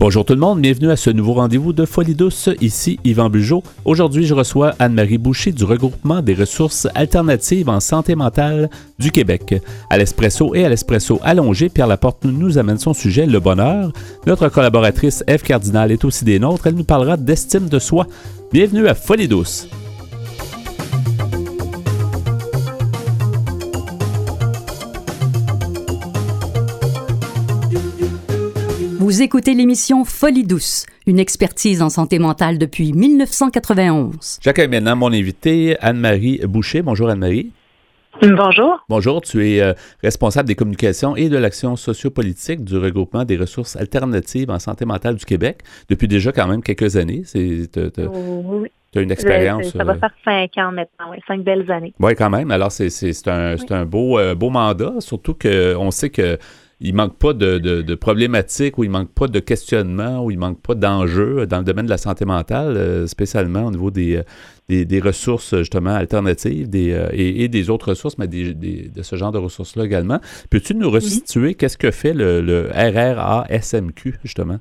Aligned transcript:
Bonjour 0.00 0.24
tout 0.24 0.32
le 0.32 0.38
monde, 0.38 0.60
bienvenue 0.60 0.92
à 0.92 0.96
ce 0.96 1.10
nouveau 1.10 1.32
rendez-vous 1.32 1.72
de 1.72 1.84
Folie 1.84 2.14
douce. 2.14 2.48
Ici 2.60 3.00
Yvan 3.02 3.30
Bugeaud. 3.30 3.64
Aujourd'hui, 3.84 4.26
je 4.26 4.32
reçois 4.32 4.76
Anne-Marie 4.78 5.18
Boucher 5.18 5.50
du 5.50 5.64
regroupement 5.64 6.22
des 6.22 6.34
ressources 6.34 6.86
alternatives 6.94 7.68
en 7.68 7.80
santé 7.80 8.14
mentale 8.14 8.70
du 9.00 9.10
Québec. 9.10 9.60
À 9.90 9.98
l'espresso 9.98 10.54
et 10.54 10.64
à 10.64 10.68
l'espresso 10.68 11.18
allongé, 11.24 11.68
Pierre 11.68 11.88
Laporte 11.88 12.24
nous 12.26 12.58
amène 12.58 12.78
son 12.78 12.94
sujet, 12.94 13.26
le 13.26 13.40
bonheur. 13.40 13.92
Notre 14.24 14.48
collaboratrice 14.48 15.24
Eve 15.26 15.42
Cardinal 15.42 15.90
est 15.90 16.04
aussi 16.04 16.24
des 16.24 16.38
nôtres. 16.38 16.68
Elle 16.68 16.76
nous 16.76 16.84
parlera 16.84 17.16
d'estime 17.16 17.68
de 17.68 17.80
soi. 17.80 18.06
Bienvenue 18.52 18.86
à 18.86 18.94
Folie 18.94 19.26
douce. 19.26 19.66
Vous 29.08 29.22
écoutez 29.22 29.54
l'émission 29.54 30.04
Folie 30.04 30.44
douce, 30.44 30.84
une 31.06 31.18
expertise 31.18 31.80
en 31.80 31.88
santé 31.88 32.18
mentale 32.18 32.58
depuis 32.58 32.92
1991. 32.92 34.40
J'accueille 34.42 34.68
maintenant 34.68 34.96
mon 34.96 35.10
invité, 35.14 35.78
Anne-Marie 35.80 36.42
Boucher. 36.44 36.82
Bonjour 36.82 37.08
Anne-Marie. 37.08 37.50
Bonjour. 38.20 38.84
Bonjour, 38.90 39.22
tu 39.22 39.48
es 39.48 39.62
euh, 39.62 39.72
responsable 40.02 40.46
des 40.46 40.54
communications 40.54 41.16
et 41.16 41.30
de 41.30 41.38
l'action 41.38 41.74
sociopolitique 41.76 42.62
du 42.64 42.76
regroupement 42.76 43.24
des 43.24 43.38
ressources 43.38 43.76
alternatives 43.76 44.50
en 44.50 44.58
santé 44.58 44.84
mentale 44.84 45.14
du 45.14 45.24
Québec 45.24 45.60
depuis 45.88 46.06
déjà 46.06 46.30
quand 46.30 46.46
même 46.46 46.62
quelques 46.62 46.96
années. 46.96 47.22
C'est, 47.24 47.66
oui. 47.96 48.68
Tu 48.92 48.98
as 48.98 49.02
une 49.02 49.10
expérience. 49.10 49.70
Ça 49.70 49.84
va 49.84 49.94
euh, 49.94 49.98
faire 49.98 50.12
cinq 50.22 50.50
ans 50.58 50.72
maintenant, 50.72 51.12
oui, 51.12 51.16
cinq 51.26 51.40
belles 51.44 51.70
années. 51.70 51.94
Oui, 51.98 52.14
quand 52.14 52.28
même. 52.28 52.50
Alors, 52.50 52.72
c'est, 52.72 53.28
un, 53.28 53.56
un 53.70 53.84
beau, 53.86 54.18
euh, 54.18 54.34
beau 54.34 54.50
mandat, 54.50 54.96
surtout 54.98 55.32
qu'on 55.32 55.90
sait 55.90 56.10
que 56.10 56.38
il 56.80 56.94
manque 56.94 57.16
pas 57.16 57.32
de, 57.32 57.58
de, 57.58 57.94
problématiques 57.94 58.78
ou 58.78 58.84
il 58.84 58.90
manque 58.90 59.10
pas 59.10 59.26
de 59.26 59.40
questionnements 59.40 60.24
ou 60.24 60.30
il 60.30 60.38
manque 60.38 60.60
pas 60.60 60.74
d'enjeux 60.74 61.46
dans 61.46 61.58
le 61.58 61.64
domaine 61.64 61.86
de 61.86 61.90
la 61.90 61.98
santé 61.98 62.24
mentale, 62.24 62.76
euh, 62.76 63.06
spécialement 63.08 63.66
au 63.66 63.70
niveau 63.72 63.90
des, 63.90 64.22
euh, 64.70 64.84
des, 64.84 65.00
ressources 65.00 65.56
justement 65.56 65.94
alternatives 65.94 66.68
des, 66.68 66.92
euh, 66.92 67.08
et, 67.12 67.48
des 67.48 67.68
autres 67.68 67.90
ressources, 67.90 68.16
mais 68.18 68.28
des, 68.28 68.54
de 68.54 69.02
ce 69.02 69.16
genre 69.16 69.32
de 69.32 69.38
ressources-là 69.38 69.84
également. 69.84 70.20
Peux-tu 70.50 70.74
nous 70.76 70.90
restituer 70.90 71.54
qu'est-ce 71.54 71.78
que 71.78 71.90
fait 71.90 72.14
le, 72.14 72.40
le 72.40 72.70
RRA-SMQ 72.72 74.14
justement? 74.22 74.60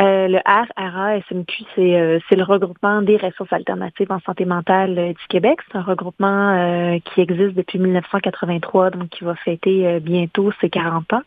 Euh, 0.00 0.26
le 0.26 0.38
RRA 0.44 1.20
SMQ, 1.28 1.64
euh, 1.78 2.18
c'est 2.28 2.34
le 2.34 2.42
regroupement 2.42 3.00
des 3.00 3.16
ressources 3.16 3.52
alternatives 3.52 4.10
en 4.10 4.18
santé 4.20 4.44
mentale 4.44 4.98
euh, 4.98 5.08
du 5.08 5.26
Québec. 5.28 5.60
C'est 5.70 5.78
un 5.78 5.82
regroupement 5.82 6.98
qui 7.04 7.20
existe 7.20 7.54
depuis 7.54 7.78
1983, 7.78 8.90
donc 8.90 9.08
qui 9.10 9.24
va 9.24 9.34
fêter 9.36 10.00
bientôt 10.00 10.50
ses 10.60 10.70
40 10.70 11.12
ans. 11.12 11.22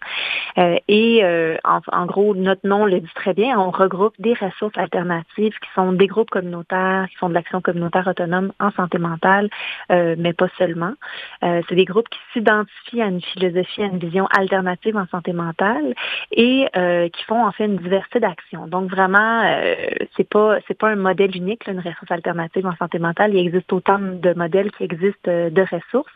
et 0.88 1.24
en, 1.64 2.06
gros, 2.06 2.36
notre 2.36 2.68
nom 2.68 2.86
le 2.86 3.00
dit 3.00 3.14
très 3.16 3.34
bien, 3.34 3.60
on 3.60 3.72
regroupe 3.72 4.14
des 4.20 4.34
ressources 4.34 4.78
alternatives 4.78 5.54
qui 5.54 5.70
sont 5.76 5.94
des 5.94 6.08
groupes 6.08 6.30
communautaires, 6.30 7.08
qui 7.10 7.16
font 7.18 7.30
de 7.30 7.34
l'action 7.34 7.62
communautaire 7.62 8.08
autonome 8.08 8.52
en 8.60 8.72
santé 8.72 8.98
mentale, 8.98 9.50
mais 9.90 10.34
pas 10.34 10.48
seulement. 10.58 10.94
c'est 11.42 11.76
des 11.76 11.86
groupes 11.86 12.10
qui 12.10 12.20
s'identifient 12.34 13.02
à 13.02 13.08
une 13.08 13.22
philosophie, 13.22 13.84
à 13.84 13.88
une 13.88 14.00
vision 14.00 14.28
alternative 14.38 14.98
en 14.98 15.08
santé 15.08 15.34
mentale 15.34 15.94
et 16.32 16.68
qui 16.74 17.24
font 17.26 17.46
en 17.46 17.52
fait 17.52 17.66
une 17.66 17.78
diversité 17.78 18.20
d'actions 18.20 18.57
donc 18.68 18.90
vraiment, 18.90 19.44
euh, 19.44 19.76
c'est 20.16 20.28
pas 20.28 20.58
c'est 20.68 20.78
pas 20.78 20.90
un 20.90 20.96
modèle 20.96 21.36
unique, 21.36 21.68
une 21.68 21.80
ressource 21.80 22.10
alternative 22.10 22.66
en 22.66 22.76
santé 22.76 23.00
mentale. 23.00 23.34
Il 23.34 23.46
existe 23.46 23.72
autant 23.72 24.00
de 24.00 24.34
modèles 24.34 24.72
qui 24.72 24.84
existent 24.84 25.30
euh, 25.30 25.50
de 25.50 25.62
ressources. 25.62 26.12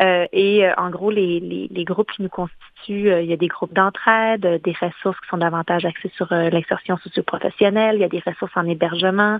Euh, 0.00 0.26
et 0.32 0.64
en 0.76 0.90
gros, 0.90 1.10
les, 1.10 1.40
les, 1.40 1.68
les, 1.70 1.84
groupes 1.84 2.10
qui 2.12 2.22
nous 2.22 2.28
constituent, 2.28 2.71
il 2.88 3.24
y 3.24 3.32
a 3.32 3.36
des 3.36 3.48
groupes 3.48 3.72
d'entraide, 3.72 4.60
des 4.62 4.74
ressources 4.80 5.18
qui 5.20 5.28
sont 5.28 5.38
davantage 5.38 5.84
axées 5.84 6.10
sur 6.16 6.32
l'exercice 6.32 6.94
socio-professionnelle, 7.02 7.96
il 7.96 8.00
y 8.00 8.04
a 8.04 8.08
des 8.08 8.22
ressources 8.24 8.52
en 8.56 8.66
hébergement, 8.66 9.38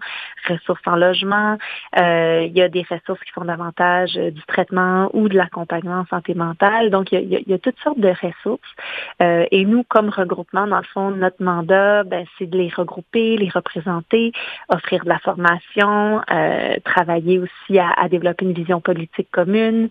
ressources 0.48 0.82
en 0.86 0.96
logement, 0.96 1.58
il 1.96 2.52
y 2.52 2.62
a 2.62 2.68
des 2.68 2.84
ressources 2.88 3.20
qui 3.20 3.30
font 3.32 3.44
davantage 3.44 4.14
du 4.14 4.42
traitement 4.46 5.10
ou 5.12 5.28
de 5.28 5.36
l'accompagnement 5.36 6.00
en 6.00 6.06
santé 6.06 6.34
mentale. 6.34 6.90
Donc, 6.90 7.12
il 7.12 7.28
y, 7.28 7.36
a, 7.36 7.40
il 7.40 7.48
y 7.48 7.54
a 7.54 7.58
toutes 7.58 7.78
sortes 7.80 8.00
de 8.00 8.12
ressources. 8.22 8.74
et 9.20 9.64
nous, 9.64 9.84
comme 9.84 10.08
regroupement, 10.08 10.66
dans 10.66 10.78
le 10.78 10.84
fond, 10.84 11.10
notre 11.10 11.42
mandat, 11.42 12.04
ben, 12.04 12.24
c'est 12.38 12.46
de 12.46 12.58
les 12.58 12.68
regrouper, 12.68 13.36
les 13.36 13.48
représenter, 13.48 14.32
offrir 14.68 15.04
de 15.04 15.08
la 15.08 15.18
formation, 15.18 16.20
euh, 16.30 16.76
travailler 16.84 17.38
aussi 17.38 17.78
à, 17.78 18.08
développer 18.08 18.44
une 18.44 18.52
vision 18.52 18.80
politique 18.80 19.28
commune 19.30 19.88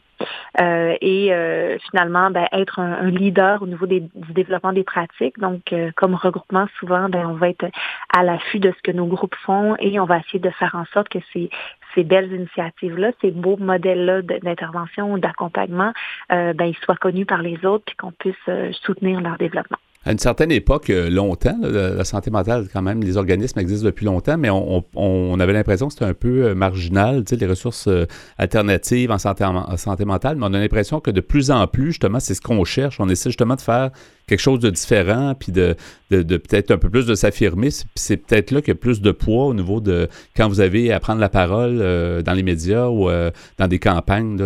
euh, 0.59 0.96
et 1.02 1.34
euh, 1.34 1.78
finalement 1.90 2.32
ben, 2.32 2.48
être 2.52 2.80
un, 2.80 3.09
leader 3.09 3.62
au 3.62 3.68
niveau 3.68 3.86
du 3.86 4.02
développement 4.30 4.74
des 4.74 4.84
pratiques. 4.84 5.40
Donc, 5.40 5.74
comme 5.96 6.16
regroupement, 6.16 6.68
souvent, 6.80 7.09
ben, 7.09 7.26
on 7.26 7.34
va 7.34 7.50
être 7.50 7.66
à 8.14 8.24
l'affût 8.24 8.60
de 8.60 8.72
ce 8.72 8.81
que 8.81 8.96
nos 8.96 9.06
groupes 9.06 9.36
font 9.36 9.76
et 9.80 10.00
on 10.00 10.06
va 10.06 10.20
essayer 10.20 10.40
de 10.40 10.50
faire 10.50 10.76
en 10.76 10.86
sorte 10.94 11.10
que 11.10 11.20
ces, 11.34 11.50
ces 11.96 12.04
belles 12.04 12.31
initiatives-là, 12.31 13.12
ces 13.22 13.31
beaux 13.31 13.58
modèles-là 13.58 14.22
d'intervention 14.22 15.14
ou 15.14 15.20
d'accompagnement, 15.20 15.94
ben, 16.30 16.56
ils 16.62 16.78
soient 16.84 16.96
connus 16.96 17.26
par 17.26 17.42
les 17.42 17.66
autres 17.66 17.92
et 17.92 17.96
qu'on 17.96 18.12
puisse 18.12 18.50
soutenir 18.84 19.22
leur 19.22 19.38
développement 19.38 19.78
à 20.03 20.12
une 20.12 20.17
certaine 20.17 20.51
époque, 20.51 20.89
euh, 20.89 21.12
longtemps, 21.12 21.57
la 21.62 22.03
santé 22.03 22.31
mentale, 22.31 22.67
quand 22.73 22.81
même, 22.81 23.03
les 23.03 23.17
organismes 23.17 23.59
existent 23.59 23.85
depuis 23.85 24.06
longtemps, 24.06 24.38
mais 24.38 24.50
on, 24.50 25.39
avait 25.39 25.53
l'impression 25.53 25.88
que 25.88 25.94
c'était 25.94 26.06
un 26.06 26.16
peu 26.16 26.45
euh, 26.45 26.56
marginal, 26.56 27.23
tu 27.23 27.35
les 27.35 27.45
ressources 27.45 27.88
euh, 27.88 28.07
alternatives 28.39 29.12
en 29.12 29.19
santé, 29.19 29.44
en 29.44 29.78
santé 29.78 30.06
mentale, 30.06 30.38
mais 30.38 30.47
on 30.50 30.53
a 30.53 30.59
l'impression 30.59 31.01
que 31.01 31.12
de 31.12 31.22
plus 31.22 31.51
en 31.51 31.67
plus, 31.67 31.88
justement, 31.88 32.19
c'est 32.19 32.34
ce 32.34 32.41
qu'on 32.41 32.63
cherche. 32.63 33.00
On 33.00 33.09
essaie 33.09 33.29
justement 33.29 33.56
de 33.56 33.62
faire 33.62 33.91
quelque 34.31 34.40
chose 34.40 34.59
de 34.59 34.69
différent, 34.69 35.36
puis 35.38 35.52
de, 35.52 35.75
de, 36.09 36.38
peut-être 36.38 36.72
un 36.72 36.78
peu 36.78 36.90
plus 36.90 37.06
de 37.06 37.16
s'affirmer. 37.16 37.69
C'est 37.96 38.18
peut-être 38.18 38.52
là 38.52 38.62
qu'il 38.62 38.69
y 38.69 38.72
a 38.72 38.75
plus 38.75 39.02
de 39.02 39.12
poids 39.12 39.46
au 39.47 39.53
niveau 39.53 39.81
de 39.81 40.08
quand 40.38 40.47
vous 40.47 40.62
avez 40.62 40.94
à 40.94 41.02
prendre 41.02 41.19
la 41.19 41.28
parole 41.30 41.78
dans 42.24 42.34
les 42.34 42.44
médias 42.44 42.88
ou 42.88 43.09
dans 43.58 43.68
des 43.68 43.80
campagnes 43.80 44.38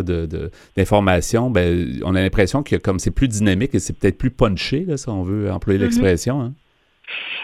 d'information, 0.75 1.51
ben, 1.51 2.00
on 2.03 2.16
a 2.16 2.22
l'impression 2.22 2.63
que 2.63 2.75
comme 2.78 2.97
c'est 2.97 3.12
plus 3.12 3.28
dynamique 3.28 3.75
et 3.75 3.79
c'est 3.79 3.94
peut-être 3.94 4.18
plus 4.18 4.31
punché, 4.31 4.85
là, 4.85 4.97
si 4.97 5.07
on 5.09 5.22
veut 5.22 5.51
employer 5.51 5.79
mm-hmm. 5.79 5.84
l'expression. 5.84 6.41
Hein. 6.41 6.53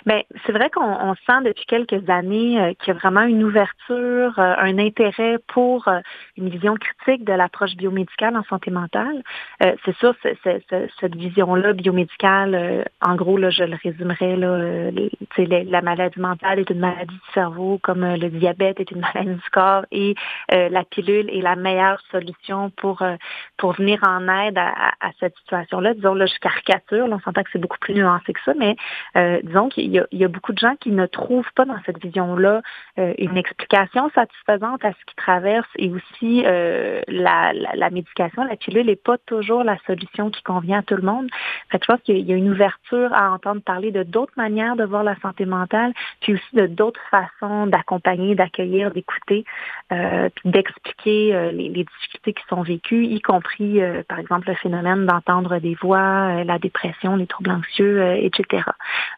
Bien, 0.05 0.21
c'est 0.45 0.51
vrai 0.51 0.69
qu'on 0.69 1.13
sent 1.27 1.43
depuis 1.45 1.65
quelques 1.65 2.09
années 2.09 2.59
euh, 2.59 2.73
qu'il 2.73 2.87
y 2.87 2.91
a 2.91 2.99
vraiment 2.99 3.21
une 3.21 3.43
ouverture, 3.43 4.33
euh, 4.39 4.55
un 4.57 4.79
intérêt 4.79 5.37
pour 5.47 5.87
euh, 5.87 5.99
une 6.37 6.49
vision 6.49 6.75
critique 6.75 7.23
de 7.23 7.33
l'approche 7.33 7.75
biomédicale 7.75 8.35
en 8.35 8.43
santé 8.43 8.71
mentale. 8.71 9.21
c'est 9.59 9.95
sûr, 9.97 10.15
cette 10.99 11.15
vision-là 11.15 11.73
biomédicale, 11.73 12.85
en 13.01 13.15
gros, 13.15 13.37
là, 13.37 13.49
je 13.49 13.63
le 13.63 13.77
résumerais, 13.81 14.35
là, 14.35 14.91
la 15.37 15.81
maladie 15.81 16.19
mentale 16.19 16.59
est 16.59 16.69
une 16.69 16.79
maladie 16.79 17.13
du 17.13 17.33
cerveau, 17.33 17.79
comme 17.81 18.05
le 18.05 18.29
diabète 18.29 18.79
est 18.79 18.91
une 18.91 19.01
maladie 19.01 19.35
du 19.35 19.49
corps, 19.51 19.85
et 19.91 20.15
la 20.51 20.83
pilule 20.83 21.29
est 21.29 21.41
la 21.41 21.55
meilleure 21.55 22.01
solution 22.11 22.69
pour, 22.71 23.03
pour 23.57 23.73
venir 23.73 23.99
en 24.05 24.27
aide 24.27 24.57
à, 24.57 25.11
cette 25.19 25.35
situation-là. 25.37 25.93
Disons, 25.93 26.13
là, 26.13 26.25
je 26.25 26.39
caricature, 26.39 27.07
on 27.09 27.19
s'entend 27.19 27.43
que 27.43 27.49
c'est 27.53 27.61
beaucoup 27.61 27.79
plus 27.79 27.93
nuancé 27.93 28.33
que 28.33 28.41
ça, 28.43 28.53
mais 28.57 28.75
disons 29.51 29.69
qu'il 29.69 29.91
il 29.91 30.19
y, 30.19 30.23
a, 30.23 30.27
beaucoup 30.27 30.53
de 30.53 30.57
gens 30.57 30.75
qui 30.79 30.91
ne 30.91 31.05
trouvent 31.05 31.51
pas 31.55 31.65
dans 31.65 31.77
cette 31.85 32.01
vision-là 32.01 32.61
euh, 32.97 33.13
une 33.17 33.35
explication 33.37 34.09
satisfaisante 34.15 34.83
à 34.85 34.91
ce 34.91 35.05
qu'ils 35.05 35.15
traversent 35.17 35.67
et 35.77 35.89
aussi 35.89 36.43
euh, 36.45 37.01
la, 37.07 37.89
médication, 37.91 38.43
la 38.43 38.55
pilule 38.55 38.85
n'est 38.85 38.95
pas 38.95 39.17
toujours 39.17 39.63
la 39.63 39.77
solution 39.85 40.29
qui 40.29 40.41
convient 40.43 40.79
à 40.79 40.83
tout 40.83 40.95
le 40.95 41.01
monde. 41.01 41.27
je 41.71 41.77
pense 41.77 41.99
qu'il 42.01 42.19
y 42.19 42.33
a 42.33 42.35
une 42.35 42.49
ouverture 42.49 43.13
à 43.13 43.31
entendre 43.31 43.61
parler 43.61 43.91
de 43.91 44.03
d'autres 44.03 44.33
manières 44.37 44.75
de 44.75 44.85
voir 44.85 45.03
la 45.03 45.15
santé 45.19 45.45
mentale, 45.45 45.93
puis 46.21 46.35
aussi 46.35 46.55
de 46.55 46.67
d'autres 46.67 47.01
façons 47.09 47.67
d'accompagner, 47.67 48.35
d'accueillir, 48.35 48.91
d'écouter, 48.91 49.43
euh, 49.91 50.29
puis 50.35 50.49
d'expliquer 50.49 51.51
les, 51.51 51.69
difficultés 51.69 52.33
qui 52.33 52.43
sont 52.47 52.61
vécues, 52.61 53.05
y 53.05 53.19
compris, 53.21 53.79
par 54.07 54.19
exemple, 54.19 54.47
le 54.47 54.55
phénomène 54.55 55.05
d'entendre 55.05 55.59
des 55.59 55.75
voix, 55.81 56.43
la 56.43 56.59
dépression, 56.59 57.15
les 57.15 57.27
troubles 57.27 57.51
anxieux, 57.51 58.15
etc. 58.17 58.63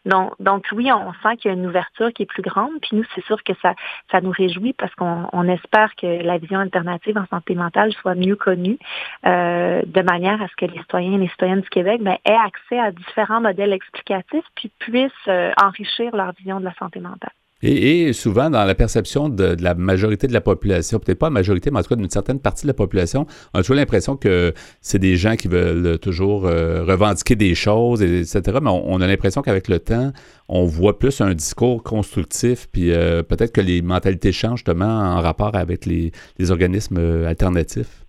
Donc, 0.06 0.23
donc 0.40 0.66
oui, 0.72 0.90
on 0.92 1.12
sent 1.22 1.36
qu'il 1.36 1.50
y 1.50 1.54
a 1.54 1.56
une 1.56 1.66
ouverture 1.66 2.12
qui 2.12 2.22
est 2.22 2.26
plus 2.26 2.42
grande. 2.42 2.72
Puis 2.80 2.96
nous, 2.96 3.04
c'est 3.14 3.24
sûr 3.24 3.42
que 3.42 3.52
ça, 3.62 3.74
ça 4.10 4.20
nous 4.20 4.30
réjouit 4.30 4.72
parce 4.72 4.94
qu'on 4.94 5.48
espère 5.48 5.94
que 5.96 6.22
la 6.22 6.38
vision 6.38 6.60
alternative 6.60 7.18
en 7.18 7.26
santé 7.26 7.54
mentale 7.54 7.92
soit 7.92 8.14
mieux 8.14 8.36
connue 8.36 8.78
euh, 9.26 9.82
de 9.86 10.02
manière 10.02 10.40
à 10.42 10.48
ce 10.48 10.56
que 10.56 10.66
les 10.66 10.78
citoyens 10.80 11.14
et 11.14 11.18
les 11.18 11.28
citoyennes 11.28 11.60
du 11.60 11.68
Québec 11.68 12.02
ben, 12.02 12.16
aient 12.24 12.32
accès 12.32 12.78
à 12.78 12.90
différents 12.90 13.40
modèles 13.40 13.72
explicatifs 13.72 14.44
puis 14.54 14.70
puissent 14.78 15.12
euh, 15.28 15.52
enrichir 15.62 16.14
leur 16.14 16.32
vision 16.32 16.60
de 16.60 16.64
la 16.64 16.74
santé 16.74 17.00
mentale. 17.00 17.32
Et, 17.66 18.12
souvent, 18.12 18.50
dans 18.50 18.64
la 18.64 18.74
perception 18.74 19.30
de, 19.30 19.56
la 19.58 19.74
majorité 19.74 20.26
de 20.26 20.34
la 20.34 20.42
population, 20.42 20.98
peut-être 20.98 21.18
pas 21.18 21.26
la 21.26 21.30
majorité, 21.30 21.70
mais 21.70 21.78
en 21.78 21.82
tout 21.82 21.88
cas 21.88 21.96
d'une 21.96 22.10
certaine 22.10 22.38
partie 22.38 22.64
de 22.64 22.68
la 22.68 22.74
population, 22.74 23.26
on 23.54 23.60
a 23.60 23.62
toujours 23.62 23.76
l'impression 23.76 24.16
que 24.16 24.52
c'est 24.82 24.98
des 24.98 25.16
gens 25.16 25.36
qui 25.36 25.48
veulent 25.48 25.98
toujours 25.98 26.46
euh, 26.46 26.84
revendiquer 26.84 27.36
des 27.36 27.54
choses, 27.54 28.02
etc. 28.02 28.42
Mais 28.62 28.70
on, 28.70 29.00
a 29.00 29.06
l'impression 29.06 29.40
qu'avec 29.40 29.68
le 29.68 29.78
temps, 29.78 30.12
on 30.48 30.66
voit 30.66 30.98
plus 30.98 31.22
un 31.22 31.32
discours 31.32 31.82
constructif, 31.82 32.68
puis 32.70 32.92
euh, 32.92 33.22
peut-être 33.22 33.52
que 33.52 33.62
les 33.62 33.80
mentalités 33.80 34.32
changent 34.32 34.58
justement 34.58 34.84
en 34.84 35.20
rapport 35.22 35.54
avec 35.54 35.86
les 35.86 36.12
organismes 36.50 36.98
euh, 36.98 37.26
alternatifs. 37.26 38.03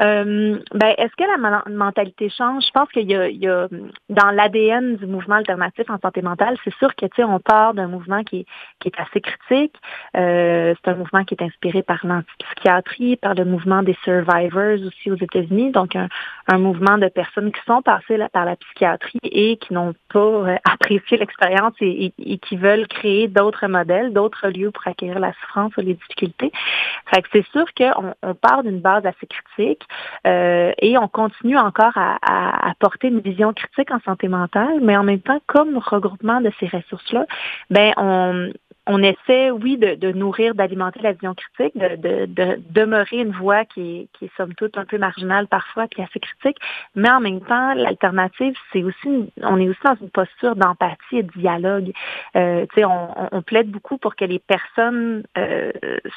Euh, 0.00 0.58
ben, 0.72 0.94
est-ce 0.98 1.14
que 1.16 1.24
la 1.24 1.62
mentalité 1.70 2.28
change? 2.30 2.64
Je 2.66 2.70
pense 2.72 2.88
qu'il 2.90 3.10
y, 3.10 3.14
y 3.14 3.48
a, 3.48 3.68
dans 4.08 4.30
l'ADN 4.30 4.96
du 4.96 5.06
mouvement 5.06 5.36
alternatif 5.36 5.88
en 5.88 5.98
santé 5.98 6.22
mentale, 6.22 6.56
c'est 6.64 6.74
sûr 6.74 6.94
que, 6.94 7.04
on 7.22 7.40
part 7.40 7.74
d'un 7.74 7.88
mouvement 7.88 8.22
qui, 8.24 8.46
est 8.84 9.00
assez 9.00 9.20
critique. 9.20 9.74
Euh, 10.16 10.74
c'est 10.76 10.90
un 10.90 10.94
mouvement 10.94 11.24
qui 11.24 11.34
est 11.34 11.42
inspiré 11.42 11.82
par 11.82 12.04
l'antipsychiatrie, 12.04 13.16
par 13.16 13.34
le 13.34 13.44
mouvement 13.44 13.82
des 13.82 13.96
survivors 14.04 14.78
aussi 14.86 15.10
aux 15.10 15.16
États-Unis, 15.16 15.70
donc 15.70 15.96
un, 15.96 16.08
mouvement 16.58 16.98
de 16.98 17.08
personnes 17.08 17.52
qui 17.52 17.60
sont 17.66 17.82
passées 17.82 18.18
par 18.32 18.44
la 18.44 18.56
psychiatrie 18.56 19.18
et 19.22 19.56
qui 19.56 19.74
n'ont 19.74 19.94
pas 20.12 20.20
euh, 20.20 20.56
apprécié 20.70 21.16
l'expérience 21.16 21.74
et, 21.80 22.12
qui 22.42 22.56
veulent 22.56 22.86
créer 22.86 23.28
d'autres 23.28 23.66
modèles, 23.66 24.12
d'autres 24.12 24.48
lieux 24.48 24.70
pour 24.70 24.86
acquérir 24.86 25.18
la 25.18 25.32
souffrance 25.34 25.76
ou 25.76 25.80
les 25.80 25.94
difficultés. 25.94 26.52
Fait 27.06 27.22
que 27.22 27.28
c'est 27.32 27.46
sûr 27.52 27.66
qu'on 27.76 28.14
on 28.22 28.34
part 28.34 28.62
d'une 28.62 28.80
base 28.80 29.04
assez 29.04 29.26
critique 29.26 29.44
euh, 30.26 30.72
et 30.78 30.98
on 30.98 31.08
continue 31.08 31.58
encore 31.58 31.96
à, 31.96 32.16
à, 32.22 32.70
à, 32.70 32.74
porter 32.74 33.08
une 33.08 33.20
vision 33.20 33.52
critique 33.52 33.90
en 33.90 34.00
santé 34.00 34.28
mentale, 34.28 34.80
mais 34.82 34.96
en 34.96 35.02
même 35.04 35.20
temps, 35.20 35.40
comme 35.46 35.78
regroupement 35.78 36.40
de 36.40 36.50
ces 36.60 36.66
ressources-là, 36.66 37.26
ben 37.70 37.92
on, 37.96 38.52
on 38.86 39.02
essaie, 39.02 39.50
oui, 39.50 39.78
de, 39.78 39.94
de 39.94 40.12
nourrir, 40.12 40.54
d'alimenter 40.54 41.00
la 41.00 41.12
vision 41.12 41.34
critique, 41.34 41.76
de, 41.76 41.96
de, 41.96 42.26
de, 42.26 42.60
demeurer 42.70 43.18
une 43.18 43.32
voix 43.32 43.64
qui 43.64 43.80
est, 43.80 44.08
qui 44.12 44.26
est 44.26 44.36
somme 44.36 44.54
toute 44.54 44.76
un 44.76 44.84
peu 44.84 44.98
marginale 44.98 45.46
parfois, 45.46 45.86
puis 45.88 46.02
assez 46.02 46.20
critique, 46.20 46.58
mais 46.94 47.10
en 47.10 47.20
même 47.20 47.40
temps, 47.40 47.74
l'alternative, 47.74 48.54
c'est 48.72 48.82
aussi, 48.82 49.32
on 49.42 49.58
est 49.58 49.68
aussi 49.68 49.80
dans 49.84 49.96
une 50.00 50.10
posture 50.10 50.54
d'empathie 50.56 51.18
et 51.18 51.22
de 51.22 51.32
dialogue. 51.32 51.92
Euh, 52.36 52.66
tu 52.74 52.80
sais, 52.80 52.84
on, 52.84 53.34
on, 53.34 53.42
plaide 53.42 53.70
beaucoup 53.70 53.98
pour 53.98 54.16
que 54.16 54.24
les 54.24 54.38
personnes 54.38 55.22
euh, 55.38 55.72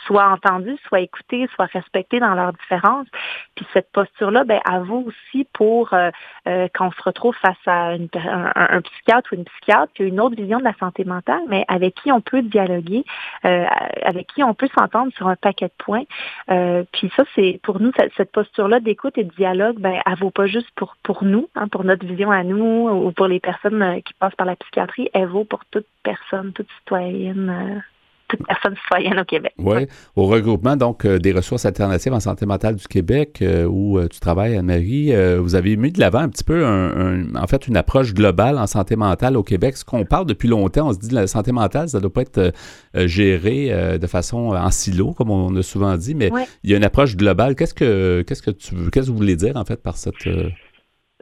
soient 0.06 0.30
entendues, 0.30 0.78
soient 0.88 1.00
écoutées, 1.00 1.48
soient 1.56 1.66
respectées 1.66 2.20
dans 2.20 2.34
leurs 2.36 2.54
différences. 2.54 3.08
Puis 3.56 3.66
cette 3.74 3.92
posture-là, 3.92 4.44
ben, 4.44 4.60
à 4.66 4.80
vous 4.80 5.08
aussi 5.08 5.46
pour 5.54 5.94
euh, 5.94 6.10
euh, 6.48 6.68
quand 6.74 6.88
on 6.88 6.92
se 6.92 7.04
retrouve 7.04 7.36
face 7.36 7.56
à 7.66 7.96
une, 7.96 8.08
un, 8.16 8.52
un, 8.56 8.82
psychiatre 8.82 9.32
ou 9.32 9.36
une 9.36 9.46
psychiatre 9.46 9.92
qui 9.94 10.04
a 10.04 10.06
une 10.06 10.20
autre 10.20 10.36
vision 10.36 10.60
de 10.60 10.64
la 10.64 10.76
santé 10.80 11.04
mentale, 11.04 11.42
mais 11.48 11.66
avec 11.68 11.96
qui 11.96 12.12
on 12.12 12.22
peut 12.22 12.42
euh, 12.58 13.66
avec 14.04 14.28
qui 14.28 14.44
on 14.44 14.54
peut 14.54 14.70
s'entendre 14.78 15.12
sur 15.14 15.28
un 15.28 15.36
paquet 15.36 15.68
de 15.68 15.84
points. 15.84 16.04
Euh, 16.50 16.84
puis 16.92 17.12
ça, 17.16 17.24
c'est 17.36 17.60
pour 17.64 17.80
nous, 17.80 17.92
cette, 18.16 18.32
posture-là 18.32 18.80
d'écoute 18.80 19.18
et 19.18 19.24
de 19.24 19.34
dialogue, 19.36 19.80
ben, 19.80 20.00
elle 20.06 20.16
vaut 20.16 20.32
pas 20.32 20.48
juste 20.48 20.70
pour, 20.76 20.96
pour 21.04 21.24
nous, 21.24 21.50
hein, 21.56 21.68
pour 21.68 21.84
notre 21.84 22.06
vision 22.06 22.32
à 22.32 22.44
nous 22.44 22.90
ou 22.90 23.12
pour 23.12 23.28
les 23.28 23.40
personnes 23.40 23.82
euh, 23.82 24.00
qui 24.02 24.14
passent 24.14 24.36
par 24.36 24.48
la 24.48 24.56
psychiatrie, 24.56 25.10
elle 25.14 25.28
vaut 25.28 25.46
pour 25.46 25.66
toute 25.66 25.88
personne, 26.04 26.54
toute 26.54 26.68
citoyenne 26.80 27.84
toute 28.28 28.46
personne 28.46 28.76
citoyenne 28.84 29.20
au 29.20 29.26
Québec. 29.26 29.54
Oui, 29.58 29.88
au 30.16 30.26
regroupement 30.26 30.76
donc 30.76 31.06
euh, 31.06 31.20
des 31.20 31.32
ressources 31.32 31.66
alternatives 31.66 32.14
en 32.14 32.20
santé 32.20 32.46
mentale 32.46 32.76
du 32.76 32.88
Québec, 32.88 33.40
euh, 33.42 33.66
où 33.66 33.98
euh, 33.98 34.08
tu 34.08 34.20
travailles, 34.20 34.58
Anne-Marie, 34.58 35.14
vous 35.38 35.56
avez 35.56 35.76
mis 35.78 35.92
de 35.92 36.00
l'avant 36.00 36.20
un 36.20 36.30
petit 36.30 36.44
peu, 36.44 36.66
un, 36.66 37.36
en 37.36 37.48
fait, 37.48 37.68
une 37.68 37.78
approche 37.78 38.14
globale 38.14 38.58
en 38.58 38.68
santé 38.68 38.96
mentale 38.96 39.38
au 39.38 39.44
Québec. 39.44 39.78
Ce 39.78 39.86
qu'on 39.86 40.06
parle 40.06 40.26
depuis 40.26 40.48
longtemps, 40.48 40.90
on 40.90 40.94
se 40.94 41.00
dit 41.00 41.14
la 41.14 41.28
santé 41.28 41.52
mentale, 41.52 41.90
ça 41.90 41.98
ne 41.98 42.02
doit 42.02 42.14
pas 42.14 42.22
être 42.22 42.54
géré 42.94 43.98
de 43.98 44.08
façon 44.08 44.56
en 44.56 44.72
silo, 44.72 45.14
comme 45.14 45.32
on 45.32 45.56
a 45.56 45.64
souvent 45.64 45.96
dit, 45.98 46.16
mais 46.16 46.30
il 46.64 46.72
y 46.72 46.74
a 46.74 46.78
une 46.78 46.84
approche 46.84 47.16
globale. 47.16 47.56
Qu'est-ce 47.56 47.74
que 47.74 48.24
qu'est-ce 48.28 48.42
que 48.42 48.52
tu 48.52 48.76
qu'est-ce 48.92 49.08
que 49.08 49.12
vous 49.12 49.18
voulez 49.18 49.36
dire 49.36 49.56
en 49.56 49.66
fait 49.66 49.82
par 49.82 49.98
cette 49.98 50.28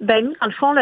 ben 0.02 0.26
nous, 0.26 0.34
dans 0.42 0.48
le 0.48 0.52
fond, 0.52 0.76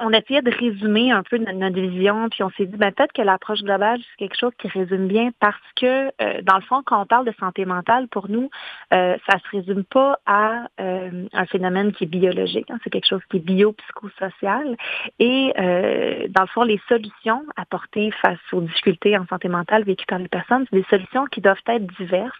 on 0.00 0.10
essayait 0.10 0.42
de 0.42 0.50
résumer 0.50 1.12
un 1.12 1.22
peu 1.22 1.38
notre, 1.38 1.78
vision, 1.78 2.28
puis 2.28 2.42
on 2.42 2.50
s'est 2.50 2.66
dit 2.66 2.76
ben, 2.76 2.90
peut-être 2.90 3.12
que 3.12 3.22
l'approche 3.22 3.62
globale, 3.62 4.00
c'est 4.00 4.16
quelque 4.16 4.38
chose 4.38 4.52
qui 4.58 4.66
résume 4.66 5.06
bien 5.06 5.30
parce 5.38 5.56
que, 5.76 6.08
euh, 6.20 6.42
dans 6.42 6.56
le 6.56 6.62
fond, 6.62 6.82
quand 6.84 7.00
on 7.00 7.06
parle 7.06 7.26
de 7.26 7.34
santé 7.38 7.64
mentale, 7.64 8.08
pour 8.08 8.28
nous, 8.28 8.50
euh, 8.92 9.16
ça 9.28 9.38
se 9.38 9.56
résume 9.56 9.84
pas 9.84 10.18
à 10.26 10.66
euh, 10.80 11.26
un 11.32 11.46
phénomène 11.46 11.92
qui 11.92 12.04
est 12.04 12.08
biologique. 12.08 12.68
Hein, 12.70 12.78
c'est 12.82 12.90
quelque 12.90 13.06
chose 13.06 13.20
qui 13.30 13.36
est 13.36 13.40
biopsychosocial. 13.40 14.76
Et 15.20 15.52
dans 15.56 16.42
le 16.42 16.48
fond, 16.48 16.62
les 16.62 16.80
solutions 16.88 17.44
apportées 17.56 18.10
face 18.22 18.38
aux 18.52 18.62
difficultés 18.62 19.16
en 19.16 19.26
santé 19.26 19.48
mentale 19.48 19.84
vécues 19.84 20.06
par 20.06 20.18
les 20.18 20.28
personnes, 20.28 20.66
c'est 20.70 20.76
des 20.76 20.86
solutions 20.90 21.26
qui 21.26 21.40
doivent 21.40 21.56
être 21.68 21.86
diverses, 21.98 22.36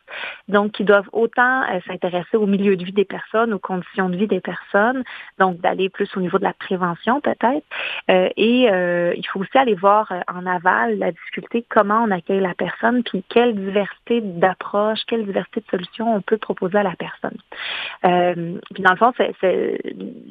donc 0.48 0.72
qui 0.72 0.84
doivent 0.84 1.08
autant 1.12 1.62
s'intéresser 1.86 2.36
au 2.36 2.46
milieu 2.46 2.76
de 2.76 2.84
vie 2.84 2.92
des 2.92 3.04
personnes, 3.04 3.52
aux 3.52 3.58
conditions 3.58 4.08
de 4.08 4.16
vie 4.16 4.26
des 4.26 4.40
personnes, 4.40 5.04
donc 5.38 5.60
d'aller 5.60 5.88
plus 5.88 6.15
au 6.16 6.20
niveau 6.20 6.38
de 6.38 6.44
la 6.44 6.52
prévention 6.52 7.20
peut-être. 7.20 7.64
Euh, 8.10 8.28
et 8.36 8.70
euh, 8.70 9.12
il 9.16 9.26
faut 9.26 9.40
aussi 9.40 9.56
aller 9.58 9.74
voir 9.74 10.10
euh, 10.12 10.20
en 10.32 10.46
aval 10.46 10.98
la 10.98 11.12
difficulté, 11.12 11.64
comment 11.68 12.04
on 12.04 12.10
accueille 12.10 12.40
la 12.40 12.54
personne, 12.54 13.02
puis 13.02 13.24
quelle 13.28 13.54
diversité 13.54 14.20
d'approches, 14.20 15.00
quelle 15.06 15.24
diversité 15.24 15.60
de 15.60 15.66
solutions 15.66 16.14
on 16.14 16.20
peut 16.20 16.38
proposer 16.38 16.78
à 16.78 16.82
la 16.82 16.94
personne. 16.96 17.38
puis 18.02 18.82
dans 18.82 18.92
le 18.92 18.96
fond, 18.96 19.12
c'est 19.40 19.78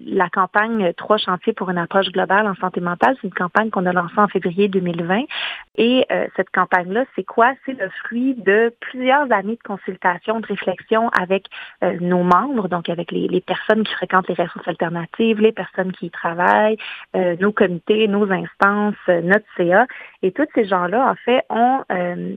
la 0.05 0.29
campagne 0.29 0.93
Trois 0.93 1.17
chantiers 1.17 1.53
pour 1.53 1.69
une 1.69 1.77
approche 1.77 2.07
globale 2.11 2.47
en 2.47 2.55
santé 2.55 2.81
mentale. 2.81 3.15
C'est 3.21 3.27
une 3.27 3.33
campagne 3.33 3.69
qu'on 3.69 3.85
a 3.85 3.93
lancée 3.93 4.17
en 4.17 4.27
février 4.27 4.67
2020. 4.67 5.23
Et 5.77 6.07
cette 6.35 6.49
campagne-là, 6.51 7.05
c'est 7.15 7.23
quoi? 7.23 7.53
C'est 7.65 7.77
le 7.79 7.89
fruit 8.03 8.35
de 8.35 8.73
plusieurs 8.79 9.31
années 9.31 9.57
de 9.57 9.67
consultation, 9.67 10.39
de 10.39 10.47
réflexion 10.47 11.09
avec 11.09 11.45
nos 11.81 12.23
membres, 12.23 12.67
donc 12.67 12.89
avec 12.89 13.11
les, 13.11 13.27
les 13.27 13.41
personnes 13.41 13.83
qui 13.83 13.93
fréquentent 13.93 14.27
les 14.27 14.35
ressources 14.35 14.67
alternatives, 14.67 15.39
les 15.41 15.51
personnes 15.51 15.74
qui 15.83 16.07
y 16.07 16.09
travaillent, 16.09 16.77
euh, 17.15 17.35
nos 17.39 17.51
comités, 17.51 18.07
nos 18.07 18.31
instances, 18.31 18.95
euh, 19.09 19.21
notre 19.21 19.45
CA. 19.57 19.85
Et 20.21 20.31
tous 20.31 20.47
ces 20.55 20.65
gens-là, 20.65 21.09
en 21.09 21.15
fait, 21.15 21.43
ont, 21.49 21.83
euh, 21.91 22.35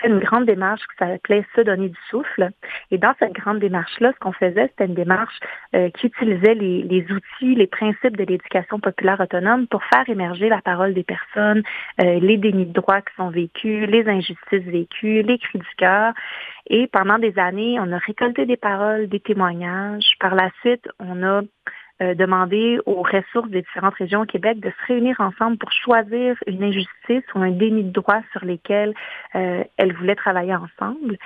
fait 0.00 0.08
une 0.08 0.18
grande 0.18 0.46
démarche 0.46 0.80
qui 0.80 0.96
s'appelait 0.98 1.44
Se 1.54 1.60
donner 1.60 1.88
du 1.88 1.98
souffle. 2.10 2.50
Et 2.90 2.98
dans 2.98 3.14
cette 3.18 3.32
grande 3.32 3.58
démarche-là, 3.58 4.12
ce 4.12 4.18
qu'on 4.18 4.32
faisait, 4.32 4.68
c'était 4.68 4.86
une 4.86 4.94
démarche 4.94 5.38
qui 5.72 6.06
utilisait 6.06 6.54
les, 6.54 6.82
les, 6.82 7.06
outils, 7.10 7.54
les 7.54 7.66
principes 7.66 8.16
de 8.16 8.24
l'éducation 8.24 8.78
populaire 8.78 9.20
autonome 9.20 9.66
pour 9.66 9.82
faire 9.84 10.08
émerger 10.08 10.48
la 10.48 10.60
parole 10.60 10.94
des 10.94 11.04
personnes, 11.04 11.62
les 11.98 12.36
dénis 12.36 12.66
de 12.66 12.72
droits 12.72 13.00
qui 13.00 13.14
sont 13.16 13.30
vécus, 13.30 13.88
les 13.88 14.08
injustices 14.08 14.64
vécues, 14.64 15.22
les 15.22 15.38
cris 15.38 15.58
du 15.58 15.74
cœur. 15.76 16.12
Et 16.68 16.88
pendant 16.88 17.18
des 17.18 17.38
années, 17.38 17.78
on 17.80 17.92
a 17.92 17.98
récolté 17.98 18.44
des 18.44 18.56
paroles, 18.56 19.08
des 19.08 19.20
témoignages. 19.20 20.14
Par 20.18 20.34
la 20.34 20.50
suite, 20.60 20.88
on 20.98 21.22
a 21.22 21.42
euh, 22.02 22.14
demander 22.14 22.78
aux 22.86 23.02
ressources 23.02 23.48
des 23.48 23.62
différentes 23.62 23.94
régions 23.94 24.20
au 24.20 24.26
Québec 24.26 24.60
de 24.60 24.70
se 24.70 24.86
réunir 24.86 25.16
ensemble 25.20 25.56
pour 25.56 25.72
choisir 25.72 26.36
une 26.46 26.62
injustice 26.62 27.24
ou 27.34 27.38
un 27.38 27.50
déni 27.50 27.84
de 27.84 27.90
droit 27.90 28.20
sur 28.32 28.44
lesquels 28.44 28.94
euh, 29.34 29.64
elles 29.76 29.94
voulaient 29.94 30.14
travailler 30.14 30.54
ensemble. 30.54 31.16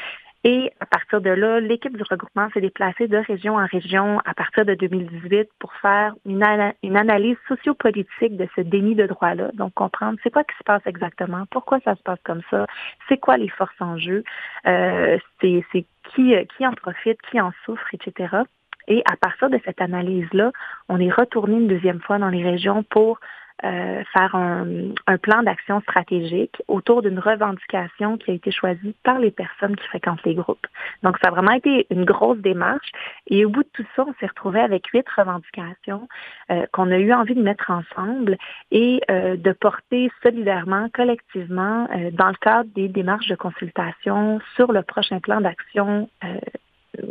Et 0.43 0.73
à 0.81 0.87
partir 0.87 1.21
de 1.21 1.29
là, 1.29 1.61
l'équipe 1.61 1.95
du 1.95 2.03
regroupement 2.09 2.49
s'est 2.55 2.63
déplacée 2.63 3.09
de 3.09 3.19
région 3.19 3.57
en 3.57 3.67
région 3.67 4.21
à 4.25 4.33
partir 4.33 4.65
de 4.65 4.75
2018 4.75 5.51
pour 5.59 5.75
faire 5.75 6.15
une, 6.25 6.43
analyse 6.43 7.37
sociopolitique 7.47 8.37
de 8.37 8.49
ce 8.57 8.63
déni 8.63 8.95
de 8.95 9.07
droit-là. 9.07 9.51
Donc, 9.53 9.75
comprendre 9.75 10.19
c'est 10.23 10.31
quoi 10.31 10.45
qui 10.45 10.57
se 10.57 10.65
passe 10.65 10.83
exactement, 10.87 11.45
pourquoi 11.51 11.79
ça 11.81 11.95
se 11.95 12.03
passe 12.03 12.21
comme 12.25 12.41
ça, 12.51 12.67
c'est 13.09 13.19
quoi 13.19 13.37
les 13.37 13.49
forces 13.49 13.81
en 13.81 13.99
jeu, 13.99 14.25
euh, 14.67 15.19
c'est 15.43 15.85
qui, 16.15 16.35
qui 16.57 16.67
en 16.67 16.73
profite, 16.73 17.21
qui 17.31 17.39
en 17.39 17.53
souffre, 17.67 17.87
etc. 17.93 18.45
Et 18.91 19.03
à 19.11 19.17
partir 19.17 19.49
de 19.49 19.59
cette 19.65 19.81
analyse-là, 19.81 20.51
on 20.89 20.99
est 21.01 21.13
retourné 21.13 21.55
une 21.55 21.69
deuxième 21.69 22.01
fois 22.01 22.19
dans 22.19 22.29
les 22.29 22.43
régions 22.43 22.83
pour 22.83 23.21
euh, 23.63 24.03
faire 24.15 24.35
un, 24.35 25.19
plan 25.19 25.43
d'action 25.43 25.81
stratégique 25.83 26.63
autour 26.67 27.03
d'une 27.03 27.19
revendication 27.19 28.17
qui 28.17 28.31
a 28.31 28.35
été 28.35 28.51
choisie 28.51 28.95
par 29.03 29.19
les 29.19 29.31
personnes 29.31 29.77
qui 29.77 29.87
fréquentent 29.87 30.25
les 30.25 30.35
groupes. 30.35 30.67
Donc, 31.03 31.19
ça 31.23 31.29
a 31.29 31.31
vraiment 31.31 31.53
été 31.53 31.87
une 31.91 32.07
grosse 32.07 32.39
démarche. 32.39 32.91
Et 33.27 33.45
au 33.45 33.51
bout 33.51 33.63
de 33.63 33.69
tout 33.75 33.85
ça, 33.95 34.07
on 34.09 34.15
s'est 34.19 34.29
retrouvé 34.29 34.61
avec 34.61 34.87
huit 34.87 35.07
revendications 35.15 36.09
euh, 36.51 36.65
qu'on 36.73 36.91
a 36.91 36.99
eu 36.99 37.13
envie 37.13 37.35
de 37.35 37.43
mettre 37.43 37.71
ensemble 37.71 38.39
et 38.71 39.03
euh, 39.11 39.37
de 39.37 39.53
porter 39.53 40.11
solidairement, 40.23 40.89
collectivement, 40.95 41.87
dans 42.13 42.29
le 42.29 42.41
cadre 42.41 42.71
des 42.75 42.89
démarches 42.89 43.29
de 43.29 43.37
consultation 43.37 44.41
sur 44.57 44.73
le 44.73 44.83
prochain 44.83 45.21
plan 45.21 45.41
d'action 45.43 46.09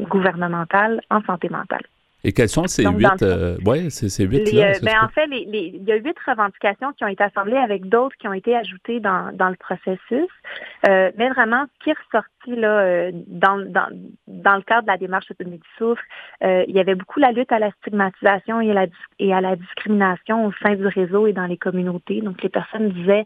gouvernementale 0.10 1.02
en 1.10 1.22
santé 1.24 1.50
mentale. 1.50 1.84
Et 2.24 2.34
quels 2.34 2.50
sont 2.50 2.68
ces 2.68 2.84
huit, 2.84 3.22
euh, 3.22 3.58
ouais, 3.66 3.90
ces, 3.90 4.26
huit 4.26 4.52
là? 4.52 4.74
Ben, 4.84 4.96
en 5.02 5.08
fait, 5.08 5.26
il 5.32 5.84
y 5.88 5.92
a 5.92 5.96
huit 5.96 6.18
revendications 6.28 6.92
qui 6.94 7.06
ont 7.06 7.08
été 7.08 7.24
assemblées 7.24 7.56
avec 7.56 7.88
d'autres 7.88 8.16
qui 8.18 8.28
ont 8.28 8.34
été 8.34 8.58
ajoutées 8.58 9.00
dans, 9.00 9.34
dans 9.34 9.48
le 9.48 9.56
processus. 9.56 10.28
Euh, 10.90 11.12
mais 11.18 11.30
vraiment, 11.30 11.66
ce 11.66 11.84
qui 11.84 11.90
est 11.92 11.96
ressorti 12.06 12.30
là, 12.48 12.80
euh, 12.80 13.12
dans, 13.28 13.58
dans, 13.58 13.88
dans 14.28 14.56
le 14.56 14.62
cadre 14.62 14.84
de 14.84 14.92
la 14.92 14.98
démarche 14.98 15.30
autonomie 15.32 15.58
du 15.58 15.70
souffle, 15.78 16.04
euh, 16.44 16.64
il 16.68 16.76
y 16.76 16.80
avait 16.80 16.96
beaucoup 16.96 17.20
la 17.20 17.32
lutte 17.32 17.52
à 17.52 17.60
la 17.60 17.72
stigmatisation 17.72 18.62
et 18.62 18.72
à 18.72 18.74
la, 18.74 18.86
et 19.20 19.34
à 19.34 19.42
la 19.42 19.56
discrimination 19.56 20.46
au 20.46 20.52
sein 20.64 20.76
du 20.76 20.88
réseau 20.88 21.28
et 21.28 21.34
dans 21.34 21.46
les 21.46 21.58
communautés. 21.58 22.22
Donc, 22.22 22.42
les 22.42 22.50
personnes 22.50 22.90
disaient 22.90 23.26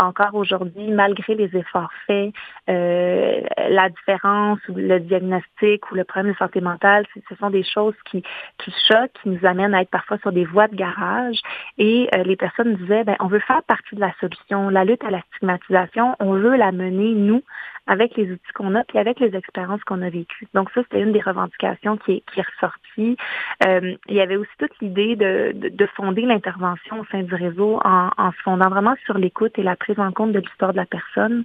encore 0.00 0.34
aujourd'hui, 0.34 0.88
malgré 0.90 1.34
les 1.34 1.56
efforts 1.56 1.92
faits, 2.06 2.32
la 2.66 3.88
différence 3.90 4.58
ou 4.68 4.74
le 4.76 5.00
diagnostic 5.00 5.90
ou 5.90 5.94
le 5.94 6.04
problème 6.04 6.32
de 6.32 6.38
santé 6.38 6.60
mentale, 6.60 7.04
ce 7.28 7.34
sont 7.36 7.50
des 7.50 7.64
choses 7.64 7.94
qui 8.10 8.22
qui 8.58 8.72
choquent, 8.88 9.12
qui 9.22 9.28
nous 9.28 9.44
amènent 9.44 9.74
à 9.74 9.82
être 9.82 9.90
parfois 9.90 10.18
sur 10.18 10.32
des 10.32 10.44
voies 10.44 10.68
de 10.68 10.76
garage. 10.76 11.38
Et 11.78 12.08
euh, 12.14 12.22
les 12.24 12.36
personnes 12.36 12.74
disaient, 12.76 13.04
ben, 13.04 13.16
on 13.20 13.26
veut 13.26 13.40
faire 13.40 13.62
partie 13.64 13.94
de 13.94 14.00
la 14.00 14.12
solution. 14.20 14.70
La 14.70 14.84
lutte 14.84 15.04
à 15.04 15.10
la 15.10 15.20
stigmatisation, 15.32 16.16
on 16.20 16.32
veut 16.32 16.56
la 16.56 16.72
mener, 16.72 17.12
nous, 17.14 17.42
avec 17.86 18.16
les 18.16 18.30
outils 18.32 18.45
qu'on 18.52 18.74
a, 18.74 18.84
puis 18.84 18.98
avec 18.98 19.20
les 19.20 19.34
expériences 19.34 19.82
qu'on 19.84 20.02
a 20.02 20.10
vécues. 20.10 20.46
Donc 20.54 20.70
ça, 20.74 20.82
c'était 20.82 21.00
une 21.00 21.12
des 21.12 21.20
revendications 21.20 21.96
qui 21.96 22.12
est, 22.12 22.22
qui 22.32 22.40
est 22.40 22.44
ressortie. 22.54 23.16
Euh, 23.66 23.94
il 24.08 24.14
y 24.14 24.20
avait 24.20 24.36
aussi 24.36 24.50
toute 24.58 24.72
l'idée 24.80 25.16
de, 25.16 25.52
de, 25.54 25.86
fonder 25.96 26.22
l'intervention 26.22 27.00
au 27.00 27.04
sein 27.06 27.22
du 27.22 27.34
réseau 27.34 27.80
en, 27.84 28.10
en, 28.16 28.32
se 28.32 28.42
fondant 28.42 28.68
vraiment 28.68 28.94
sur 29.04 29.18
l'écoute 29.18 29.58
et 29.58 29.62
la 29.62 29.76
prise 29.76 29.98
en 29.98 30.12
compte 30.12 30.32
de 30.32 30.40
l'histoire 30.40 30.72
de 30.72 30.76
la 30.76 30.86
personne, 30.86 31.44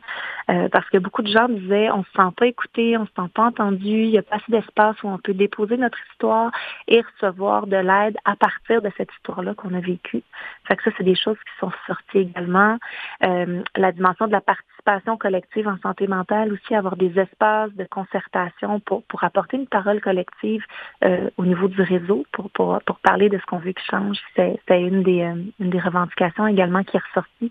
euh, 0.50 0.68
parce 0.70 0.90
que 0.90 0.98
beaucoup 0.98 1.22
de 1.22 1.32
gens 1.32 1.48
disaient 1.48 1.90
on 1.92 2.04
se 2.04 2.12
sent 2.16 2.34
pas 2.36 2.48
écouté, 2.48 2.98
on 2.98 3.06
se 3.06 3.12
sent 3.16 3.30
pas 3.34 3.44
entendu, 3.44 4.04
il 4.04 4.10
n'y 4.10 4.18
a 4.18 4.24
pas 4.24 4.38
assez 4.38 4.52
d'espace 4.52 5.02
où 5.04 5.08
on 5.08 5.18
peut 5.18 5.34
déposer 5.34 5.78
notre 5.78 5.98
histoire 6.12 6.52
et 6.88 7.02
recevoir 7.02 7.68
de 7.68 7.78
l'aide 7.78 8.18
à 8.26 8.36
partir 8.36 8.82
de 8.82 8.92
cette 8.98 9.12
histoire-là 9.18 9.54
qu'on 9.54 9.74
a 9.74 9.80
vécue. 9.80 10.24
Fait 10.68 10.76
que 10.76 10.84
ça, 10.84 10.92
c'est 10.98 11.04
des 11.04 11.16
choses 11.16 11.38
qui 11.38 11.60
sont 11.60 11.72
sorties 11.88 12.20
également. 12.20 12.78
Euh, 13.24 13.62
la 13.76 13.92
dimension 13.92 14.28
de 14.28 14.32
la 14.32 14.42
participation 14.42 14.72
collective 15.20 15.68
en 15.68 15.78
santé 15.80 16.08
mentale, 16.08 16.54
aussi 16.54 16.76
avoir 16.76 16.96
des 16.96 17.18
espaces 17.20 17.72
de 17.74 17.86
concertation 17.86 18.80
pour, 18.80 19.04
pour 19.04 19.24
apporter 19.24 19.58
une 19.58 19.68
parole 19.68 20.02
collective 20.02 20.64
euh, 21.04 21.30
au 21.38 21.46
niveau 21.46 21.68
du 21.68 21.82
réseau, 21.82 22.26
pour, 22.32 22.50
pour, 22.52 22.80
pour 22.86 23.00
parler 23.00 23.30
de 23.30 23.38
ce 23.38 23.46
qu'on 23.46 23.60
veut 23.60 23.72
qui 23.72 23.86
change. 23.90 24.18
C'est 24.36 24.60
une 24.70 25.04
des, 25.04 25.22
euh, 25.22 25.36
une 25.60 25.70
des 25.70 25.80
revendications 25.80 26.48
également 26.48 26.84
qui 26.84 26.98
est 26.98 27.02
ressortie 27.10 27.50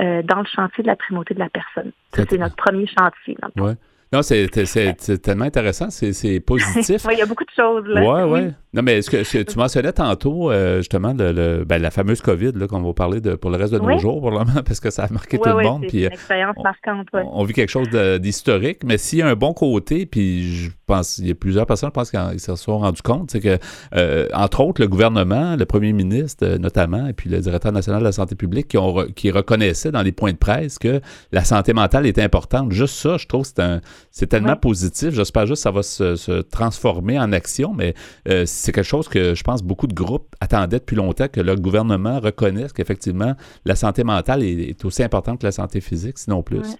euh, 0.00 0.22
dans 0.22 0.38
le 0.38 0.46
chantier 0.46 0.82
de 0.82 0.88
la 0.88 0.96
primauté 0.96 1.34
de 1.34 1.40
la 1.40 1.48
personne. 1.48 1.92
C'est 2.12 2.38
notre 2.38 2.56
premier 2.56 2.86
chantier. 2.86 3.36
Ouais. 3.56 3.74
Non, 4.12 4.20
c'est 4.22 5.22
tellement 5.22 5.44
intéressant, 5.44 5.88
c'est 5.90 6.40
positif. 6.46 7.04
oui, 7.06 7.14
il 7.14 7.18
y 7.18 7.22
a 7.22 7.26
beaucoup 7.26 7.44
de 7.44 7.50
choses. 7.56 7.84
Là. 7.86 8.26
Oui, 8.26 8.40
oui. 8.40 8.50
Non, 8.74 8.82
mais 8.82 9.02
ce 9.02 9.10
que, 9.10 9.42
tu 9.42 9.58
mentionnais 9.58 9.92
tantôt, 9.92 10.50
euh, 10.50 10.78
justement, 10.78 11.14
le, 11.16 11.64
ben, 11.64 11.80
la 11.80 11.90
fameuse 11.90 12.22
COVID, 12.22 12.52
qu'on 12.70 12.80
va 12.80 12.92
parler 12.94 13.20
de, 13.20 13.34
pour 13.34 13.50
le 13.50 13.58
reste 13.58 13.74
de 13.74 13.78
nos 13.78 13.98
jours, 13.98 14.20
probablement, 14.22 14.62
parce 14.66 14.80
que 14.80 14.90
ça 14.90 15.04
a 15.04 15.12
marqué 15.12 15.38
tout 15.38 15.48
le 15.48 15.62
monde. 15.62 15.84
C'est 15.90 15.98
une 15.98 16.12
expérience 16.12 16.56
marquante. 16.62 17.06
On, 17.12 17.44
vit 17.44 17.52
quelque 17.52 17.70
chose 17.70 17.90
d'historique, 18.20 18.82
mais 18.84 18.96
s'il 18.96 19.18
y 19.18 19.22
a 19.22 19.28
un 19.28 19.34
bon 19.34 19.52
côté, 19.52 20.06
puis 20.06 20.54
je 20.54 20.70
pense, 20.86 21.18
il 21.18 21.28
y 21.28 21.30
a 21.30 21.34
plusieurs 21.34 21.66
personnes, 21.66 21.90
je 21.90 21.92
pense 21.92 22.10
qu'ils 22.10 22.40
se 22.40 22.56
sont 22.56 22.78
rendus 22.78 23.02
compte, 23.02 23.30
c'est 23.30 23.40
que, 23.40 23.58
euh, 23.94 24.26
entre 24.32 24.60
autres, 24.60 24.80
le 24.80 24.88
gouvernement, 24.88 25.54
le 25.54 25.66
premier 25.66 25.92
ministre 25.92 26.46
euh, 26.46 26.56
notamment, 26.56 27.06
et 27.06 27.12
puis 27.12 27.28
le 27.28 27.40
directeur 27.40 27.72
national 27.72 28.00
de 28.00 28.06
la 28.06 28.12
santé 28.12 28.36
publique, 28.36 28.68
qui, 28.68 28.78
ont, 28.78 29.04
qui 29.14 29.30
reconnaissaient 29.30 29.92
dans 29.92 30.02
les 30.02 30.12
points 30.12 30.32
de 30.32 30.38
presse 30.38 30.78
que 30.78 31.02
la 31.30 31.44
santé 31.44 31.74
mentale 31.74 32.06
est 32.06 32.18
importante. 32.18 32.72
Juste 32.72 32.94
ça, 32.94 33.18
je 33.18 33.26
trouve, 33.26 33.44
c'est 33.44 33.60
un 33.60 33.82
c'est 34.10 34.26
tellement 34.26 34.56
positif. 34.56 35.10
J'espère 35.10 35.46
juste 35.46 35.60
que 35.60 35.62
ça 35.62 35.70
va 35.70 35.82
se, 35.82 36.40
transformer 36.42 37.18
en 37.18 37.32
action, 37.32 37.72
mais 37.74 37.94
euh, 38.28 38.44
c'est 38.46 38.72
quelque 38.72 38.84
chose 38.84 39.08
que 39.08 39.34
je 39.34 39.42
pense 39.42 39.62
beaucoup 39.62 39.86
de 39.86 39.94
groupes 39.94 40.34
attendaient 40.40 40.78
depuis 40.78 40.96
longtemps, 40.96 41.28
que 41.28 41.40
le 41.40 41.56
gouvernement 41.56 42.20
reconnaisse 42.20 42.72
qu'effectivement, 42.72 43.34
la 43.64 43.76
santé 43.76 44.04
mentale 44.04 44.42
est, 44.42 44.84
aussi 44.84 45.02
importante 45.02 45.40
que 45.40 45.46
la 45.46 45.52
santé 45.52 45.80
physique, 45.80 46.18
sinon 46.18 46.42
plus. 46.42 46.76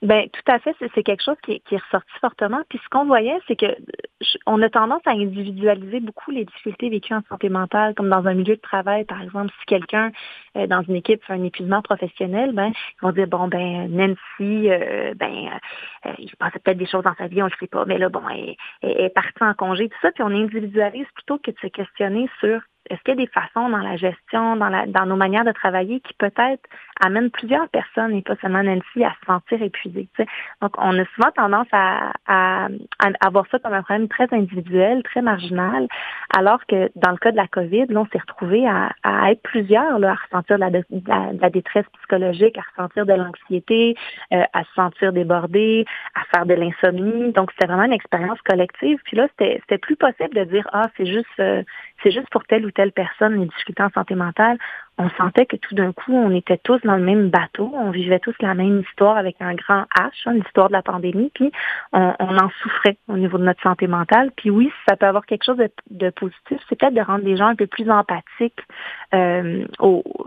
Ben 0.00 0.28
tout 0.30 0.52
à 0.52 0.60
fait, 0.60 0.76
c'est 0.94 1.02
quelque 1.02 1.24
chose 1.24 1.36
qui 1.42 1.54
est, 1.54 1.58
qui 1.60 1.74
est, 1.74 1.78
ressorti 1.78 2.12
fortement. 2.20 2.62
Puis 2.68 2.78
ce 2.84 2.88
qu'on 2.88 3.06
voyait, 3.06 3.36
c'est 3.48 3.56
que 3.56 3.66
on 4.46 4.62
a 4.62 4.70
tendance 4.70 5.02
à 5.06 5.10
individualiser 5.10 5.98
beaucoup 5.98 6.30
les 6.30 6.44
difficultés 6.44 6.88
vécues 6.88 7.14
en 7.14 7.22
santé 7.28 7.48
mentale, 7.48 7.94
comme 7.96 8.08
dans 8.08 8.24
un 8.26 8.34
milieu 8.34 8.54
de 8.54 8.60
travail, 8.60 9.04
par 9.04 9.20
exemple, 9.20 9.52
si 9.58 9.66
quelqu'un 9.66 10.12
euh, 10.56 10.68
dans 10.68 10.82
une 10.82 10.94
équipe 10.94 11.24
fait 11.24 11.32
un 11.32 11.42
épuisement 11.42 11.82
professionnel, 11.82 12.52
ben 12.52 12.68
ils 12.68 13.02
vont 13.02 13.10
dire 13.10 13.26
bon 13.26 13.48
ben 13.48 13.88
Nancy, 13.88 14.70
euh, 14.70 15.14
ben 15.14 15.50
euh, 16.06 16.12
il 16.18 16.30
se 16.30 16.36
passait 16.36 16.60
peut-être 16.60 16.78
des 16.78 16.86
choses 16.86 17.02
dans 17.02 17.16
sa 17.16 17.26
vie, 17.26 17.42
on 17.42 17.46
ne 17.46 17.50
le 17.50 17.56
sait 17.58 17.66
pas, 17.66 17.84
mais 17.84 17.98
là 17.98 18.08
bon, 18.08 18.22
elle, 18.28 18.54
elle 18.82 19.00
est 19.00 19.14
partie 19.14 19.42
en 19.42 19.54
congé, 19.54 19.88
tout 19.88 19.98
ça, 20.00 20.12
puis 20.12 20.22
on 20.22 20.28
individualise 20.28 21.06
plutôt 21.14 21.38
que 21.38 21.50
de 21.50 21.58
se 21.60 21.66
questionner 21.66 22.30
sur 22.38 22.60
est-ce 22.90 23.00
qu'il 23.02 23.14
y 23.14 23.22
a 23.22 23.26
des 23.26 23.30
façons 23.32 23.68
dans 23.68 23.78
la 23.78 23.96
gestion, 23.96 24.56
dans, 24.56 24.68
la, 24.68 24.86
dans 24.86 25.06
nos 25.06 25.16
manières 25.16 25.44
de 25.44 25.52
travailler 25.52 26.00
qui 26.00 26.14
peut-être 26.14 26.62
amènent 27.00 27.30
plusieurs 27.30 27.68
personnes 27.68 28.12
et 28.14 28.22
pas 28.22 28.34
seulement 28.40 28.62
Nancy 28.62 29.04
à 29.04 29.14
se 29.20 29.26
sentir 29.26 29.62
épuisée. 29.62 30.08
Donc, 30.60 30.72
on 30.78 30.98
a 30.98 31.04
souvent 31.14 31.30
tendance 31.34 31.68
à, 31.72 32.12
à, 32.26 32.68
avoir 33.20 33.46
ça 33.50 33.58
comme 33.58 33.72
un 33.72 33.82
problème 33.82 34.08
très 34.08 34.26
individuel, 34.32 35.02
très 35.02 35.22
marginal, 35.22 35.88
alors 36.36 36.64
que 36.66 36.90
dans 36.96 37.10
le 37.10 37.16
cas 37.18 37.30
de 37.30 37.36
la 37.36 37.46
COVID, 37.46 37.86
là, 37.88 38.00
on 38.00 38.06
s'est 38.06 38.18
retrouvé 38.18 38.66
à, 38.66 38.90
à, 39.02 39.30
être 39.30 39.42
plusieurs 39.42 39.98
là, 39.98 40.12
à 40.12 40.14
ressentir 40.14 40.56
de 40.56 40.60
la, 40.60 40.70
de 40.70 41.40
la, 41.40 41.50
détresse 41.50 41.86
psychologique, 41.98 42.58
à 42.58 42.62
ressentir 42.70 43.06
de 43.06 43.12
l'anxiété, 43.12 43.96
euh, 44.32 44.42
à 44.52 44.64
se 44.64 44.72
sentir 44.74 45.12
débordé, 45.12 45.84
à 46.14 46.24
faire 46.34 46.46
de 46.46 46.54
l'insomnie. 46.54 47.32
Donc, 47.32 47.50
c'était 47.52 47.66
vraiment 47.66 47.84
une 47.84 47.92
expérience 47.92 48.40
collective. 48.42 48.98
Puis 49.04 49.16
là, 49.16 49.28
c'était 49.38 49.78
plus 49.78 49.96
possible 49.96 50.34
de 50.34 50.44
dire, 50.44 50.68
ah, 50.72 50.88
c'est 50.96 51.06
juste, 51.06 51.26
euh, 51.40 51.62
c'est 52.02 52.10
juste 52.10 52.28
pour 52.30 52.44
telle 52.44 52.66
ou 52.66 52.70
telle 52.78 52.92
personne 52.92 53.34
les 53.34 53.46
difficultés 53.46 53.82
en 53.82 53.90
santé 53.90 54.14
mentale 54.14 54.56
on 54.98 55.08
sentait 55.10 55.46
que 55.46 55.56
tout 55.56 55.74
d'un 55.74 55.92
coup, 55.92 56.12
on 56.12 56.34
était 56.34 56.58
tous 56.58 56.80
dans 56.82 56.96
le 56.96 57.02
même 57.02 57.30
bateau, 57.30 57.70
on 57.74 57.90
vivait 57.90 58.18
tous 58.18 58.34
la 58.40 58.54
même 58.54 58.80
histoire 58.80 59.16
avec 59.16 59.36
un 59.40 59.54
grand 59.54 59.84
H, 59.96 60.10
hein, 60.26 60.32
l'histoire 60.32 60.68
de 60.68 60.72
la 60.72 60.82
pandémie, 60.82 61.30
puis 61.34 61.52
on, 61.92 62.14
en 62.18 62.50
souffrait 62.62 62.96
au 63.08 63.16
niveau 63.16 63.38
de 63.38 63.44
notre 63.44 63.62
santé 63.62 63.86
mentale. 63.86 64.30
Puis 64.36 64.50
oui, 64.50 64.72
ça 64.88 64.96
peut 64.96 65.06
avoir 65.06 65.24
quelque 65.24 65.44
chose 65.44 65.58
de, 65.90 66.10
positif, 66.10 66.58
c'est 66.68 66.78
peut-être 66.78 66.94
de 66.94 67.00
rendre 67.00 67.24
les 67.24 67.36
gens 67.36 67.46
un 67.46 67.54
peu 67.54 67.66
plus 67.66 67.88
empathiques 67.90 68.60
euh, 69.14 69.64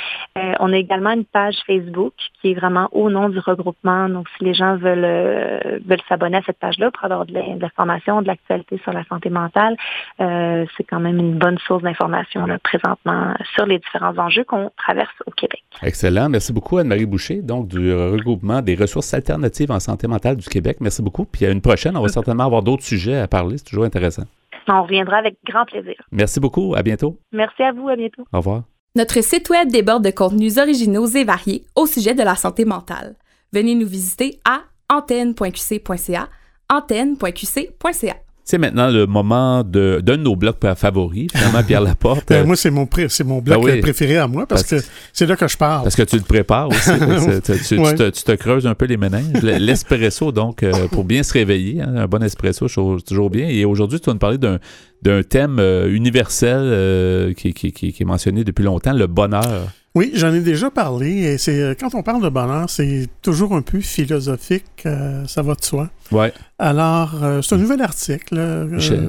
on 0.61 0.73
a 0.73 0.76
également 0.76 1.11
une 1.11 1.25
page 1.25 1.57
Facebook 1.67 2.12
qui 2.40 2.52
est 2.52 2.55
vraiment 2.55 2.88
au 2.93 3.11
nom 3.11 3.29
du 3.29 3.38
regroupement. 3.38 4.09
Donc, 4.09 4.29
si 4.37 4.45
les 4.45 4.55
gens 4.55 4.76
veulent, 4.76 5.81
veulent 5.87 6.00
s'abonner 6.09 6.38
à 6.38 6.42
cette 6.42 6.59
page-là 6.59 6.90
pour 6.90 7.04
avoir 7.04 7.26
de 7.26 7.33
l'information, 7.33 8.23
de 8.23 8.26
l'actualité 8.26 8.78
sur 8.83 8.92
la 8.92 9.04
santé 9.04 9.30
mentale. 9.30 9.76
Euh, 10.21 10.64
c'est 10.76 10.85
quand 10.85 11.00
même 11.00 11.19
une 11.19 11.38
bonne 11.38 11.59
source 11.59 11.83
d'information 11.83 12.47
présentement 12.62 13.35
sur 13.54 13.66
les 13.66 13.78
différents 13.78 14.16
enjeux 14.19 14.45
qu'on 14.45 14.71
traverse 14.76 15.14
au 15.26 15.30
Québec. 15.30 15.62
Excellent. 15.83 16.28
Merci 16.28 16.52
beaucoup, 16.52 16.78
Anne-Marie 16.78 17.07
Boucher, 17.07 17.42
donc 17.42 17.69
du 17.69 17.92
regroupement 17.92 18.62
des 18.62 18.75
ressources 18.75 19.12
alternatives 19.14 19.71
en 19.71 19.80
santé 19.80 20.07
mentale 20.07 20.37
du 20.37 20.49
Québec. 20.49 20.78
Merci 20.80 21.02
beaucoup. 21.02 21.25
Puis 21.25 21.47
à 21.47 21.50
une 21.50 21.61
prochaine, 21.61 21.97
on 21.97 22.02
va 22.02 22.09
certainement 22.09 22.45
avoir 22.45 22.62
d'autres 22.62 22.85
sujets 22.85 23.19
à 23.19 23.28
parler. 23.28 23.59
C'est 23.59 23.64
toujours 23.64 23.85
intéressant. 23.85 24.25
On 24.69 24.83
reviendra 24.83 25.16
avec 25.16 25.37
grand 25.47 25.64
plaisir. 25.64 25.95
Merci 26.12 26.38
beaucoup. 26.38 26.75
À 26.76 26.83
bientôt. 26.83 27.19
Merci 27.33 27.62
à 27.62 27.73
vous. 27.73 27.88
À 27.88 27.97
bientôt. 27.97 28.25
Au 28.33 28.38
revoir. 28.38 28.62
Notre 28.97 29.23
site 29.23 29.49
web 29.50 29.69
déborde 29.69 30.04
de 30.04 30.11
contenus 30.11 30.59
originaux 30.59 31.07
et 31.07 31.25
variés 31.25 31.64
au 31.76 31.87
sujet 31.87 32.14
de 32.14 32.23
la 32.23 32.35
santé 32.35 32.64
mentale. 32.64 33.14
Venez 33.52 33.75
nous 33.75 33.87
visiter 33.87 34.38
à 34.45 34.62
antenne.qc.ca, 34.90 36.28
antenne.qc.ca. 36.68 38.16
C'est 38.44 38.59
maintenant 38.59 38.90
le 38.90 39.06
moment 39.06 39.62
d'un 39.62 40.00
de, 40.00 40.16
nos 40.16 40.35
blocs 40.35 40.59
favoris, 40.76 41.28
finalement, 41.32 41.62
Pierre 41.62 41.80
Laporte. 41.80 42.25
Ben, 42.30 42.47
moi, 42.47 42.56
c'est 42.56 42.70
mon, 42.70 42.88
c'est 43.09 43.25
mon 43.25 43.40
bloc 43.40 43.64
ben 43.64 43.80
préféré 43.80 44.16
à 44.16 44.26
moi 44.28 44.47
parce, 44.47 44.62
que 44.62 44.76
c'est 45.12 45.26
là 45.26 45.37
que 45.37 45.49
je 45.49 45.56
parle. 45.56 45.82
Parce 45.82 45.97
que 45.97 46.02
tu 46.02 46.16
le 46.16 46.23
prépares 46.23 46.68
aussi. 46.68 46.90
tu, 47.44 47.76
te, 47.76 48.11
tu, 48.11 48.23
te, 48.23 48.32
creuses 48.32 48.66
un 48.66 48.75
peu 48.75 48.87
les 48.87 48.97
méninges. 48.97 49.42
L'espresso, 49.42 50.32
donc, 50.32 50.62
euh, 50.62 50.88
pour 50.92 51.04
bien 51.04 51.23
se 51.23 51.32
réveiller, 51.32 51.80
hein, 51.80 51.94
un 51.97 52.06
bon 52.06 52.23
espresso, 52.23 52.66
toujours 52.68 53.30
bien. 53.30 53.49
Et 53.49 53.64
aujourd'hui, 53.64 54.00
tu 54.00 54.06
vas 54.06 54.12
nous 54.12 54.18
parler 54.18 54.38
d'un 54.38 54.59
d'un 55.02 55.23
thème 55.23 55.59
euh, 55.61 55.90
universel 55.90 56.59
euh, 56.61 57.32
qui, 57.32 57.54
qui, 57.54 57.73
qui, 57.73 57.97
est 57.99 58.04
mentionné 58.04 58.44
depuis 58.44 58.64
longtemps, 58.64 58.92
le 58.92 59.06
bonheur. 59.06 59.68
Oui, 59.94 60.12
j'en 60.14 60.32
ai 60.35 60.40
déjà 60.40 60.70
parlé. 60.70 61.11
Et 61.11 61.38
c'est 61.38 61.75
quand 61.80 61.94
on 61.94 62.02
parle 62.02 62.23
de 62.23 62.28
bonheur, 62.28 62.68
c'est 62.68 63.09
toujours 63.23 63.54
un 63.54 63.62
peu 63.62 63.80
philosophique, 63.80 64.85
ça 65.26 65.42
va 65.42 65.54
de 65.54 65.64
soi. 65.64 65.88
Ouais. 66.12 66.33
Alors, 66.59 67.11
c'est 67.43 67.55
un 67.55 67.59
nouvel 67.59 67.83
article. 67.83 68.37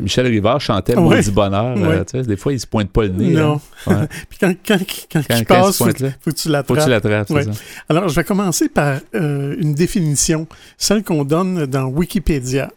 Michel, 0.01 0.27
Rivard 0.27 0.61
chantait 0.61 0.95
le 0.95 1.01
ouais. 1.01 1.21
bonheur. 1.31 1.75
tu 2.05 2.19
sais, 2.19 2.23
des 2.23 2.37
fois, 2.37 2.53
il 2.53 2.59
se 2.59 2.67
pointe 2.67 2.89
pas 2.89 3.03
le 3.03 3.09
nez. 3.09 3.33
Non. 3.33 3.59
Hein. 3.87 4.07
Puis 4.29 4.37
quand, 4.39 4.53
quand, 4.65 4.79
quand, 5.11 5.21
il 5.29 5.45
passe, 5.45 5.79
il 5.79 5.85
faut, 5.85 5.85
faut, 5.85 6.31
que 6.31 6.35
tu 6.35 6.49
l'attrapes. 6.49 6.67
Faut 6.67 6.75
que 6.75 6.83
tu 6.83 6.89
l'attrapes, 6.89 7.29
ouais. 7.31 7.45
Alors, 7.89 8.07
je 8.07 8.15
vais 8.15 8.23
commencer 8.23 8.69
par 8.69 8.99
une 9.13 9.73
définition, 9.73 10.47
celle 10.77 11.03
qu'on 11.03 11.23
donne 11.23 11.65
dans 11.65 11.85
Wikipédia. 11.85 12.69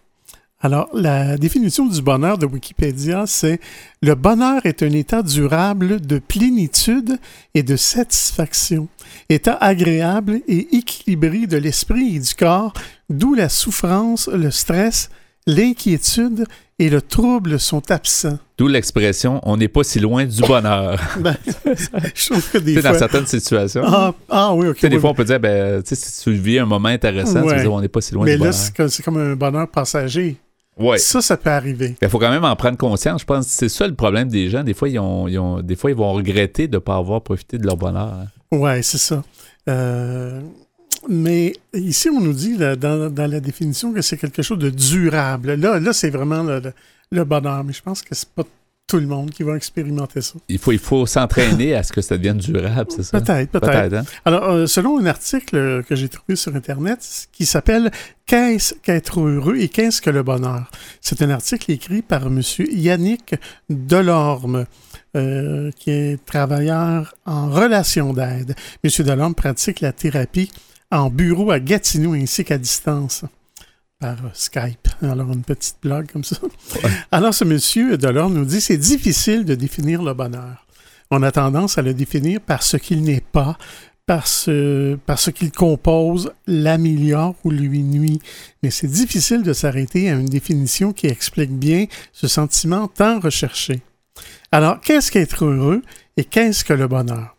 Alors, 0.64 0.88
la 0.94 1.36
définition 1.36 1.84
du 1.84 2.00
bonheur 2.00 2.38
de 2.38 2.46
Wikipédia, 2.46 3.24
c'est 3.26 3.60
le 4.00 4.14
bonheur 4.14 4.64
est 4.64 4.82
un 4.82 4.92
état 4.92 5.22
durable 5.22 6.00
de 6.00 6.18
plénitude 6.18 7.18
et 7.52 7.62
de 7.62 7.76
satisfaction, 7.76 8.88
état 9.28 9.58
agréable 9.60 10.40
et 10.48 10.74
équilibré 10.74 11.46
de 11.46 11.58
l'esprit 11.58 12.16
et 12.16 12.18
du 12.18 12.34
corps, 12.34 12.72
d'où 13.10 13.34
la 13.34 13.50
souffrance, 13.50 14.26
le 14.32 14.50
stress, 14.50 15.10
l'inquiétude 15.46 16.46
et 16.78 16.88
le 16.88 17.02
trouble 17.02 17.60
sont 17.60 17.90
absents. 17.90 18.38
D'où 18.56 18.66
l'expression 18.66 19.40
on 19.42 19.58
n'est 19.58 19.68
pas 19.68 19.84
si 19.84 20.00
loin 20.00 20.24
du 20.24 20.40
bonheur. 20.40 20.98
Ben, 21.20 21.36
je 22.14 22.30
trouve 22.30 22.50
que 22.50 22.56
des 22.56 22.80
fois... 22.80 22.90
dans 22.90 22.98
certaines 22.98 23.26
situations. 23.26 23.82
Ah, 23.84 24.14
ah 24.30 24.54
oui, 24.54 24.68
ok. 24.68 24.86
Des 24.86 24.98
fois, 24.98 25.10
on 25.10 25.14
peut 25.14 25.26
dire, 25.26 25.40
ben, 25.40 25.82
tu 25.82 25.94
sais, 25.94 25.94
si 25.94 26.22
tu 26.22 26.32
vis 26.32 26.58
un 26.58 26.64
moment 26.64 26.88
intéressant, 26.88 27.46
tu 27.46 27.54
dire, 27.54 27.70
on 27.70 27.82
n'est 27.82 27.88
pas 27.88 28.00
si 28.00 28.14
loin 28.14 28.24
mais 28.24 28.36
du 28.36 28.38
là, 28.38 28.46
bonheur. 28.46 28.54
c'est 28.54 28.74
comme, 28.74 28.88
c'est 28.88 29.02
comme 29.02 29.18
un 29.18 29.36
bonheur 29.36 29.68
passager. 29.68 30.38
Ouais. 30.78 30.98
Ça, 30.98 31.20
ça 31.22 31.36
peut 31.36 31.50
arriver. 31.50 31.96
Il 32.02 32.08
faut 32.08 32.18
quand 32.18 32.30
même 32.30 32.44
en 32.44 32.56
prendre 32.56 32.76
conscience. 32.76 33.20
Je 33.20 33.26
pense 33.26 33.46
que 33.46 33.50
c'est 33.52 33.68
ça 33.68 33.86
le 33.86 33.94
problème 33.94 34.28
des 34.28 34.50
gens. 34.50 34.64
Des 34.64 34.74
fois, 34.74 34.88
ils, 34.88 34.98
ont, 34.98 35.28
ils 35.28 35.38
ont- 35.38 35.60
des 35.62 35.76
fois, 35.76 35.90
ils 35.90 35.96
vont 35.96 36.12
regretter 36.12 36.66
de 36.66 36.74
ne 36.76 36.78
pas 36.80 36.96
avoir 36.96 37.20
profité 37.22 37.58
de 37.58 37.66
leur 37.66 37.76
bonheur. 37.76 38.12
hein. 38.12 38.56
Ouais, 38.56 38.82
c'est 38.82 38.98
ça. 38.98 39.22
Euh, 39.68 40.40
mais 41.08 41.52
ici, 41.74 42.08
on 42.10 42.20
nous 42.20 42.32
dit 42.32 42.56
là, 42.56 42.76
dans, 42.76 43.10
dans 43.10 43.30
la 43.30 43.40
définition 43.40 43.92
que 43.92 44.02
c'est 44.02 44.16
quelque 44.16 44.42
chose 44.42 44.58
de 44.58 44.70
durable. 44.70 45.54
Là, 45.54 45.78
là 45.78 45.92
c'est 45.92 46.10
vraiment 46.10 46.42
le, 46.42 46.60
le- 46.60 46.72
le 47.10 47.24
bonheur. 47.24 47.62
Mais 47.64 47.72
je 47.72 47.82
pense 47.82 48.02
que 48.02 48.14
c'est 48.14 48.28
pas 48.30 48.44
tout 48.86 48.98
le 48.98 49.06
monde 49.06 49.30
qui 49.30 49.42
va 49.42 49.56
expérimenter 49.56 50.20
ça. 50.20 50.34
Il 50.48 50.58
faut, 50.58 50.72
il 50.72 50.78
faut 50.78 51.06
s'entraîner 51.06 51.74
à 51.74 51.82
ce 51.82 51.92
que 51.92 52.00
ça 52.02 52.16
devienne 52.16 52.36
durable, 52.36 52.90
c'est 52.94 53.02
ça? 53.02 53.20
Peut-être, 53.20 53.50
peut-être. 53.50 53.94
Hein? 53.94 54.04
Alors, 54.24 54.44
euh, 54.44 54.66
selon 54.66 54.98
un 54.98 55.06
article 55.06 55.82
que 55.84 55.94
j'ai 55.94 56.08
trouvé 56.08 56.36
sur 56.36 56.54
Internet 56.54 57.28
qui 57.32 57.46
s'appelle 57.46 57.90
Qu'est-ce 58.26 58.74
qu'être 58.74 59.20
heureux 59.20 59.56
et 59.56 59.68
qu'est-ce 59.68 60.00
que 60.00 60.10
le 60.10 60.22
bonheur? 60.22 60.70
C'est 61.00 61.20
un 61.22 61.30
article 61.30 61.70
écrit 61.72 62.02
par 62.02 62.26
M. 62.26 62.40
Yannick 62.70 63.34
Delorme, 63.68 64.64
euh, 65.14 65.70
qui 65.78 65.90
est 65.90 66.24
travailleur 66.24 67.14
en 67.26 67.50
relation 67.50 68.12
d'aide. 68.12 68.54
M. 68.82 68.90
Delorme 69.06 69.34
pratique 69.34 69.80
la 69.80 69.92
thérapie 69.92 70.50
en 70.90 71.10
bureau 71.10 71.50
à 71.50 71.60
Gatineau 71.60 72.14
ainsi 72.14 72.44
qu'à 72.44 72.58
distance 72.58 73.24
par 74.04 74.18
Skype. 74.34 74.86
Alors, 75.00 75.32
une 75.32 75.44
petite 75.44 75.76
blague 75.82 76.12
comme 76.12 76.24
ça. 76.24 76.36
Alors, 77.10 77.32
ce 77.32 77.44
monsieur 77.44 77.96
Delorme 77.96 78.34
nous 78.34 78.44
dit 78.44 78.60
c'est 78.60 78.76
difficile 78.76 79.46
de 79.46 79.54
définir 79.54 80.02
le 80.02 80.12
bonheur. 80.12 80.66
On 81.10 81.22
a 81.22 81.32
tendance 81.32 81.78
à 81.78 81.82
le 81.82 81.94
définir 81.94 82.42
par 82.42 82.62
ce 82.62 82.76
qu'il 82.76 83.02
n'est 83.02 83.22
pas, 83.32 83.56
par 84.04 84.26
ce, 84.26 84.96
par 85.06 85.18
ce 85.18 85.30
qu'il 85.30 85.52
compose, 85.52 86.32
l'améliore 86.46 87.34
ou 87.44 87.50
lui 87.50 87.82
nuit. 87.82 88.20
Mais 88.62 88.70
c'est 88.70 88.88
difficile 88.88 89.42
de 89.42 89.54
s'arrêter 89.54 90.10
à 90.10 90.14
une 90.14 90.26
définition 90.26 90.92
qui 90.92 91.06
explique 91.06 91.52
bien 91.52 91.86
ce 92.12 92.28
sentiment 92.28 92.88
tant 92.88 93.20
recherché. 93.20 93.80
Alors, 94.52 94.80
qu'est-ce 94.80 95.10
qu'être 95.10 95.46
heureux 95.46 95.80
et 96.18 96.24
qu'est-ce 96.24 96.62
que 96.62 96.74
le 96.74 96.88
bonheur? 96.88 97.33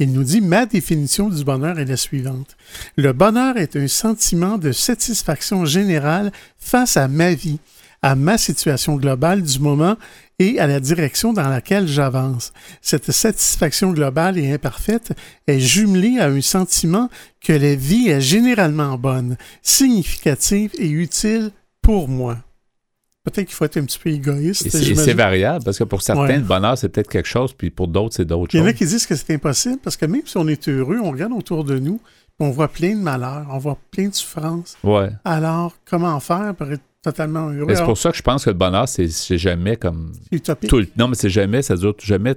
Il 0.00 0.12
nous 0.12 0.22
dit, 0.22 0.40
ma 0.40 0.64
définition 0.64 1.28
du 1.28 1.42
bonheur 1.42 1.80
est 1.80 1.84
la 1.84 1.96
suivante. 1.96 2.56
Le 2.96 3.12
bonheur 3.12 3.56
est 3.56 3.74
un 3.74 3.88
sentiment 3.88 4.56
de 4.56 4.70
satisfaction 4.70 5.64
générale 5.64 6.30
face 6.56 6.96
à 6.96 7.08
ma 7.08 7.34
vie, 7.34 7.58
à 8.00 8.14
ma 8.14 8.38
situation 8.38 8.94
globale 8.94 9.42
du 9.42 9.58
moment 9.58 9.96
et 10.38 10.60
à 10.60 10.68
la 10.68 10.78
direction 10.78 11.32
dans 11.32 11.48
laquelle 11.48 11.88
j'avance. 11.88 12.52
Cette 12.80 13.10
satisfaction 13.10 13.90
globale 13.90 14.38
et 14.38 14.52
imparfaite 14.52 15.14
est 15.48 15.58
jumelée 15.58 16.20
à 16.20 16.28
un 16.28 16.40
sentiment 16.42 17.10
que 17.40 17.52
la 17.52 17.74
vie 17.74 18.08
est 18.08 18.20
généralement 18.20 18.96
bonne, 18.98 19.36
significative 19.62 20.70
et 20.78 20.88
utile 20.88 21.50
pour 21.82 22.06
moi. 22.08 22.38
Peut-être 23.30 23.46
qu'il 23.46 23.54
faut 23.54 23.64
être 23.64 23.76
un 23.76 23.84
petit 23.84 23.98
peu 23.98 24.10
égoïste. 24.10 24.66
Et 24.66 24.70
c'est- 24.70 25.12
variable, 25.14 25.64
parce 25.64 25.78
que 25.78 25.84
pour 25.84 26.02
certains, 26.02 26.22
Ouais. 26.22 26.36
le 26.36 26.42
bonheur, 26.42 26.76
c'est 26.78 26.88
peut-être 26.88 27.08
quelque 27.08 27.28
chose, 27.28 27.52
puis 27.52 27.70
pour 27.70 27.88
d'autres, 27.88 28.14
c'est 28.16 28.24
d'autres 28.24 28.54
Il 28.54 28.58
y 28.58 28.60
en 28.60 28.64
choses. 28.64 28.70
a 28.70 28.72
qui 28.74 28.86
disent 28.86 29.06
que 29.06 29.14
c'est 29.16 29.34
impossible 29.34 29.78
parce 29.82 29.96
que 29.96 30.06
même 30.06 30.22
si 30.24 30.36
on 30.36 30.46
est 30.48 30.68
heureux, 30.68 30.98
on 31.02 31.10
regarde 31.10 31.32
autour 31.32 31.64
de 31.64 31.78
nous, 31.78 32.00
on 32.40 32.50
voit 32.50 32.68
plein 32.68 32.94
de 32.94 33.00
malheurs, 33.02 33.46
on 33.50 33.58
voit 33.58 33.78
plein 33.90 34.08
de 34.08 34.14
souffrances. 34.14 34.76
Ouais. 34.84 35.10
Alors, 35.24 35.74
comment 35.84 36.18
faire 36.20 36.54
pour 36.56 36.70
être 36.70 36.82
totalement 37.02 37.48
heureux? 37.50 37.74
C'est 37.74 37.84
pour 37.84 37.98
ça 37.98 38.10
que 38.12 38.16
je 38.16 38.22
pense 38.22 38.44
que 38.44 38.50
le 38.50 38.54
bonheur, 38.56 38.88
c'est 38.88 39.08
c'est 39.08 39.38
jamais 39.38 39.76
comme 39.76 40.12
c'est 40.30 40.36
utopique. 40.36 40.70
tout 40.70 40.78
le 40.78 40.88
Non, 40.96 41.08
mais 41.08 41.14
c'est 41.16 41.30
jamais, 41.30 41.62
ça 41.62 41.74
dure 41.76 41.94
jamais 41.98 42.34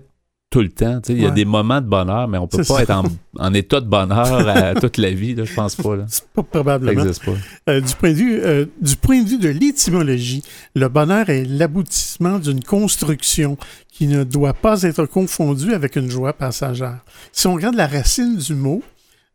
tout 0.52 0.60
le 0.60 0.70
temps. 0.70 1.00
Tu 1.02 1.08
sais, 1.08 1.14
Il 1.14 1.24
y 1.24 1.26
a 1.26 1.32
des 1.32 1.46
moments 1.46 1.80
de 1.82 1.88
bonheur, 1.88 2.28
mais 2.28 2.38
on 2.38 2.46
peut 2.46 2.58
pas 2.58 2.64
ça. 2.64 2.84
être 2.84 2.92
en, 2.92 3.06
en 3.40 3.54
état 3.54 3.80
de 3.80 3.88
bonheur 3.88 4.48
à 4.48 4.76
toute 4.76 4.98
la 4.98 5.12
vie, 5.12 5.34
là, 5.34 5.46
je 5.46 5.54
pense 5.54 5.76
pas. 5.76 5.96
Là. 5.96 6.06
C'est 6.08 6.28
pas 6.28 6.44
probablement. 6.44 7.04
pas. 7.04 7.32
Euh, 7.72 7.82
du, 7.82 7.96
point 7.96 8.12
de 8.12 8.16
vue, 8.16 8.40
euh, 8.44 8.66
du 8.80 8.96
point 8.98 9.24
de 9.24 9.30
vue 9.30 9.40
de 9.40 9.48
l'étymologie, 9.50 10.44
le 10.76 10.90
bonheur 10.90 11.30
est 11.30 11.46
l'aboutissement 11.46 12.38
d'une 12.38 12.62
construction 12.64 13.58
qui 13.92 14.08
ne 14.08 14.26
doit 14.26 14.54
pas 14.54 14.84
être 14.84 15.06
confondue 15.06 15.74
avec 15.74 15.96
une 15.96 16.12
joie 16.12 16.34
passagère. 16.34 17.00
Si 17.32 17.48
on 17.48 17.56
regarde 17.56 17.76
la 17.76 17.88
racine 17.88 18.36
du 18.36 18.54
mot, 18.54 18.84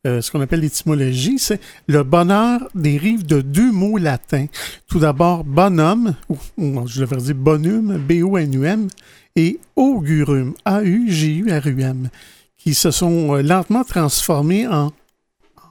euh, 0.07 0.21
ce 0.21 0.31
qu'on 0.31 0.43
appelle 0.43 0.61
l'étymologie, 0.61 1.39
c'est 1.39 1.61
le 1.89 2.03
bonheur 2.03 2.69
dérive 2.75 3.25
de 3.25 3.41
deux 3.41 3.73
mots 3.73 3.97
latins. 3.97 4.47
Tout 4.87 4.99
d'abord, 4.99 5.45
bonhomme, 5.45 6.15
ou, 6.29 6.37
ou 6.59 6.87
je 6.87 7.01
devrais 7.01 7.23
dire 7.23 7.35
bonum, 7.35 7.97
B-O-N-U-M, 8.07 8.89
et 9.37 9.61
augurum, 9.77 10.55
A-U-G-U-R-U-M, 10.65 12.09
qui 12.57 12.75
se 12.75 12.91
sont 12.91 13.37
euh, 13.37 13.43
lentement 13.43 13.85
transformés 13.85 14.67
en, 14.67 14.93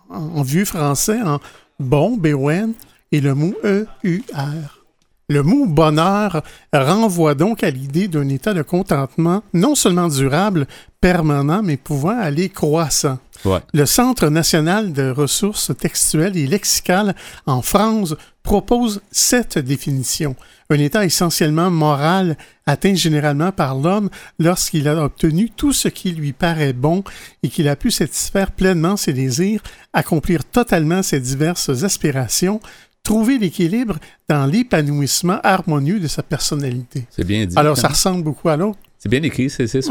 en, 0.10 0.17
en 0.17 0.41
vieux 0.43 0.65
français 0.65 1.21
en 1.21 1.39
bon, 1.80 2.15
B-O-N, 2.15 2.73
et 3.12 3.21
le 3.21 3.34
mot 3.36 3.54
E-U-R. 3.63 4.86
Le 5.28 5.41
mot 5.41 5.65
bonheur 5.65 6.43
renvoie 6.71 7.34
donc 7.34 7.63
à 7.63 7.71
l'idée 7.71 8.08
d'un 8.08 8.30
état 8.30 8.54
de 8.54 8.62
contentement 8.62 9.41
non 9.54 9.73
seulement 9.73 10.08
durable, 10.08 10.67
permanent, 11.01 11.63
mais 11.63 11.78
pouvant 11.78 12.17
aller 12.17 12.49
croissant. 12.49 13.17
Ouais. 13.43 13.60
Le 13.73 13.86
Centre 13.88 14.30
national 14.30 14.93
de 14.93 15.10
ressources 15.10 15.71
textuelles 15.78 16.38
et 16.38 16.45
lexicales 16.45 17.15
en 17.47 17.63
France 17.63 18.15
propose 18.43 19.01
cette 19.12 19.58
définition. 19.58 20.36
Un 20.71 20.80
état 20.80 21.06
essentiellement 21.06 21.69
moral 21.69 22.38
atteint 22.65 22.95
généralement 22.95 23.51
par 23.51 23.75
l'homme 23.75 24.10
lorsqu'il 24.39 24.88
a 24.88 25.04
obtenu 25.04 25.51
tout 25.51 25.73
ce 25.73 25.88
qui 25.88 26.12
lui 26.12 26.34
paraît 26.34 26.73
bon 26.73 27.04
et 27.43 27.49
qu'il 27.49 27.67
a 27.67 27.75
pu 27.75 27.91
satisfaire 27.91 28.51
pleinement 28.51 28.97
ses 28.97 29.13
désirs, 29.13 29.62
accomplir 29.93 30.43
totalement 30.43 31.04
ses 31.04 31.19
diverses 31.19 31.84
aspirations, 31.84 32.60
trouver 33.06 33.38
l'équilibre 33.38 33.98
dans 34.28 34.46
l'épanouissement 34.46 35.39
harmonieux 35.44 36.00
de 36.00 36.08
sa 36.08 36.24
personnalité. 36.24 37.06
C'est 37.10 37.24
bien 37.24 37.46
dit. 37.46 37.58
Alors, 37.58 37.78
ça 37.78 37.88
ressemble 37.88 38.24
beaucoup 38.24 38.50
à 38.50 38.58
l'autre. 38.58 38.80
C'est 38.98 39.10
bien 39.10 39.22
écrit, 39.22 39.52
c'est 39.52 39.65
ouais. 39.76 39.82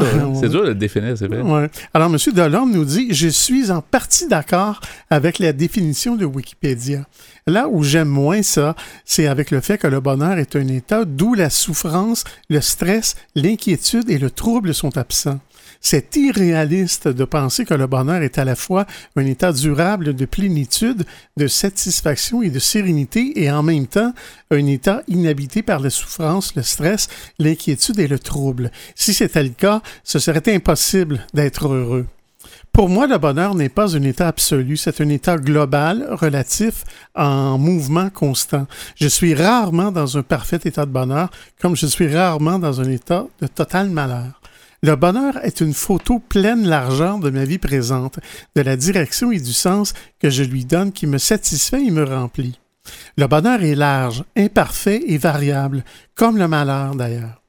C'est 0.41 0.49
dur 0.49 0.63
de 0.63 0.67
le 0.69 0.75
définir, 0.75 1.17
c'est 1.17 1.27
vrai. 1.27 1.41
Ouais. 1.41 1.69
Alors, 1.93 2.13
M. 2.13 2.17
Delorme 2.33 2.71
nous 2.73 2.83
dit 2.83 3.13
Je 3.13 3.29
suis 3.29 3.71
en 3.71 3.81
partie 3.81 4.27
d'accord 4.27 4.81
avec 5.09 5.39
la 5.39 5.53
définition 5.53 6.17
de 6.17 6.25
Wikipédia. 6.25 7.05
Là 7.47 7.69
où 7.69 7.81
j'aime 7.81 8.09
moins 8.09 8.43
ça, 8.43 8.75
c'est 9.05 9.27
avec 9.27 9.51
le 9.51 9.61
fait 9.61 9.77
que 9.77 9.87
le 9.87 10.01
bonheur 10.01 10.37
est 10.37 10.57
un 10.57 10.67
état 10.67 11.05
d'où 11.05 11.33
la 11.33 11.49
souffrance, 11.49 12.25
le 12.49 12.59
stress, 12.59 13.15
l'inquiétude 13.35 14.09
et 14.09 14.17
le 14.17 14.29
trouble 14.29 14.73
sont 14.73 14.97
absents. 14.97 15.39
C'est 15.81 16.15
irréaliste 16.15 17.07
de 17.07 17.25
penser 17.25 17.65
que 17.65 17.73
le 17.73 17.87
bonheur 17.87 18.21
est 18.21 18.37
à 18.37 18.45
la 18.45 18.55
fois 18.55 18.85
un 19.15 19.25
état 19.25 19.51
durable 19.51 20.13
de 20.13 20.25
plénitude, 20.25 21.05
de 21.37 21.47
satisfaction 21.47 22.41
et 22.41 22.49
de 22.49 22.59
sérénité, 22.59 23.43
et 23.43 23.51
en 23.51 23.63
même 23.63 23.87
temps 23.87 24.13
un 24.51 24.65
état 24.67 25.01
inhabité 25.07 25.63
par 25.63 25.79
la 25.79 25.89
souffrance, 25.89 26.55
le 26.55 26.63
stress, 26.63 27.07
l'inquiétude 27.39 27.99
et 27.99 28.07
le 28.07 28.19
trouble. 28.19 28.71
Si 28.95 29.13
c'était 29.13 29.43
le 29.43 29.49
cas, 29.49 29.81
ce 30.03 30.19
serait 30.19 30.53
impossible 30.53 31.25
d'être 31.33 31.67
heureux. 31.67 32.05
Pour 32.71 32.89
moi, 32.89 33.07
le 33.07 33.17
bonheur 33.17 33.55
n'est 33.55 33.69
pas 33.69 33.95
un 33.95 34.03
état 34.03 34.27
absolu, 34.27 34.75
c'est 34.75 34.99
un 34.99 35.07
état 35.07 35.37
global, 35.37 36.07
relatif, 36.11 36.83
en 37.15 37.57
mouvement 37.57 38.09
constant. 38.09 38.67
Je 38.95 39.07
suis 39.07 39.33
rarement 39.33 39.93
dans 39.93 40.17
un 40.17 40.23
parfait 40.23 40.59
état 40.65 40.85
de 40.85 40.91
bonheur, 40.91 41.29
comme 41.61 41.77
je 41.77 41.85
suis 41.85 42.13
rarement 42.13 42.59
dans 42.59 42.81
un 42.81 42.89
état 42.89 43.27
de 43.41 43.47
total 43.47 43.89
malheur. 43.89 44.41
Le 44.85 44.95
bonheur 44.95 45.43
est 45.43 45.61
une 45.61 45.73
photo 45.73 46.19
pleine 46.19 46.67
largeur 46.67 47.17
de 47.17 47.31
ma 47.31 47.43
vie 47.43 47.57
présente, 47.57 48.19
de 48.55 48.61
la 48.61 48.77
direction 48.77 49.31
et 49.31 49.39
du 49.39 49.51
sens 49.51 49.95
que 50.19 50.29
je 50.29 50.43
lui 50.43 50.63
donne 50.63 50.91
qui 50.91 51.07
me 51.07 51.17
satisfait 51.17 51.83
et 51.83 51.89
me 51.89 52.03
remplit. 52.03 52.59
Le 53.17 53.25
bonheur 53.25 53.63
est 53.63 53.73
large, 53.73 54.23
imparfait 54.37 55.01
et 55.07 55.17
variable, 55.17 55.83
comme 56.13 56.37
le 56.37 56.47
malheur 56.47 56.93
d'ailleurs. 56.93 57.41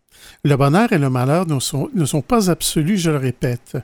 Le 0.44 0.56
bonheur 0.56 0.90
et 0.94 0.98
le 0.98 1.10
malheur 1.10 1.46
ne 1.46 1.60
sont, 1.60 2.22
pas 2.22 2.50
absolus, 2.50 2.96
je 2.96 3.10
le 3.10 3.18
répète. 3.18 3.76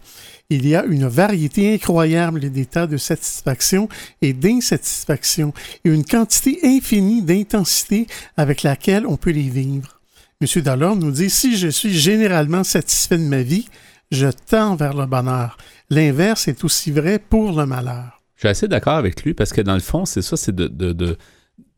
Il 0.48 0.66
y 0.66 0.74
a 0.74 0.86
une 0.86 1.06
variété 1.06 1.74
incroyable 1.74 2.48
d'états 2.48 2.86
de 2.86 2.96
satisfaction 2.96 3.86
et 4.22 4.32
d'insatisfaction 4.32 5.52
et 5.84 5.90
une 5.90 6.06
quantité 6.06 6.58
infinie 6.64 7.20
d'intensité 7.20 8.06
avec 8.38 8.62
laquelle 8.62 9.06
on 9.06 9.18
peut 9.18 9.30
les 9.30 9.50
vivre. 9.50 10.01
M. 10.42 10.62
Dallor 10.62 10.96
nous 10.96 11.10
dit 11.10 11.30
Si 11.30 11.56
je 11.56 11.68
suis 11.68 11.92
généralement 11.92 12.64
satisfait 12.64 13.18
de 13.18 13.22
ma 13.24 13.42
vie, 13.42 13.66
je 14.10 14.28
tends 14.28 14.76
vers 14.76 14.94
le 14.94 15.06
bonheur. 15.06 15.56
L'inverse 15.90 16.48
est 16.48 16.64
aussi 16.64 16.90
vrai 16.90 17.18
pour 17.18 17.52
le 17.58 17.66
malheur. 17.66 18.20
Je 18.36 18.40
suis 18.40 18.48
assez 18.48 18.68
d'accord 18.68 18.94
avec 18.96 19.22
lui 19.24 19.34
parce 19.34 19.52
que 19.52 19.60
dans 19.60 19.74
le 19.74 19.80
fond, 19.80 20.04
c'est 20.04 20.22
ça, 20.22 20.36
c'est 20.36 20.54
de, 20.54 20.66
de- 20.66 20.92
de- 20.92 21.16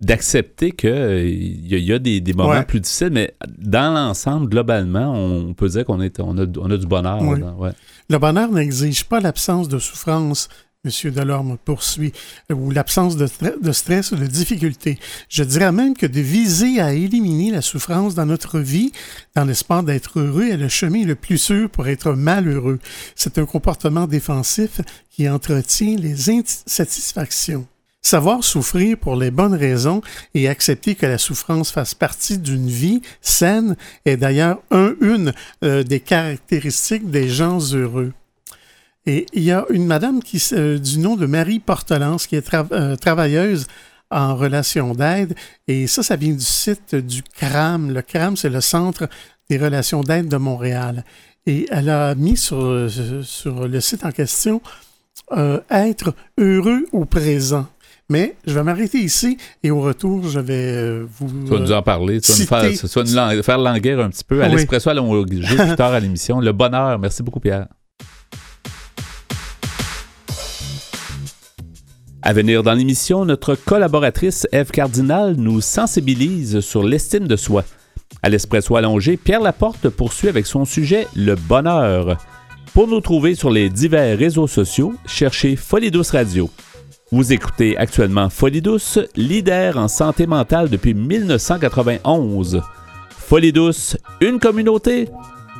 d'accepter 0.00 0.72
qu'il 0.72 0.90
y, 0.90 1.74
a- 1.74 1.78
y 1.78 1.92
a 1.92 1.98
des, 1.98 2.20
des 2.20 2.32
moments 2.32 2.50
Ouais. 2.50 2.64
plus 2.64 2.80
difficiles, 2.80 3.10
mais 3.12 3.34
dans 3.58 3.92
l'ensemble, 3.94 4.48
globalement, 4.48 5.12
on 5.14 5.54
peut 5.54 5.68
dire 5.68 5.84
qu'on 5.84 6.00
est, 6.00 6.18
on 6.20 6.36
a, 6.38 6.46
on 6.58 6.70
a 6.70 6.76
du 6.76 6.86
bonheur. 6.86 7.20
Oui. 7.22 7.40
là, 7.40 7.52
ouais. 7.54 7.70
Le 8.10 8.18
bonheur 8.18 8.50
n'exige 8.50 9.04
pas 9.04 9.20
l'absence 9.20 9.68
de 9.68 9.78
souffrance, 9.78 10.48
M. 10.84 11.10
Delorme 11.10 11.56
poursuit, 11.64 12.12
ou 12.52 12.70
l'absence 12.70 13.16
de, 13.16 13.26
stress 13.72 14.12
ou 14.12 14.16
de 14.16 14.26
difficulté. 14.26 14.98
Je 15.28 15.42
dirais 15.42 15.72
même 15.72 15.96
que 15.96 16.06
de 16.06 16.20
viser 16.20 16.80
à 16.80 16.92
éliminer 16.92 17.50
la 17.50 17.62
souffrance 17.62 18.14
dans 18.14 18.26
notre 18.26 18.60
vie, 18.60 18.92
dans 19.34 19.44
l'espoir 19.44 19.82
d'être 19.82 20.20
heureux, 20.20 20.48
est 20.48 20.56
le 20.56 20.68
chemin 20.68 21.04
le 21.04 21.14
plus 21.14 21.38
sûr 21.38 21.70
pour 21.70 21.88
être 21.88 22.12
malheureux. 22.12 22.78
C'est 23.16 23.38
un 23.38 23.46
comportement 23.46 24.06
défensif 24.06 24.80
qui 25.10 25.28
entretient 25.28 25.96
les 25.96 26.30
insatisfactions. 26.30 27.66
Savoir 28.02 28.44
souffrir 28.44 28.98
pour 28.98 29.16
les 29.16 29.30
bonnes 29.30 29.54
raisons 29.54 30.02
et 30.34 30.46
accepter 30.46 30.94
que 30.94 31.06
la 31.06 31.16
souffrance 31.16 31.70
fasse 31.70 31.94
partie 31.94 32.36
d'une 32.36 32.68
vie 32.68 33.00
saine 33.22 33.76
est 34.04 34.18
d'ailleurs 34.18 34.60
un, 34.70 34.94
une 35.00 35.32
euh, 35.64 35.82
des 35.82 36.00
caractéristiques 36.00 37.10
des 37.10 37.30
gens 37.30 37.60
heureux. 37.72 38.12
Et 39.06 39.26
il 39.32 39.42
y 39.42 39.52
a 39.52 39.66
une 39.70 39.86
madame 39.86 40.22
qui, 40.22 40.42
euh, 40.52 40.78
du 40.78 40.98
nom 40.98 41.16
de 41.16 41.26
Marie 41.26 41.58
Portelance 41.58 42.26
qui 42.26 42.36
est 42.36 42.54
euh, 42.54 42.96
travailleuse 42.96 43.66
en 44.10 44.34
relation 44.36 44.94
d'aide. 44.94 45.34
Et 45.68 45.86
ça, 45.86 46.02
ça 46.02 46.16
vient 46.16 46.32
du 46.32 46.40
site 46.40 46.94
du 46.94 47.22
CRAM. 47.22 47.90
Le 47.90 48.02
CRAM, 48.02 48.36
c'est 48.36 48.48
le 48.48 48.60
Centre 48.60 49.08
des 49.50 49.58
relations 49.58 50.02
d'aide 50.02 50.28
de 50.28 50.36
Montréal. 50.36 51.04
Et 51.46 51.66
elle 51.70 51.90
a 51.90 52.14
mis 52.14 52.36
sur, 52.36 52.88
sur 53.22 53.68
le 53.68 53.80
site 53.80 54.04
en 54.04 54.12
question 54.12 54.62
être 55.70 56.14
heureux 56.38 56.86
au 56.92 57.04
présent. 57.04 57.66
Mais 58.10 58.36
je 58.46 58.52
vais 58.52 58.62
m'arrêter 58.62 58.98
ici 58.98 59.38
et 59.62 59.70
au 59.70 59.80
retour, 59.80 60.28
je 60.28 60.38
vais 60.38 60.72
euh, 60.74 61.06
vous. 61.18 61.28
Tu 61.46 61.50
vas 61.50 61.58
nous 61.58 61.72
en 61.72 61.82
parler. 61.82 62.20
Tu 62.20 62.32
vas 62.32 62.38
nous 62.38 62.46
faire, 62.46 62.70
tu 62.70 63.14
vas 63.14 63.34
nous 63.34 63.42
faire 63.42 63.58
languir 63.58 64.00
un 64.00 64.10
petit 64.10 64.24
peu 64.24 64.42
à 64.42 64.48
l'expresso 64.48 64.90
à 64.90 64.94
l'ongé 64.94 65.56
plus 65.56 65.76
tard 65.76 65.92
à 65.92 66.00
l'émission. 66.00 66.40
Le 66.40 66.52
bonheur. 66.52 66.98
Merci 66.98 67.22
beaucoup, 67.22 67.40
Pierre. 67.40 67.66
À 72.26 72.32
venir 72.32 72.62
dans 72.62 72.72
l'émission, 72.72 73.26
notre 73.26 73.54
collaboratrice 73.54 74.48
Eve 74.50 74.70
Cardinal 74.70 75.34
nous 75.36 75.60
sensibilise 75.60 76.60
sur 76.60 76.82
l'estime 76.82 77.28
de 77.28 77.36
soi. 77.36 77.64
À 78.22 78.30
l'Espresso 78.30 78.74
allongé, 78.76 79.18
Pierre 79.18 79.42
Laporte 79.42 79.90
poursuit 79.90 80.30
avec 80.30 80.46
son 80.46 80.64
sujet 80.64 81.06
Le 81.14 81.34
bonheur. 81.34 82.16
Pour 82.72 82.88
nous 82.88 83.02
trouver 83.02 83.34
sur 83.34 83.50
les 83.50 83.68
divers 83.68 84.18
réseaux 84.18 84.46
sociaux, 84.46 84.94
cherchez 85.04 85.54
Folie 85.54 85.90
Douce 85.90 86.12
Radio. 86.12 86.48
Vous 87.12 87.34
écoutez 87.34 87.76
actuellement 87.76 88.30
Folie 88.30 88.62
Douce, 88.62 88.98
leader 89.16 89.76
en 89.76 89.88
santé 89.88 90.26
mentale 90.26 90.70
depuis 90.70 90.94
1991. 90.94 92.62
Folie 93.10 93.52
Douce, 93.52 93.98
une 94.22 94.38
communauté, 94.38 95.10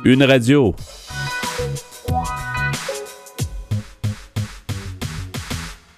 une 0.03 0.23
radio. 0.23 0.73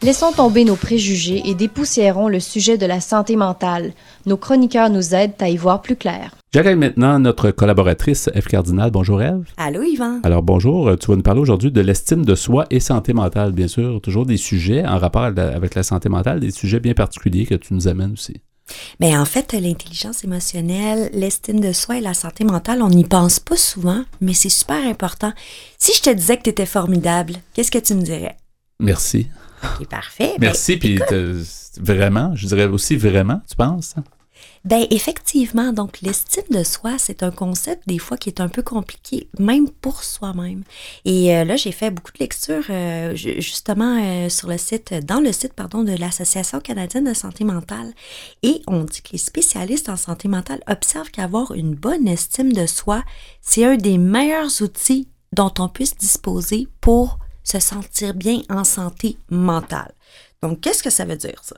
Laissons 0.03 0.31
tomber 0.31 0.63
nos 0.63 0.75
préjugés 0.75 1.41
et 1.45 1.55
dépoussiérons 1.55 2.27
le 2.27 2.39
sujet 2.39 2.77
de 2.77 2.85
la 2.85 3.01
santé 3.01 3.35
mentale. 3.35 3.93
Nos 4.27 4.37
chroniqueurs 4.37 4.91
nous 4.91 5.15
aident 5.15 5.33
à 5.39 5.49
y 5.49 5.57
voir 5.57 5.81
plus 5.81 5.95
clair. 5.95 6.35
J'accueille 6.53 6.75
maintenant 6.75 7.17
notre 7.17 7.49
collaboratrice 7.49 8.29
Eve 8.35 8.45
Cardinal. 8.45 8.91
Bonjour 8.91 9.23
Eve. 9.23 9.43
Allô 9.57 9.81
Yvan. 9.81 10.19
Alors 10.21 10.43
bonjour, 10.43 10.95
tu 10.99 11.07
vas 11.07 11.15
nous 11.15 11.23
parler 11.23 11.41
aujourd'hui 11.41 11.71
de 11.71 11.81
l'estime 11.81 12.23
de 12.23 12.35
soi 12.35 12.67
et 12.69 12.79
santé 12.79 13.13
mentale, 13.13 13.53
bien 13.53 13.67
sûr. 13.67 13.99
Toujours 13.99 14.27
des 14.27 14.37
sujets 14.37 14.85
en 14.85 14.99
rapport 14.99 15.23
avec 15.23 15.73
la 15.73 15.81
santé 15.81 16.09
mentale, 16.09 16.41
des 16.41 16.51
sujets 16.51 16.79
bien 16.79 16.93
particuliers 16.93 17.47
que 17.47 17.55
tu 17.55 17.73
nous 17.73 17.87
amènes 17.87 18.13
aussi. 18.13 18.35
Bien, 18.99 19.19
en 19.19 19.25
fait, 19.25 19.53
l'intelligence 19.53 20.23
émotionnelle, 20.23 21.09
l'estime 21.11 21.59
de 21.59 21.71
soi 21.71 21.97
et 21.97 22.01
la 22.01 22.13
santé 22.13 22.43
mentale, 22.43 22.83
on 22.83 22.89
n'y 22.89 23.05
pense 23.05 23.39
pas 23.39 23.57
souvent, 23.57 24.03
mais 24.21 24.33
c'est 24.33 24.49
super 24.49 24.85
important. 24.87 25.33
Si 25.79 25.93
je 25.95 26.03
te 26.03 26.13
disais 26.13 26.37
que 26.37 26.43
tu 26.43 26.49
étais 26.51 26.67
formidable, 26.67 27.33
qu'est-ce 27.53 27.71
que 27.71 27.79
tu 27.79 27.95
me 27.95 28.03
dirais? 28.03 28.37
Merci. 28.79 29.27
OK, 29.63 29.87
parfait. 29.87 30.33
Ben, 30.37 30.47
Merci, 30.47 30.77
puis 30.77 30.99
vraiment, 31.79 32.35
je 32.35 32.47
dirais 32.47 32.65
aussi 32.65 32.95
vraiment, 32.95 33.41
tu 33.49 33.55
penses? 33.55 33.95
Ben 34.65 34.85
effectivement, 34.89 35.71
donc 35.71 36.01
l'estime 36.01 36.43
de 36.51 36.63
soi, 36.63 36.97
c'est 36.97 37.23
un 37.23 37.31
concept 37.31 37.87
des 37.87 37.99
fois 37.99 38.17
qui 38.17 38.29
est 38.29 38.41
un 38.41 38.49
peu 38.49 38.61
compliqué, 38.61 39.29
même 39.39 39.69
pour 39.69 40.03
soi-même. 40.03 40.63
Et 41.05 41.35
euh, 41.35 41.43
là, 41.45 41.55
j'ai 41.55 41.71
fait 41.71 41.89
beaucoup 41.89 42.11
de 42.11 42.19
lectures 42.19 42.65
euh, 42.69 43.15
justement 43.15 43.97
euh, 44.03 44.29
sur 44.29 44.49
le 44.49 44.57
site, 44.57 44.93
dans 45.05 45.21
le 45.21 45.31
site 45.31 45.53
pardon 45.53 45.83
de 45.83 45.93
l'Association 45.93 46.59
canadienne 46.59 47.05
de 47.05 47.13
santé 47.13 47.45
mentale, 47.45 47.93
et 48.43 48.61
on 48.67 48.83
dit 48.83 49.01
que 49.01 49.13
les 49.13 49.17
spécialistes 49.17 49.89
en 49.89 49.95
santé 49.95 50.27
mentale 50.27 50.59
observent 50.67 51.11
qu'avoir 51.11 51.53
une 51.53 51.73
bonne 51.73 52.07
estime 52.07 52.51
de 52.51 52.65
soi, 52.65 53.03
c'est 53.41 53.63
un 53.63 53.77
des 53.77 53.97
meilleurs 53.97 54.61
outils 54.61 55.07
dont 55.33 55.53
on 55.59 55.69
puisse 55.69 55.95
disposer 55.95 56.67
pour 56.81 57.19
se 57.47 57.59
sentir 57.59 58.13
bien 58.13 58.41
en 58.49 58.63
santé 58.63 59.17
mentale. 59.29 59.93
Donc, 60.43 60.61
qu'est-ce 60.61 60.83
que 60.83 60.89
ça 60.89 61.05
veut 61.05 61.15
dire 61.15 61.41
ça? 61.43 61.55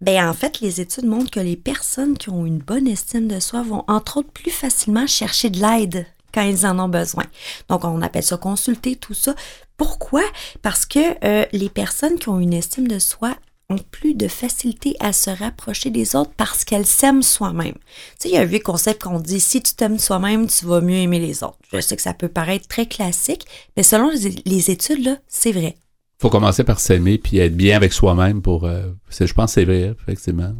Ben, 0.00 0.28
en 0.28 0.34
fait, 0.34 0.60
les 0.60 0.80
études 0.80 1.06
montrent 1.06 1.30
que 1.30 1.40
les 1.40 1.56
personnes 1.56 2.16
qui 2.16 2.30
ont 2.30 2.46
une 2.46 2.58
bonne 2.58 2.86
estime 2.86 3.26
de 3.26 3.40
soi 3.40 3.62
vont 3.62 3.84
entre 3.88 4.18
autres 4.18 4.30
plus 4.30 4.50
facilement 4.50 5.06
chercher 5.06 5.50
de 5.50 5.60
l'aide 5.60 6.06
quand 6.32 6.42
ils 6.42 6.66
en 6.66 6.78
ont 6.78 6.88
besoin. 6.88 7.24
Donc, 7.68 7.84
on 7.84 8.02
appelle 8.02 8.22
ça 8.22 8.36
consulter, 8.36 8.96
tout 8.96 9.14
ça. 9.14 9.34
Pourquoi? 9.76 10.22
Parce 10.62 10.84
que 10.84 11.24
euh, 11.24 11.46
les 11.52 11.70
personnes 11.70 12.18
qui 12.18 12.28
ont 12.28 12.38
une 12.38 12.52
estime 12.52 12.86
de 12.86 12.98
soi 12.98 13.34
ont 13.70 13.78
plus 13.90 14.14
de 14.14 14.28
facilité 14.28 14.96
à 15.00 15.12
se 15.12 15.30
rapprocher 15.30 15.90
des 15.90 16.16
autres 16.16 16.32
parce 16.36 16.64
qu'elles 16.64 16.86
s'aiment 16.86 17.22
soi-même. 17.22 17.74
Tu 17.74 17.80
sais, 18.18 18.28
il 18.28 18.34
y 18.34 18.36
a 18.36 18.42
un 18.42 18.46
vieux 18.46 18.60
concept 18.60 19.02
qu'on 19.02 19.20
dit 19.20 19.40
si 19.40 19.62
tu 19.62 19.74
t'aimes 19.74 19.98
soi-même, 19.98 20.46
tu 20.46 20.66
vas 20.66 20.80
mieux 20.80 20.96
aimer 20.96 21.18
les 21.18 21.42
autres. 21.42 21.58
Je 21.72 21.80
sais 21.80 21.96
que 21.96 22.02
ça 22.02 22.14
peut 22.14 22.28
paraître 22.28 22.68
très 22.68 22.86
classique, 22.86 23.46
mais 23.76 23.82
selon 23.82 24.10
les 24.44 24.70
études, 24.70 25.04
là, 25.04 25.16
c'est 25.28 25.52
vrai 25.52 25.76
faut 26.24 26.30
commencer 26.30 26.64
par 26.64 26.80
s'aimer 26.80 27.18
puis 27.18 27.38
être 27.38 27.54
bien 27.54 27.76
avec 27.76 27.92
soi-même 27.92 28.40
pour. 28.40 28.64
Euh, 28.64 28.92
je 29.10 29.32
pense 29.34 29.50
que 29.50 29.60
c'est 29.60 29.64
vrai, 29.66 29.94
effectivement. 30.00 30.54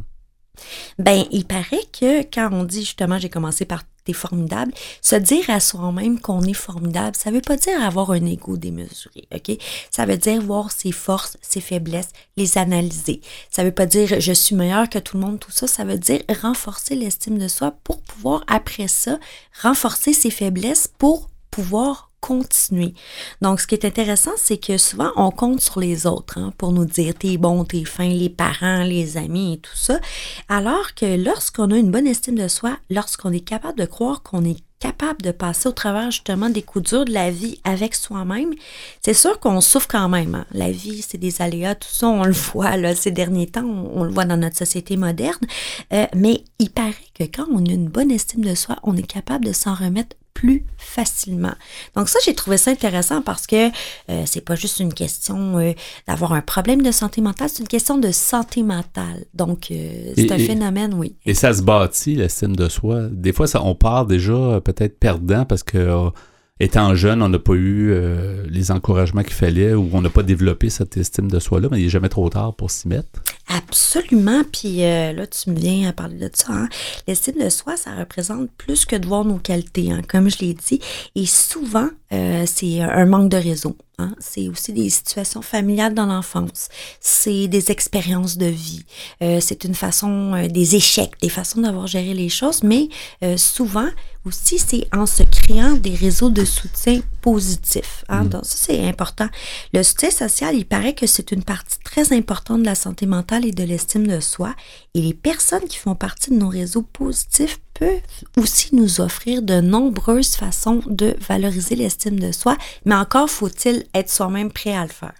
Ben, 0.99 1.25
il 1.33 1.47
paraît 1.47 1.87
que 1.99 2.23
quand 2.23 2.51
on 2.53 2.65
dit 2.65 2.81
justement 2.81 3.19
j'ai 3.19 3.31
commencé 3.31 3.65
par 3.65 3.83
formidable, 4.13 4.73
se 5.01 5.17
dire 5.17 5.49
à 5.49 5.61
soi-même 5.61 6.21
qu'on 6.21 6.43
est 6.43 6.53
formidable, 6.53 7.17
ça 7.17 7.31
veut 7.31 7.41
pas 7.41 7.57
dire 7.57 7.83
avoir 7.83 8.11
un 8.11 8.27
ego 8.27 8.57
démesuré, 8.57 9.27
OK? 9.35 9.57
Ça 9.91 10.07
veut 10.07 10.17
dire 10.17 10.41
voir 10.43 10.71
ses 10.71 10.93
forces, 10.93 11.37
ses 11.43 11.61
faiblesses, 11.61 12.11
les 12.37 12.59
analyser. 12.59 13.21
Ça 13.51 13.65
veut 13.65 13.73
pas 13.73 13.87
dire 13.87 14.21
je 14.21 14.33
suis 14.33 14.55
meilleur 14.55 14.89
que 14.89 14.99
tout 14.99 15.17
le 15.17 15.25
monde, 15.25 15.41
tout 15.41 15.51
ça. 15.51 15.67
Ça 15.67 15.85
veut 15.85 15.99
dire 15.99 16.23
renforcer 16.43 16.95
l'estime 16.95 17.39
de 17.39 17.49
soi 17.49 17.75
pour 17.85 18.03
pouvoir, 18.03 18.45
après 18.47 18.89
ça, 18.89 19.19
renforcer 19.63 20.13
ses 20.13 20.31
faiblesses 20.31 20.89
pour 20.99 21.31
pouvoir 21.51 22.11
continuer. 22.25 22.95
Donc, 23.43 23.61
ce 23.61 23.67
qui 23.67 23.75
est 23.75 23.85
intéressant, 23.85 24.31
c'est 24.37 24.57
que 24.57 24.79
souvent, 24.79 25.11
on 25.17 25.31
compte 25.31 25.61
sur 25.61 25.79
les 25.79 26.07
autres 26.07 26.39
hein, 26.39 26.55
pour 26.57 26.73
nous 26.73 26.87
dire 26.87 27.13
t'es 27.15 27.37
bon, 27.37 27.65
t'es 27.65 27.85
fin, 27.85 28.09
les 28.09 28.31
parents, 28.31 28.83
les 28.83 29.19
amis 29.19 29.55
et 29.55 29.59
tout 29.59 29.77
ça. 29.77 30.01
Alors 30.49 30.95
que 30.95 31.23
lorsqu'on 31.23 31.71
a 31.71 31.77
une 31.77 31.91
bonne 31.91 32.07
estime 32.07 32.37
de 32.37 32.49
soi, 32.49 32.79
lorsqu'on 32.89 33.31
est 33.31 33.47
capable 33.47 33.79
de 33.79 33.85
croire 33.85 34.23
qu'on 34.23 34.43
est 34.43 34.57
capable 34.81 35.21
de 35.21 35.33
passer 35.33 35.69
au 35.69 35.73
travers 35.73 36.11
justement 36.11 36.49
des 36.49 36.63
coups 36.63 36.91
durs 36.91 37.05
de 37.05 37.13
la 37.13 37.31
vie 37.31 37.61
avec 37.63 37.95
soi-même, 37.95 38.55
c'est 39.03 39.13
sûr 39.13 39.39
qu'on 39.39 39.61
souffre 39.61 39.89
quand 39.89 40.09
même. 40.09 40.35
Hein. 40.35 40.47
La 40.53 40.71
vie, 40.71 41.03
c'est 41.07 41.19
des 41.19 41.43
aléas, 41.43 41.75
tout 41.75 41.89
ça, 41.91 42.09
on 42.09 42.25
le 42.25 42.33
voit 42.53 42.79
là, 42.79 42.95
ces 42.95 43.11
derniers 43.11 43.49
temps, 43.49 43.67
on, 43.67 44.03
le 44.03 44.11
voit 44.11 44.25
dans 44.25 44.39
notre 44.39 44.57
société 44.57 44.97
moderne. 44.97 45.47
Euh, 45.93 46.07
mais 46.15 46.43
il 46.59 46.71
paraît 46.71 46.95
que 47.19 47.25
quand 47.25 47.47
on 47.53 47.67
a 47.67 47.71
une 47.71 47.89
bonne 47.89 48.11
estime 48.11 48.47
de 48.47 48.55
soi, 48.55 48.77
on 48.83 48.97
est 48.97 49.07
capable 49.07 49.45
de 49.45 49.53
s'en 49.53 49.75
remettre 49.75 50.17
plus 50.35 50.65
facilement. 50.77 51.55
Donc 51.97 52.09
ça, 52.09 52.19
j'ai 52.25 52.35
trouvé 52.35 52.57
ça 52.57 52.73
intéressant 52.73 53.23
parce 53.23 53.47
que 53.47 53.69
euh, 53.69 54.23
c'est 54.27 54.41
pas 54.41 54.57
juste 54.57 54.81
une 54.81 54.93
question 54.93 55.59
euh, 55.59 55.73
d'avoir 56.07 56.33
un 56.33 56.41
problème 56.41 56.83
de 56.83 56.91
santé 56.91 57.21
mentale, 57.21 57.49
c'est 57.49 57.61
une 57.61 57.69
question 57.69 57.97
de 57.97 58.11
santé 58.11 58.63
mentale. 58.63 59.25
Donc 59.33 59.71
euh, 59.71 60.13
c'est 60.17 60.31
un 60.31 60.39
phénomène, 60.39 60.93
oui. 60.95 61.15
Et 61.25 61.35
ça 61.35 61.55
se 61.55 61.63
bâtit, 61.63 62.17
l'estime 62.17 62.57
de 62.57 62.69
soi. 62.69 63.09
Des 63.11 63.33
fois, 63.33 63.47
ça, 63.47 63.63
on 63.63 63.75
part 63.75 64.07
déjà 64.07 64.61
peut-être 64.63 64.99
perdant 64.99 65.45
parce 65.45 65.63
que 65.63 66.11
étant 66.61 66.95
jeune, 66.95 67.23
on 67.23 67.29
n'a 67.29 67.39
pas 67.39 67.55
eu 67.55 67.91
euh, 67.91 68.45
les 68.49 68.71
encouragements 68.71 69.23
qu'il 69.23 69.35
fallait 69.35 69.75
ou 69.75 69.91
on 69.93 70.01
n'a 70.01 70.11
pas 70.11 70.23
développé 70.23 70.71
cette 70.71 70.97
estime 70.97 71.31
de 71.31 71.39
soi-là, 71.39 71.69
mais 71.71 71.81
il 71.81 71.85
n'est 71.85 71.91
jamais 71.91 72.09
trop 72.09 72.29
tard 72.29 72.55
pour 72.55 72.71
s'y 72.71 72.89
mettre. 72.89 73.09
Absolument. 73.49 74.43
Puis 74.53 74.85
euh, 74.85 75.13
là, 75.13 75.27
tu 75.27 75.51
me 75.51 75.57
viens 75.57 75.89
à 75.89 75.93
parler 75.93 76.19
de 76.19 76.31
ça. 76.33 76.53
Hein. 76.53 76.69
L'estime 77.07 77.43
de 77.43 77.49
soi, 77.49 77.77
ça 77.77 77.95
représente 77.95 78.51
plus 78.53 78.85
que 78.85 78.97
de 78.97 79.07
voir 79.07 79.25
nos 79.25 79.39
qualités, 79.39 79.91
hein, 79.91 80.03
comme 80.09 80.31
je 80.31 80.39
l'ai 80.39 80.55
dit. 80.55 80.81
Et 81.15 81.27
souvent, 81.27 81.89
euh, 82.13 82.45
c'est 82.47 82.81
un 82.81 83.07
manque 83.07 83.31
de 83.31 83.37
réseau. 83.37 83.77
Hein. 83.99 84.15
C'est 84.19 84.49
aussi 84.49 84.73
des 84.73 84.91
situations 84.91 85.43
familiales 85.43 85.95
dans 85.95 86.07
l'enfance. 86.07 86.69
C'est 87.01 87.49
des 87.49 87.71
expériences 87.71 88.37
de 88.37 88.47
vie. 88.47 88.85
c'est 89.21 89.65
une 89.65 89.75
façon, 89.75 90.47
des 90.49 90.77
échecs, 90.77 91.13
des 91.23 91.29
façons 91.29 91.61
d'avoir 91.61 91.87
géré 91.87 92.15
les 92.15 92.29
choses. 92.29 92.63
Mais 92.63 92.89
souvent, 93.37 93.89
aussi, 94.25 94.59
c'est 94.59 94.87
en 94.93 95.07
se 95.07 95.23
créant 95.23 95.73
des 95.73 95.95
réseaux 95.95 96.31
de 96.31 96.45
soutien 96.45 97.01
positifs. 97.25 98.05
Hein? 98.11 98.25
Mm. 98.25 98.29
Donc, 98.29 98.45
ça, 98.45 98.57
c'est 98.59 98.87
important. 98.87 99.29
Le 99.73 99.83
soutien 99.83 100.11
social, 100.11 100.55
il 100.55 100.67
paraît 100.67 100.93
que 100.93 101.07
c'est 101.07 101.33
une 101.33 101.43
partie 101.43 101.79
très 101.83 102.13
importante 102.13 102.61
de 102.61 102.67
la 102.67 102.75
santé 102.75 103.07
mentale 103.07 103.47
et 103.47 103.51
de 103.51 103.65
l'estime 103.65 104.07
de 104.07 104.21
soi. 104.21 104.55
Et 104.93 105.01
les 105.01 105.15
personnes 105.15 105.67
qui 105.67 105.79
font 105.79 105.95
partie 105.95 106.31
de 106.31 106.37
nos 106.37 106.51
réseaux 106.51 106.83
positifs 106.83 107.61
peuvent 107.73 108.03
aussi 108.37 108.75
nous 108.75 109.01
offrir 109.01 109.41
de 109.41 109.63
nombreuses 109.63 110.37
façons 110.37 110.83
de 110.87 111.17
valoriser 111.27 111.77
l'estime 111.77 112.21
de 112.21 112.31
soi, 112.31 112.59
mais 112.85 112.95
encore 112.95 113.31
faut-il 113.31 113.87
être 113.95 114.11
soi-même 114.11 114.53
prêt 114.53 114.77
à 114.77 114.83
le 114.83 114.93
faire. 114.93 115.15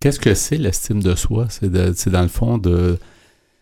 Qu'est-ce 0.00 0.18
que 0.18 0.34
c'est 0.34 0.56
l'estime 0.56 1.02
de 1.02 1.14
soi? 1.14 1.48
C'est 1.50 2.08
dans 2.08 2.22
le 2.22 2.28
fond 2.28 2.56
de 2.56 2.98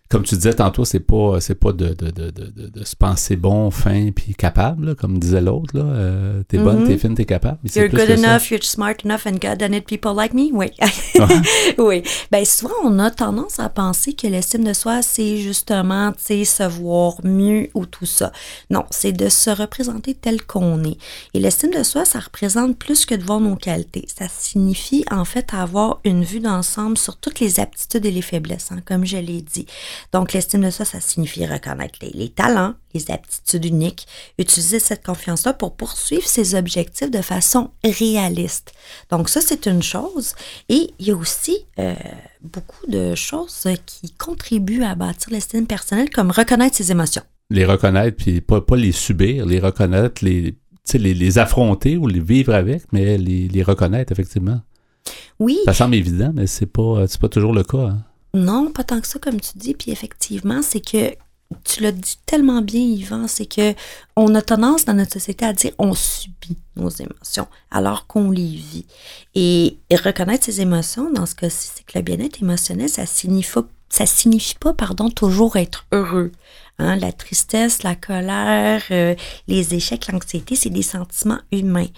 comme 0.08 0.22
tu 0.22 0.36
disais 0.36 0.54
tantôt, 0.54 0.86
c'est 0.86 1.00
pas 1.00 1.38
c'est 1.40 1.54
pas 1.54 1.72
de, 1.72 1.88
de, 1.88 2.10
de, 2.10 2.30
de, 2.30 2.84
se 2.84 2.96
penser 2.96 3.36
bon, 3.36 3.70
fin 3.70 4.10
puis 4.10 4.34
capable, 4.34 4.94
comme 4.94 5.18
disait 5.18 5.42
l'autre. 5.42 5.76
Là. 5.76 5.84
Euh, 5.84 6.42
t'es 6.48 6.56
bonne, 6.56 6.84
t'es 6.84 6.94
mm-hmm. 6.94 6.98
fine, 6.98 7.14
t'es 7.14 7.26
capable. 7.26 7.58
You're 7.74 7.88
good 7.88 8.10
enough, 8.10 8.50
you're 8.50 8.62
smart 8.62 9.04
enough 9.04 9.26
and 9.26 9.38
good 9.38 9.62
and 9.62 9.74
it 9.74 9.86
people 9.86 10.14
like 10.16 10.32
me? 10.32 10.50
Oui. 10.52 10.70
oui. 11.78 12.02
Ben 12.30 12.44
souvent 12.46 12.74
on 12.84 12.98
a 12.98 13.10
tendance 13.10 13.60
à 13.60 13.68
penser 13.68 14.14
que 14.14 14.26
l'estime 14.26 14.64
de 14.64 14.72
soi 14.72 15.02
c'est 15.02 15.36
justement, 15.36 16.12
tu 16.12 16.22
sais, 16.22 16.44
se 16.44 16.62
voir 16.62 17.16
mieux 17.22 17.68
ou 17.74 17.84
tout 17.84 18.06
ça. 18.06 18.32
Non, 18.70 18.84
c'est 18.90 19.12
de 19.12 19.28
se 19.28 19.50
représenter 19.50 20.14
tel 20.14 20.42
qu'on 20.42 20.84
est. 20.84 20.96
Et 21.34 21.40
l'estime 21.40 21.70
de 21.70 21.82
soi, 21.82 22.06
ça 22.06 22.20
représente 22.20 22.78
plus 22.78 23.04
que 23.04 23.14
de 23.14 23.24
voir 23.24 23.40
nos 23.40 23.56
qualités. 23.56 24.06
Ça 24.18 24.26
signifie 24.28 25.04
en 25.10 25.26
fait 25.26 25.52
avoir 25.52 26.00
une 26.04 26.24
vue 26.24 26.40
d'ensemble 26.40 26.96
sur 26.96 27.16
toutes 27.16 27.40
les 27.40 27.60
aptitudes 27.60 28.06
et 28.06 28.10
les 28.10 28.22
faiblesses, 28.22 28.72
hein, 28.72 28.80
comme 28.86 29.04
je 29.04 29.18
l'ai 29.18 29.42
dit. 29.42 29.66
Donc, 30.12 30.32
l'estime 30.32 30.62
de 30.62 30.70
soi, 30.70 30.84
ça 30.84 31.00
signifie 31.00 31.46
reconnaître 31.46 31.98
les, 32.02 32.28
talents, 32.28 32.74
les 32.94 33.10
aptitudes 33.10 33.64
uniques, 33.64 34.06
utiliser 34.38 34.78
cette 34.78 35.04
confiance-là 35.04 35.52
pour 35.52 35.76
poursuivre 35.76 36.26
ses 36.26 36.54
objectifs 36.54 37.10
de 37.10 37.22
façon 37.22 37.70
réaliste. 37.84 38.72
Donc, 39.10 39.28
ça, 39.28 39.40
c'est 39.40 39.66
une 39.66 39.82
chose. 39.82 40.34
Et 40.68 40.92
il 40.98 41.06
y 41.06 41.10
a 41.10 41.16
aussi 41.16 41.58
euh, 41.78 41.94
beaucoup 42.42 42.86
de 42.86 43.14
choses 43.14 43.66
qui 43.86 44.10
contribuent 44.12 44.84
à 44.84 44.94
bâtir 44.94 45.30
l'estime 45.30 45.66
personnelle, 45.66 46.10
comme 46.10 46.30
reconnaître 46.30 46.76
ses 46.76 46.90
émotions. 46.90 47.22
Les 47.50 47.64
reconnaître, 47.64 48.16
puis 48.16 48.40
pas, 48.40 48.60
pas 48.60 48.76
les 48.76 48.92
subir, 48.92 49.46
les 49.46 49.58
reconnaître, 49.58 50.24
les, 50.24 50.54
les, 50.94 51.14
les 51.14 51.38
affronter 51.38 51.96
ou 51.96 52.06
les 52.06 52.20
vivre 52.20 52.54
avec, 52.54 52.82
mais 52.92 53.16
les, 53.16 53.48
les 53.48 53.62
reconnaître, 53.62 54.12
effectivement. 54.12 54.60
Oui. 55.38 55.58
Ça 55.64 55.72
semble 55.72 55.94
évident, 55.94 56.32
mais 56.34 56.46
c'est 56.46 56.66
pas, 56.66 57.04
pas 57.20 57.28
toujours 57.28 57.52
le 57.52 57.62
cas. 57.62 57.78
Hein. 57.78 58.04
Non, 58.34 58.70
pas 58.70 58.84
tant 58.84 59.00
que 59.00 59.06
ça, 59.06 59.18
comme 59.18 59.40
tu 59.40 59.56
dis. 59.56 59.74
Puis 59.74 59.90
effectivement, 59.90 60.62
c'est 60.62 60.80
que 60.80 61.14
tu 61.64 61.82
l'as 61.82 61.92
dit 61.92 62.18
tellement 62.26 62.60
bien, 62.60 62.80
Yvan, 62.80 63.26
c'est 63.26 63.46
que 63.46 63.74
on 64.16 64.34
a 64.34 64.42
tendance 64.42 64.84
dans 64.84 64.94
notre 64.94 65.14
société 65.14 65.46
à 65.46 65.52
dire 65.52 65.72
on 65.78 65.94
subit 65.94 66.58
nos 66.76 66.90
émotions 66.90 67.48
alors 67.70 68.06
qu'on 68.06 68.30
les 68.30 68.42
vit. 68.42 68.86
Et, 69.34 69.78
reconnaître 69.90 70.44
ses 70.44 70.60
émotions, 70.60 71.10
dans 71.10 71.26
ce 71.26 71.34
cas-ci, 71.34 71.70
c'est 71.74 71.84
que 71.84 71.98
le 71.98 72.02
bien-être 72.02 72.42
émotionnel, 72.42 72.88
ça 72.88 73.06
signifie, 73.06 73.60
ça 73.88 74.04
signifie 74.04 74.56
pas, 74.56 74.74
pardon, 74.74 75.08
toujours 75.08 75.56
être 75.56 75.86
heureux. 75.92 76.32
Hein, 76.80 76.94
la 76.94 77.10
tristesse, 77.10 77.82
la 77.82 77.96
colère, 77.96 78.84
euh, 78.92 79.16
les 79.48 79.74
échecs, 79.74 80.06
l'anxiété, 80.12 80.54
c'est 80.54 80.70
des 80.70 80.82
sentiments 80.82 81.40
humains. 81.50 81.88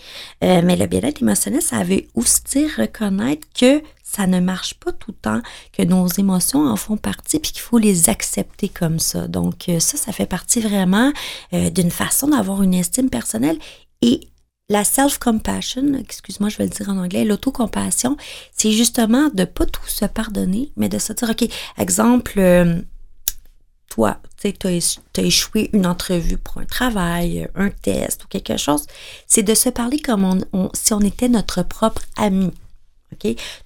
Euh, 0.43 0.63
mais 0.65 0.75
le 0.75 0.87
bien-être 0.87 1.21
émotionnel, 1.21 1.61
ça 1.61 1.85
veut 1.85 2.05
aussi 2.15 2.67
reconnaître 2.67 3.47
que 3.55 3.83
ça 4.03 4.27
ne 4.27 4.41
marche 4.41 4.75
pas 4.75 4.91
tout 4.93 5.11
le 5.11 5.19
temps, 5.21 5.43
que 5.75 5.83
nos 5.83 6.07
émotions 6.07 6.67
en 6.67 6.77
font 6.77 6.97
partie, 6.97 7.39
puis 7.41 7.53
qu'il 7.53 7.61
faut 7.61 7.77
les 7.77 8.09
accepter 8.09 8.71
comme 8.71 8.99
ça. 8.99 9.29
Donc 9.29 9.69
euh, 9.69 9.81
ça, 9.81 9.99
ça 9.99 10.13
fait 10.13 10.25
partie 10.25 10.61
vraiment 10.61 11.13
d'une 11.53 11.91
façon 11.91 12.29
d'avoir 12.29 12.63
une 12.63 12.75
estime 12.75 13.11
personnelle 13.11 13.59
et 14.01 14.21
la 14.71 14.85
self-compassion, 14.85 15.95
excuse-moi, 15.95 16.49
je 16.49 16.57
vais 16.57 16.65
le 16.65 16.71
dire 16.71 16.89
en 16.89 16.97
anglais, 16.97 17.25
l'autocompassion, 17.25 18.17
c'est 18.57 18.71
justement 18.71 19.29
de 19.35 19.45
pas 19.45 19.67
tout 19.67 19.87
se 19.89 20.05
pardonner, 20.05 20.73
mais 20.77 20.89
de 20.89 20.99
se 20.99 21.13
dire, 21.13 21.29
OK, 21.29 21.49
exemple, 21.77 22.41
toi, 23.91 24.17
tu 24.41 24.55
as, 24.65 25.23
échoué 25.23 25.69
une 25.75 25.87
entrevue 25.87 26.39
pour 26.39 26.59
un 26.59 26.65
travail, 26.65 27.47
un 27.55 27.69
test 27.69 28.25
ou 28.25 28.29
quelque 28.29 28.57
chose, 28.57 28.87
c'est 29.27 29.43
de 29.43 29.53
se 29.53 29.69
parler 29.69 29.99
comme 29.99 30.41
si 30.73 30.95
on 30.95 31.01
était 31.01 31.29
notre 31.29 31.63
propre 31.63 32.03
ami. 32.17 32.51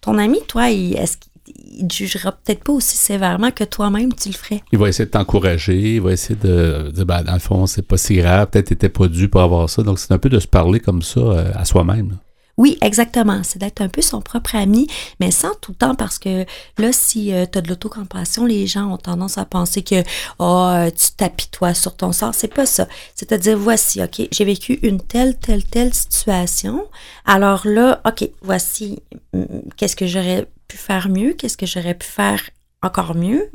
Ton 0.00 0.18
ami, 0.18 0.40
toi, 0.48 0.70
il, 0.70 0.96
est-ce 0.96 1.18
qu'il 1.18 1.90
jugera 1.92 2.32
peut-être 2.32 2.64
pas 2.64 2.72
aussi 2.72 2.96
sévèrement 2.96 3.50
que 3.50 3.62
toi-même 3.62 4.12
tu 4.14 4.30
le 4.30 4.34
ferais? 4.34 4.62
Il 4.72 4.78
va 4.78 4.88
essayer 4.88 5.04
de 5.04 5.10
t'encourager, 5.10 5.96
il 5.96 6.00
va 6.00 6.12
essayer 6.12 6.38
de 6.40 6.90
dire, 6.92 7.04
ben, 7.04 7.22
dans 7.22 7.34
le 7.34 7.38
fond, 7.38 7.66
c'est 7.66 7.86
pas 7.86 7.98
si 7.98 8.16
grave, 8.16 8.48
peut-être 8.48 8.68
tu 8.68 8.72
n'étais 8.72 8.88
pas 8.88 9.06
dû 9.06 9.28
pour 9.28 9.42
avoir 9.42 9.68
ça. 9.68 9.82
Donc, 9.82 9.98
c'est 9.98 10.12
un 10.12 10.18
peu 10.18 10.30
de 10.30 10.40
se 10.40 10.48
parler 10.48 10.80
comme 10.80 11.02
ça 11.02 11.20
euh, 11.20 11.52
à 11.54 11.66
soi-même. 11.66 12.16
Oui, 12.56 12.78
exactement. 12.82 13.42
C'est 13.42 13.58
d'être 13.58 13.80
un 13.80 13.88
peu 13.88 14.00
son 14.00 14.20
propre 14.20 14.54
ami, 14.54 14.86
mais 15.18 15.32
sans 15.32 15.54
tout 15.56 15.72
le 15.72 15.76
temps 15.76 15.94
parce 15.96 16.18
que 16.20 16.44
là, 16.78 16.92
si 16.92 17.32
euh, 17.32 17.46
tu 17.50 17.58
as 17.58 17.60
de 17.60 17.68
l'autocompassion, 17.68 18.44
les 18.44 18.66
gens 18.66 18.92
ont 18.92 18.96
tendance 18.96 19.38
à 19.38 19.44
penser 19.44 19.82
que 19.82 20.02
oh, 20.38 20.72
tu 20.96 21.12
t'apitoies 21.16 21.74
sur 21.74 21.96
ton 21.96 22.12
sort. 22.12 22.34
C'est 22.34 22.52
pas 22.52 22.66
ça. 22.66 22.86
C'est-à-dire, 23.16 23.58
voici, 23.58 24.02
OK, 24.02 24.28
j'ai 24.30 24.44
vécu 24.44 24.78
une 24.82 25.00
telle, 25.00 25.36
telle, 25.36 25.64
telle 25.64 25.92
situation. 25.92 26.86
Alors 27.24 27.66
là, 27.66 28.00
OK, 28.06 28.28
voici 28.42 29.02
mm, 29.32 29.44
qu'est-ce 29.76 29.96
que 29.96 30.06
j'aurais 30.06 30.46
pu 30.68 30.76
faire 30.76 31.08
mieux, 31.08 31.32
qu'est-ce 31.32 31.56
que 31.56 31.66
j'aurais 31.66 31.94
pu 31.94 32.06
faire 32.06 32.50
encore 32.82 33.16
mieux? 33.16 33.50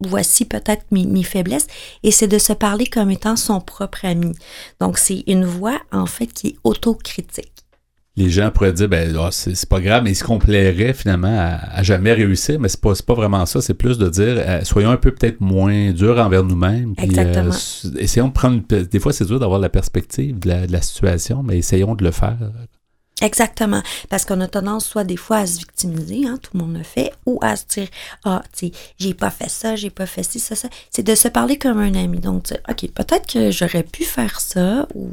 Voici 0.00 0.44
peut-être 0.46 0.86
mes, 0.90 1.04
mes, 1.04 1.24
faiblesses. 1.24 1.66
Et 2.02 2.12
c'est 2.12 2.28
de 2.28 2.38
se 2.38 2.52
parler 2.52 2.86
comme 2.86 3.10
étant 3.10 3.36
son 3.36 3.60
propre 3.60 4.04
ami. 4.04 4.32
Donc, 4.80 4.96
c'est 4.96 5.24
une 5.26 5.44
voix, 5.44 5.80
en 5.92 6.06
fait, 6.06 6.28
qui 6.28 6.46
est 6.48 6.56
autocritique 6.64 7.67
les 8.18 8.30
gens 8.30 8.50
pourraient 8.50 8.72
dire 8.72 8.88
ben 8.88 9.16
ah, 9.18 9.28
c'est 9.30 9.68
pas 9.68 9.80
grave, 9.80 10.02
mais 10.02 10.10
ils 10.10 10.16
se 10.16 10.24
complairaient 10.24 10.92
finalement 10.92 11.58
à, 11.72 11.82
jamais 11.82 12.12
réussir, 12.12 12.58
mais 12.58 12.68
c'est 12.68 12.80
pas, 12.80 12.92
pas 13.06 13.14
vraiment 13.14 13.46
ça. 13.46 13.62
C'est 13.62 13.74
plus 13.74 13.96
de 13.96 14.08
dire 14.08 14.34
euh, 14.38 14.64
soyons 14.64 14.90
un 14.90 14.96
peu 14.96 15.12
peut-être 15.12 15.40
moins 15.40 15.92
durs 15.92 16.18
envers 16.18 16.42
nous-mêmes. 16.42 16.94
Euh, 16.98 17.02
Exactement. 17.02 17.54
essayons 17.98 18.28
de 18.28 18.32
prendre. 18.32 18.60
Des 18.60 18.98
fois, 18.98 19.12
c'est 19.12 19.24
dur 19.24 19.38
d'avoir 19.38 19.60
la 19.60 19.68
perspective 19.68 20.38
de 20.38 20.66
la, 20.70 20.82
situation, 20.82 21.42
mais 21.42 21.58
essayons 21.58 21.94
de 21.94 22.04
le 22.04 22.10
faire. 22.10 22.38
Exactement. 23.20 23.82
Parce 24.08 24.24
qu'on 24.24 24.40
a 24.40 24.46
tendance 24.46 24.86
soit 24.86 25.04
des 25.04 25.16
fois 25.16 25.38
à 25.38 25.46
se 25.46 25.58
victimiser, 25.58 26.26
hein, 26.26 26.38
tout 26.40 26.50
le 26.54 26.60
monde 26.60 26.76
le 26.76 26.84
fait, 26.84 27.12
ou 27.26 27.38
à 27.42 27.56
se 27.56 27.64
dire 27.66 27.88
Ah, 28.24 28.42
tu 28.56 28.66
sais, 28.66 28.72
j'ai 28.98 29.14
pas 29.14 29.30
fait 29.30 29.48
ça, 29.48 29.76
j'ai 29.76 29.90
pas 29.90 30.06
fait 30.06 30.22
ci, 30.22 30.40
ça, 30.40 30.54
ça. 30.54 30.68
C'est 30.90 31.02
de 31.02 31.14
se 31.14 31.28
parler 31.28 31.58
comme 31.58 31.78
un 31.78 31.94
ami. 31.94 32.18
Donc, 32.18 32.44
dire, 32.44 32.58
OK, 32.68 32.90
peut-être 32.92 33.26
que 33.26 33.50
j'aurais 33.50 33.82
pu 33.82 34.04
faire 34.04 34.40
ça, 34.40 34.86
ou 34.94 35.12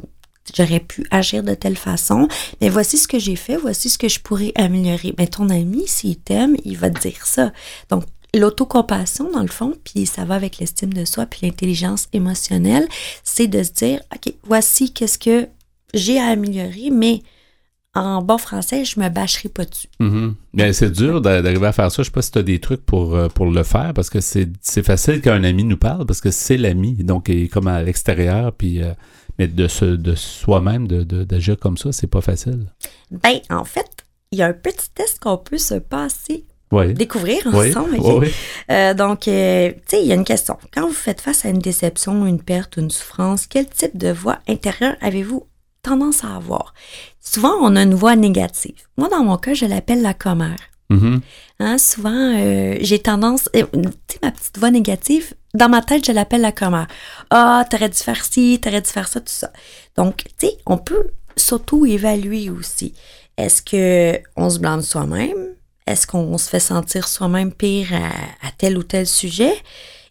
j'aurais 0.54 0.80
pu 0.80 1.06
agir 1.10 1.42
de 1.42 1.54
telle 1.54 1.76
façon, 1.76 2.28
mais 2.60 2.68
voici 2.68 2.98
ce 2.98 3.08
que 3.08 3.18
j'ai 3.18 3.36
fait, 3.36 3.56
voici 3.56 3.88
ce 3.88 3.98
que 3.98 4.08
je 4.08 4.20
pourrais 4.20 4.52
améliorer. 4.56 5.14
Mais 5.18 5.26
ton 5.26 5.48
ami, 5.50 5.84
s'il 5.86 6.16
t'aime, 6.16 6.56
il 6.64 6.76
va 6.76 6.90
te 6.90 7.00
dire 7.00 7.26
ça. 7.26 7.52
Donc, 7.90 8.04
l'autocompassion, 8.34 9.30
dans 9.30 9.42
le 9.42 9.48
fond, 9.48 9.74
puis 9.84 10.06
ça 10.06 10.24
va 10.24 10.34
avec 10.34 10.58
l'estime 10.58 10.92
de 10.92 11.04
soi, 11.04 11.26
puis 11.26 11.40
l'intelligence 11.42 12.08
émotionnelle, 12.12 12.86
c'est 13.24 13.48
de 13.48 13.62
se 13.62 13.72
dire, 13.72 14.00
OK, 14.14 14.32
voici 14.44 14.92
qu'est-ce 14.92 15.18
que 15.18 15.48
j'ai 15.94 16.18
à 16.18 16.26
améliorer, 16.26 16.90
mais 16.90 17.22
en 17.94 18.20
bon 18.20 18.36
français, 18.36 18.84
je 18.84 19.00
me 19.00 19.08
bâcherai 19.08 19.48
pas 19.48 19.64
dessus. 19.64 19.88
Mm-hmm. 20.00 20.72
c'est 20.72 20.92
dur 20.92 21.22
d'arriver 21.22 21.66
à 21.66 21.72
faire 21.72 21.90
ça. 21.90 22.02
Je 22.02 22.08
sais 22.08 22.12
pas 22.12 22.20
si 22.20 22.30
tu 22.30 22.38
as 22.38 22.42
des 22.42 22.60
trucs 22.60 22.84
pour, 22.84 23.14
euh, 23.14 23.28
pour 23.28 23.46
le 23.46 23.62
faire, 23.62 23.94
parce 23.94 24.10
que 24.10 24.20
c'est 24.20 24.82
facile 24.82 25.22
qu'un 25.22 25.42
ami 25.44 25.64
nous 25.64 25.78
parle, 25.78 26.04
parce 26.04 26.20
que 26.20 26.30
c'est 26.30 26.58
l'ami, 26.58 26.92
donc 26.96 27.30
il 27.30 27.44
est 27.44 27.48
comme 27.48 27.66
à 27.66 27.82
l'extérieur, 27.82 28.52
puis... 28.52 28.82
Euh, 28.82 28.92
mais 29.38 29.48
de, 29.48 29.96
de 29.96 30.14
soi-même, 30.14 30.86
d'agir 30.88 31.56
de, 31.56 31.60
comme 31.60 31.76
ça, 31.76 31.92
c'est 31.92 32.06
pas 32.06 32.20
facile. 32.20 32.66
Ben, 33.10 33.40
en 33.50 33.64
fait, 33.64 34.06
il 34.32 34.38
y 34.38 34.42
a 34.42 34.46
un 34.46 34.52
petit 34.52 34.90
test 34.90 35.18
qu'on 35.20 35.38
peut 35.38 35.58
se 35.58 35.74
passer 35.74 36.46
découvrir 36.94 37.46
ensemble. 37.46 37.98
Euh, 38.70 38.94
donc, 38.94 39.28
euh, 39.28 39.70
tu 39.70 39.80
sais, 39.86 40.02
il 40.02 40.08
y 40.08 40.12
a 40.12 40.14
une 40.14 40.24
question. 40.24 40.56
Quand 40.74 40.86
vous 40.86 40.92
faites 40.92 41.20
face 41.20 41.44
à 41.44 41.48
une 41.48 41.58
déception, 41.58 42.26
une 42.26 42.42
perte, 42.42 42.76
une 42.76 42.90
souffrance, 42.90 43.46
quel 43.46 43.68
type 43.68 43.96
de 43.96 44.10
voix 44.10 44.38
intérieure 44.48 44.96
avez-vous 45.00 45.46
tendance 45.82 46.24
à 46.24 46.34
avoir? 46.34 46.74
Souvent, 47.20 47.54
on 47.60 47.76
a 47.76 47.82
une 47.82 47.94
voix 47.94 48.16
négative. 48.16 48.74
Moi, 48.96 49.08
dans 49.08 49.22
mon 49.22 49.36
cas, 49.36 49.54
je 49.54 49.66
l'appelle 49.66 50.02
la 50.02 50.14
commère. 50.14 50.58
Mm-hmm. 50.90 51.20
Hein, 51.58 51.78
souvent, 51.78 52.10
euh, 52.10 52.76
j'ai 52.80 52.98
tendance, 52.98 53.48
tu 53.54 53.60
sais, 53.60 54.18
ma 54.22 54.30
petite 54.30 54.58
voix 54.58 54.70
négative, 54.70 55.32
dans 55.54 55.70
ma 55.70 55.80
tête, 55.80 56.06
je 56.06 56.12
l'appelle 56.12 56.42
la 56.42 56.52
commère. 56.52 56.86
Ah, 57.30 57.64
t'aurais 57.70 57.88
dû 57.88 57.96
faire 57.96 58.22
ci, 58.24 58.60
t'aurais 58.60 58.82
dû 58.82 58.90
faire 58.90 59.08
ça, 59.08 59.20
tout 59.20 59.32
ça. 59.32 59.50
Donc, 59.96 60.24
tu 60.38 60.48
sais, 60.48 60.58
on 60.66 60.76
peut 60.76 61.06
s'auto-évaluer 61.36 62.50
aussi. 62.50 62.94
Est-ce 63.38 63.62
que 63.62 64.20
on 64.36 64.50
se 64.50 64.58
blâme 64.58 64.82
soi-même? 64.82 65.54
Est-ce 65.86 66.06
qu'on 66.06 66.36
se 66.36 66.48
fait 66.48 66.60
sentir 66.60 67.08
soi-même 67.08 67.52
pire 67.52 67.88
à, 67.94 68.50
tel 68.58 68.76
ou 68.76 68.82
tel 68.82 69.06
sujet? 69.06 69.54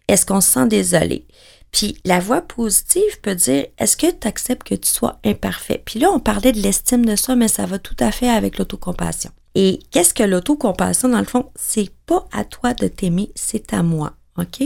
Est-ce 0.08 0.26
qu'on 0.26 0.40
se 0.40 0.50
sent 0.50 0.66
désolé? 0.66 1.26
Puis 1.72 1.98
la 2.04 2.20
voix 2.20 2.40
positive 2.40 3.20
peut 3.22 3.34
dire 3.34 3.66
est-ce 3.78 3.96
que 3.96 4.10
tu 4.10 4.26
acceptes 4.26 4.66
que 4.66 4.74
tu 4.74 4.88
sois 4.88 5.18
imparfait? 5.24 5.82
Puis 5.84 6.00
là, 6.00 6.10
on 6.10 6.20
parlait 6.20 6.52
de 6.52 6.60
l'estime 6.60 7.04
de 7.04 7.16
soi, 7.16 7.36
mais 7.36 7.48
ça 7.48 7.66
va 7.66 7.78
tout 7.78 7.96
à 8.00 8.10
fait 8.10 8.28
avec 8.28 8.58
l'autocompassion. 8.58 9.30
Et 9.54 9.80
qu'est-ce 9.90 10.14
que 10.14 10.22
l'autocompassion, 10.22 11.08
dans 11.08 11.18
le 11.18 11.24
fond? 11.24 11.50
C'est 11.54 11.90
pas 12.06 12.26
à 12.32 12.44
toi 12.44 12.74
de 12.74 12.88
t'aimer, 12.88 13.30
c'est 13.34 13.72
à 13.72 13.82
moi. 13.82 14.12
OK? 14.38 14.62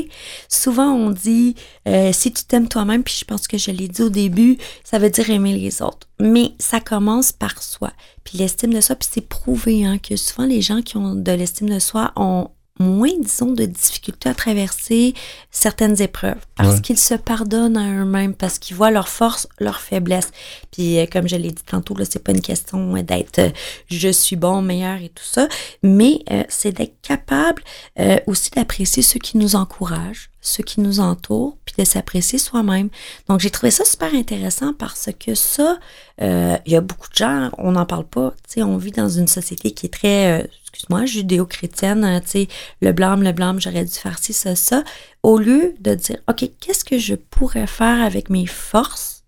Souvent, 0.48 0.92
on 0.92 1.10
dit 1.10 1.54
euh, 1.86 2.12
si 2.12 2.32
tu 2.32 2.44
t'aimes 2.44 2.68
toi-même, 2.68 3.04
puis 3.04 3.16
je 3.18 3.24
pense 3.24 3.46
que 3.46 3.58
je 3.58 3.70
l'ai 3.70 3.88
dit 3.88 4.02
au 4.02 4.08
début, 4.08 4.58
ça 4.84 4.98
veut 4.98 5.10
dire 5.10 5.30
aimer 5.30 5.56
les 5.56 5.82
autres. 5.82 6.08
Mais 6.20 6.52
ça 6.58 6.80
commence 6.80 7.32
par 7.32 7.62
soi. 7.62 7.92
Puis 8.24 8.38
l'estime 8.38 8.74
de 8.74 8.80
soi, 8.80 8.96
puis 8.96 9.08
c'est 9.10 9.26
prouvé 9.26 9.84
hein, 9.84 9.98
que 9.98 10.16
souvent 10.16 10.46
les 10.46 10.60
gens 10.60 10.82
qui 10.82 10.96
ont 10.96 11.14
de 11.14 11.32
l'estime 11.32 11.70
de 11.70 11.78
soi 11.78 12.12
ont 12.16 12.50
moins, 12.80 13.12
disons, 13.20 13.52
de 13.52 13.64
difficultés 13.66 14.28
à 14.28 14.34
traverser 14.34 15.14
certaines 15.50 16.00
épreuves 16.02 16.38
parce 16.56 16.74
Ouais. 16.76 16.80
qu'ils 16.80 16.98
se 16.98 17.14
pardonnent 17.14 17.76
à 17.76 17.88
eux-mêmes, 18.02 18.34
parce 18.34 18.58
qu'ils 18.58 18.76
voient 18.76 18.90
leurs 18.90 19.08
forces, 19.08 19.46
leurs 19.58 19.80
faiblesses. 19.80 20.30
Puis, 20.72 20.98
euh, 20.98 21.06
comme 21.10 21.28
je 21.28 21.36
l'ai 21.36 21.50
dit 21.52 21.62
tantôt, 21.64 21.94
là, 21.94 22.04
c'est 22.08 22.22
pas 22.22 22.32
une 22.32 22.40
question 22.40 22.96
euh, 22.96 23.02
d'être 23.02 23.38
euh, 23.38 23.50
je 23.88 24.08
suis 24.08 24.36
bon, 24.36 24.62
meilleur 24.62 25.00
et 25.02 25.10
tout 25.10 25.24
ça, 25.24 25.46
mais 25.82 26.20
euh, 26.30 26.42
c'est 26.48 26.72
d'être 26.72 27.00
capable 27.02 27.62
euh, 27.98 28.18
aussi 28.26 28.50
d'apprécier 28.50 29.02
ceux 29.02 29.18
qui 29.20 29.36
nous 29.36 29.56
encouragent, 29.56 30.29
ceux 30.40 30.62
qui 30.62 30.80
nous 30.80 31.00
entourent, 31.00 31.56
puis 31.64 31.74
de 31.78 31.84
s'apprécier 31.84 32.38
soi-même. 32.38 32.88
Donc, 33.28 33.40
j'ai 33.40 33.50
trouvé 33.50 33.70
ça 33.70 33.84
super 33.84 34.14
intéressant 34.14 34.72
parce 34.72 35.10
que 35.18 35.34
ça, 35.34 35.78
euh, 36.22 36.56
il 36.66 36.72
y 36.72 36.76
a 36.76 36.80
beaucoup 36.80 37.08
de 37.10 37.16
gens, 37.16 37.50
on 37.58 37.72
n'en 37.72 37.86
parle 37.86 38.06
pas, 38.06 38.32
tu 38.48 38.54
sais, 38.54 38.62
on 38.62 38.76
vit 38.78 38.90
dans 38.90 39.08
une 39.08 39.28
société 39.28 39.72
qui 39.72 39.86
est 39.86 39.90
très, 39.90 40.40
euh, 40.40 40.46
excuse-moi, 40.62 41.04
judéo-chrétienne, 41.04 42.04
euh, 42.04 42.20
tu 42.20 42.28
sais, 42.28 42.48
le 42.80 42.92
blâme, 42.92 43.22
le 43.22 43.32
blâme, 43.32 43.60
j'aurais 43.60 43.84
dû 43.84 43.92
faire 43.92 44.18
ci, 44.18 44.32
ça, 44.32 44.56
ça, 44.56 44.82
au 45.22 45.38
lieu 45.38 45.74
de 45.80 45.94
dire, 45.94 46.18
OK, 46.28 46.48
qu'est-ce 46.60 46.84
que 46.84 46.98
je 46.98 47.14
pourrais 47.14 47.66
faire 47.66 48.02
avec 48.02 48.30
mes 48.30 48.46
forces 48.46 49.24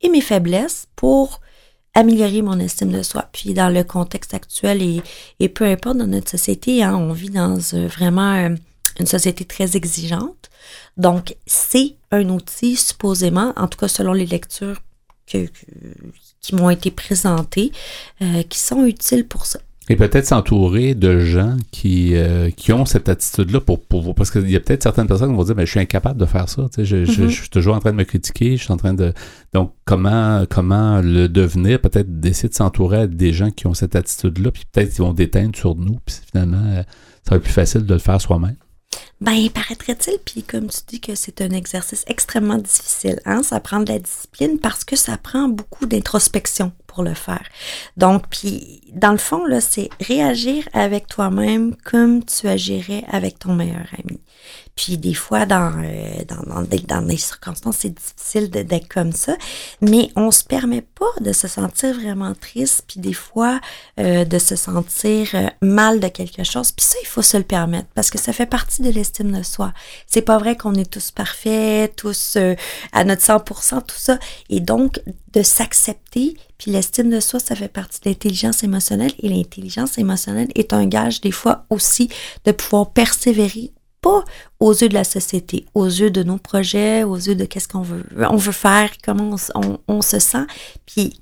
et 0.00 0.08
mes 0.08 0.22
faiblesses 0.22 0.86
pour 0.96 1.40
améliorer 1.92 2.40
mon 2.40 2.58
estime 2.58 2.90
de 2.90 3.02
soi? 3.02 3.28
Puis 3.32 3.52
dans 3.52 3.68
le 3.68 3.84
contexte 3.84 4.32
actuel 4.32 4.82
et, 4.82 5.02
et 5.40 5.50
peu 5.50 5.64
importe 5.64 5.98
dans 5.98 6.06
notre 6.06 6.30
société, 6.30 6.82
hein, 6.82 6.96
on 6.96 7.12
vit 7.12 7.30
dans 7.30 7.58
euh, 7.74 7.86
vraiment 7.86 8.54
une 9.00 9.06
société 9.06 9.44
très 9.44 9.76
exigeante. 9.76 10.50
Donc, 10.96 11.36
c'est 11.46 11.94
un 12.10 12.28
outil 12.28 12.76
supposément, 12.76 13.52
en 13.56 13.66
tout 13.68 13.78
cas 13.78 13.88
selon 13.88 14.12
les 14.12 14.26
lectures 14.26 14.80
que, 15.26 15.46
que- 15.46 15.50
qui 16.40 16.54
m'ont 16.54 16.70
été 16.70 16.90
présentées, 16.90 17.72
euh, 18.22 18.42
qui 18.42 18.58
sont 18.58 18.84
utiles 18.84 19.26
pour 19.26 19.46
ça. 19.46 19.58
Et 19.90 19.96
peut-être 19.96 20.26
s'entourer 20.26 20.94
de 20.94 21.20
gens 21.20 21.58
qui, 21.70 22.14
euh, 22.14 22.50
qui 22.50 22.72
ont 22.72 22.86
cette 22.86 23.10
attitude-là 23.10 23.60
pour 23.60 23.82
pouvoir. 23.82 24.14
Parce 24.14 24.30
qu'il 24.30 24.48
y 24.50 24.56
a 24.56 24.60
peut-être 24.60 24.82
certaines 24.82 25.06
personnes 25.06 25.28
qui 25.30 25.36
vont 25.36 25.44
dire, 25.44 25.54
mais 25.54 25.66
je 25.66 25.72
suis 25.72 25.80
incapable 25.80 26.18
de 26.18 26.24
faire 26.24 26.48
ça. 26.48 26.62
Tu 26.72 26.76
sais, 26.76 26.84
je, 26.86 27.04
je- 27.04 27.22
Mhm. 27.22 27.28
je 27.28 27.34
suis 27.40 27.50
toujours 27.50 27.74
en 27.74 27.80
train 27.80 27.92
de 27.92 27.96
me 27.96 28.04
critiquer. 28.04 28.56
Je 28.56 28.62
suis 28.64 28.72
en 28.72 28.78
train 28.78 28.94
de. 28.94 29.12
Donc, 29.52 29.74
comment, 29.84 30.44
comment 30.48 31.02
le 31.02 31.28
devenir? 31.28 31.80
Peut-être 31.82 32.18
d'essayer 32.18 32.48
de 32.48 32.54
s'entourer 32.54 33.08
des 33.08 33.34
gens 33.34 33.50
qui 33.50 33.66
ont 33.66 33.74
cette 33.74 33.94
attitude-là, 33.94 34.52
puis 34.52 34.62
peut-être 34.72 34.90
ils 34.96 35.02
vont 35.02 35.12
déteindre 35.12 35.54
sur 35.54 35.74
nous, 35.74 35.98
puis 36.06 36.16
finalement, 36.32 36.64
euh, 36.64 36.82
ça 37.22 37.32
va 37.32 37.36
être 37.36 37.42
plus 37.42 37.52
facile 37.52 37.84
de 37.84 37.92
le 37.92 38.00
faire 38.00 38.20
soi-même. 38.22 38.56
Ben, 39.24 39.48
paraîtrait-il, 39.48 40.18
puis 40.22 40.42
comme 40.42 40.68
tu 40.68 40.80
dis 40.86 41.00
que 41.00 41.14
c'est 41.14 41.40
un 41.40 41.48
exercice 41.48 42.04
extrêmement 42.08 42.58
difficile, 42.58 43.20
hein, 43.24 43.42
ça 43.42 43.58
prend 43.58 43.80
de 43.80 43.90
la 43.90 43.98
discipline 43.98 44.58
parce 44.58 44.84
que 44.84 44.96
ça 44.96 45.16
prend 45.16 45.48
beaucoup 45.48 45.86
d'introspection 45.86 46.72
pour 46.86 47.02
le 47.02 47.14
faire. 47.14 47.42
Donc, 47.96 48.28
puis 48.28 48.82
dans 48.92 49.12
le 49.12 49.16
fond, 49.16 49.46
là, 49.46 49.62
c'est 49.62 49.88
réagir 49.98 50.68
avec 50.74 51.06
toi-même 51.06 51.74
comme 51.84 52.22
tu 52.22 52.48
agirais 52.48 53.04
avec 53.08 53.38
ton 53.38 53.54
meilleur 53.54 53.86
ami. 53.98 54.20
Puis 54.76 54.98
des 54.98 55.14
fois, 55.14 55.46
dans, 55.46 55.72
euh, 55.82 56.24
dans, 56.28 56.54
dans, 56.54 56.62
des, 56.62 56.80
dans 56.80 57.02
des 57.02 57.16
circonstances, 57.16 57.76
c'est 57.80 57.94
difficile 57.94 58.50
d'être 58.50 58.88
comme 58.88 59.12
ça, 59.12 59.36
mais 59.80 60.10
on 60.16 60.30
se 60.30 60.42
permet 60.42 60.82
pas 60.82 61.06
de 61.20 61.32
se 61.32 61.46
sentir 61.46 61.94
vraiment 61.94 62.34
triste, 62.34 62.84
puis 62.88 63.00
des 63.00 63.12
fois, 63.12 63.60
euh, 64.00 64.24
de 64.24 64.38
se 64.38 64.56
sentir 64.56 65.28
euh, 65.34 65.46
mal 65.62 66.00
de 66.00 66.08
quelque 66.08 66.42
chose. 66.42 66.72
Puis 66.72 66.86
ça, 66.86 66.96
il 67.02 67.06
faut 67.06 67.22
se 67.22 67.36
le 67.36 67.44
permettre, 67.44 67.88
parce 67.94 68.10
que 68.10 68.18
ça 68.18 68.32
fait 68.32 68.46
partie 68.46 68.82
de 68.82 68.90
l'estime 68.90 69.36
de 69.36 69.42
soi. 69.42 69.72
C'est 70.06 70.22
pas 70.22 70.38
vrai 70.38 70.56
qu'on 70.56 70.74
est 70.74 70.90
tous 70.90 71.10
parfaits, 71.12 71.94
tous 71.96 72.36
à 72.92 73.04
notre 73.04 73.22
100%, 73.22 73.82
tout 73.86 73.96
ça. 73.96 74.18
Et 74.50 74.60
donc, 74.60 75.00
de 75.32 75.42
s'accepter, 75.42 76.36
puis 76.58 76.70
l'estime 76.70 77.10
de 77.10 77.20
soi, 77.20 77.40
ça 77.40 77.54
fait 77.54 77.68
partie 77.68 78.00
de 78.00 78.08
l'intelligence 78.08 78.62
émotionnelle, 78.62 79.12
et 79.20 79.28
l'intelligence 79.28 79.98
émotionnelle 79.98 80.48
est 80.54 80.72
un 80.72 80.86
gage, 80.86 81.20
des 81.20 81.32
fois, 81.32 81.64
aussi, 81.70 82.08
de 82.44 82.52
pouvoir 82.52 82.92
persévérer 82.92 83.72
aux 84.60 84.72
yeux 84.72 84.88
de 84.88 84.94
la 84.94 85.04
société, 85.04 85.66
aux 85.74 85.86
yeux 85.86 86.10
de 86.10 86.22
nos 86.22 86.38
projets, 86.38 87.04
aux 87.04 87.16
yeux 87.16 87.34
de 87.34 87.44
qu'est-ce 87.44 87.68
qu'on 87.68 87.82
veut, 87.82 88.04
on 88.16 88.36
veut 88.36 88.52
faire, 88.52 88.90
comment 89.04 89.36
on, 89.54 89.78
on- 89.88 90.02
se 90.02 90.18
sent. 90.18 90.46
Puis 90.86 91.20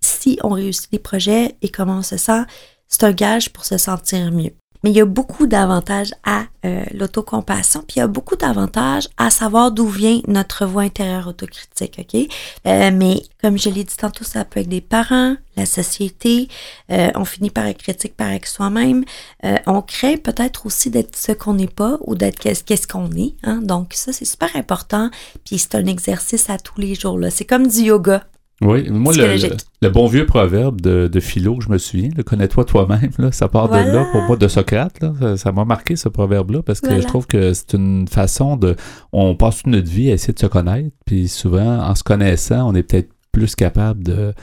si 0.00 0.38
on 0.42 0.50
réussit 0.50 0.90
des 0.92 0.98
projets 0.98 1.56
et 1.62 1.68
comment 1.68 1.98
on 1.98 2.02
se 2.02 2.16
sent, 2.16 2.42
c'est 2.86 3.04
un 3.04 3.12
gage 3.12 3.50
pour 3.52 3.64
se 3.64 3.78
sentir 3.78 4.30
mieux. 4.32 4.52
Mais 4.82 4.90
il 4.90 4.96
y 4.96 5.00
a 5.00 5.04
beaucoup 5.04 5.46
d'avantages 5.46 6.12
à 6.24 6.44
euh, 6.64 6.84
l'autocompassion, 6.92 7.80
puis 7.80 7.96
il 7.96 7.98
y 8.00 8.02
a 8.02 8.06
beaucoup 8.06 8.36
d'avantages 8.36 9.08
à 9.16 9.30
savoir 9.30 9.72
d'où 9.72 9.86
vient 9.86 10.20
notre 10.26 10.66
voix 10.66 10.82
intérieure 10.82 11.28
autocritique, 11.28 12.00
OK? 12.00 12.28
Euh, 12.66 12.90
mais 12.92 13.22
comme 13.40 13.58
je 13.58 13.70
l'ai 13.70 13.84
dit 13.84 13.96
tantôt, 13.96 14.24
ça 14.24 14.44
peut 14.44 14.60
être 14.60 14.68
des 14.68 14.80
parents, 14.80 15.36
la 15.56 15.66
société, 15.66 16.48
euh, 16.90 17.10
on 17.14 17.24
finit 17.24 17.50
par 17.50 17.66
être 17.66 17.78
critique 17.78 18.16
par 18.16 18.28
avec 18.28 18.46
soi-même, 18.46 19.04
on 19.66 19.82
crée 19.82 20.16
peut-être 20.16 20.66
aussi 20.66 20.90
d'être 20.90 21.16
ce 21.16 21.32
qu'on 21.32 21.54
n'est 21.54 21.66
pas 21.66 21.98
ou 22.02 22.14
d'être 22.14 22.38
qu'est-ce 22.38 22.62
qu'est-ce 22.62 22.86
qu'on 22.86 23.10
est. 23.12 23.34
Hein? 23.42 23.60
Donc 23.62 23.92
ça, 23.94 24.12
c'est 24.12 24.24
super 24.24 24.54
important, 24.54 25.10
puis 25.44 25.58
c'est 25.58 25.74
un 25.74 25.86
exercice 25.86 26.50
à 26.50 26.58
tous 26.58 26.80
les 26.80 26.94
jours. 26.94 27.18
là. 27.18 27.30
C'est 27.30 27.44
comme 27.44 27.66
du 27.66 27.82
yoga. 27.82 28.24
Oui, 28.60 28.90
moi, 28.90 29.12
le, 29.14 29.36
le, 29.82 29.88
bon 29.88 30.08
vieux 30.08 30.26
proverbe 30.26 30.80
de, 30.80 31.06
de 31.06 31.20
Philo, 31.20 31.60
je 31.60 31.68
me 31.68 31.78
souviens, 31.78 32.08
le 32.16 32.24
connais-toi 32.24 32.64
toi-même, 32.64 33.10
là, 33.18 33.30
ça 33.30 33.46
part 33.46 33.68
de 33.68 33.76
là 33.76 34.04
pour 34.10 34.20
moi, 34.22 34.36
de 34.36 34.48
Socrate. 34.48 35.00
Là, 35.00 35.36
ça- 35.36 35.52
m'a 35.52 35.64
marqué 35.64 35.94
ce 35.94 36.08
proverbe-là 36.08 36.62
parce 36.64 36.80
que 36.80 36.86
Voilà. 36.88 37.02
je 37.02 37.06
trouve 37.06 37.28
que 37.28 37.52
c'est 37.52 37.74
une 37.74 38.08
façon 38.08 38.56
de. 38.56 38.74
On 39.12 39.36
passe 39.36 39.58
toute 39.58 39.68
notre 39.68 39.88
vie 39.88 40.10
à 40.10 40.14
essayer 40.14 40.34
de 40.34 40.38
se 40.40 40.46
connaître, 40.46 40.90
puis 41.06 41.28
souvent, 41.28 41.78
en 41.82 41.94
se 41.94 42.02
connaissant, 42.02 42.68
on 42.68 42.74
est 42.74 42.82
peut-être 42.82 43.10
plus 43.30 43.54
capable 43.54 44.02
de 44.02 44.34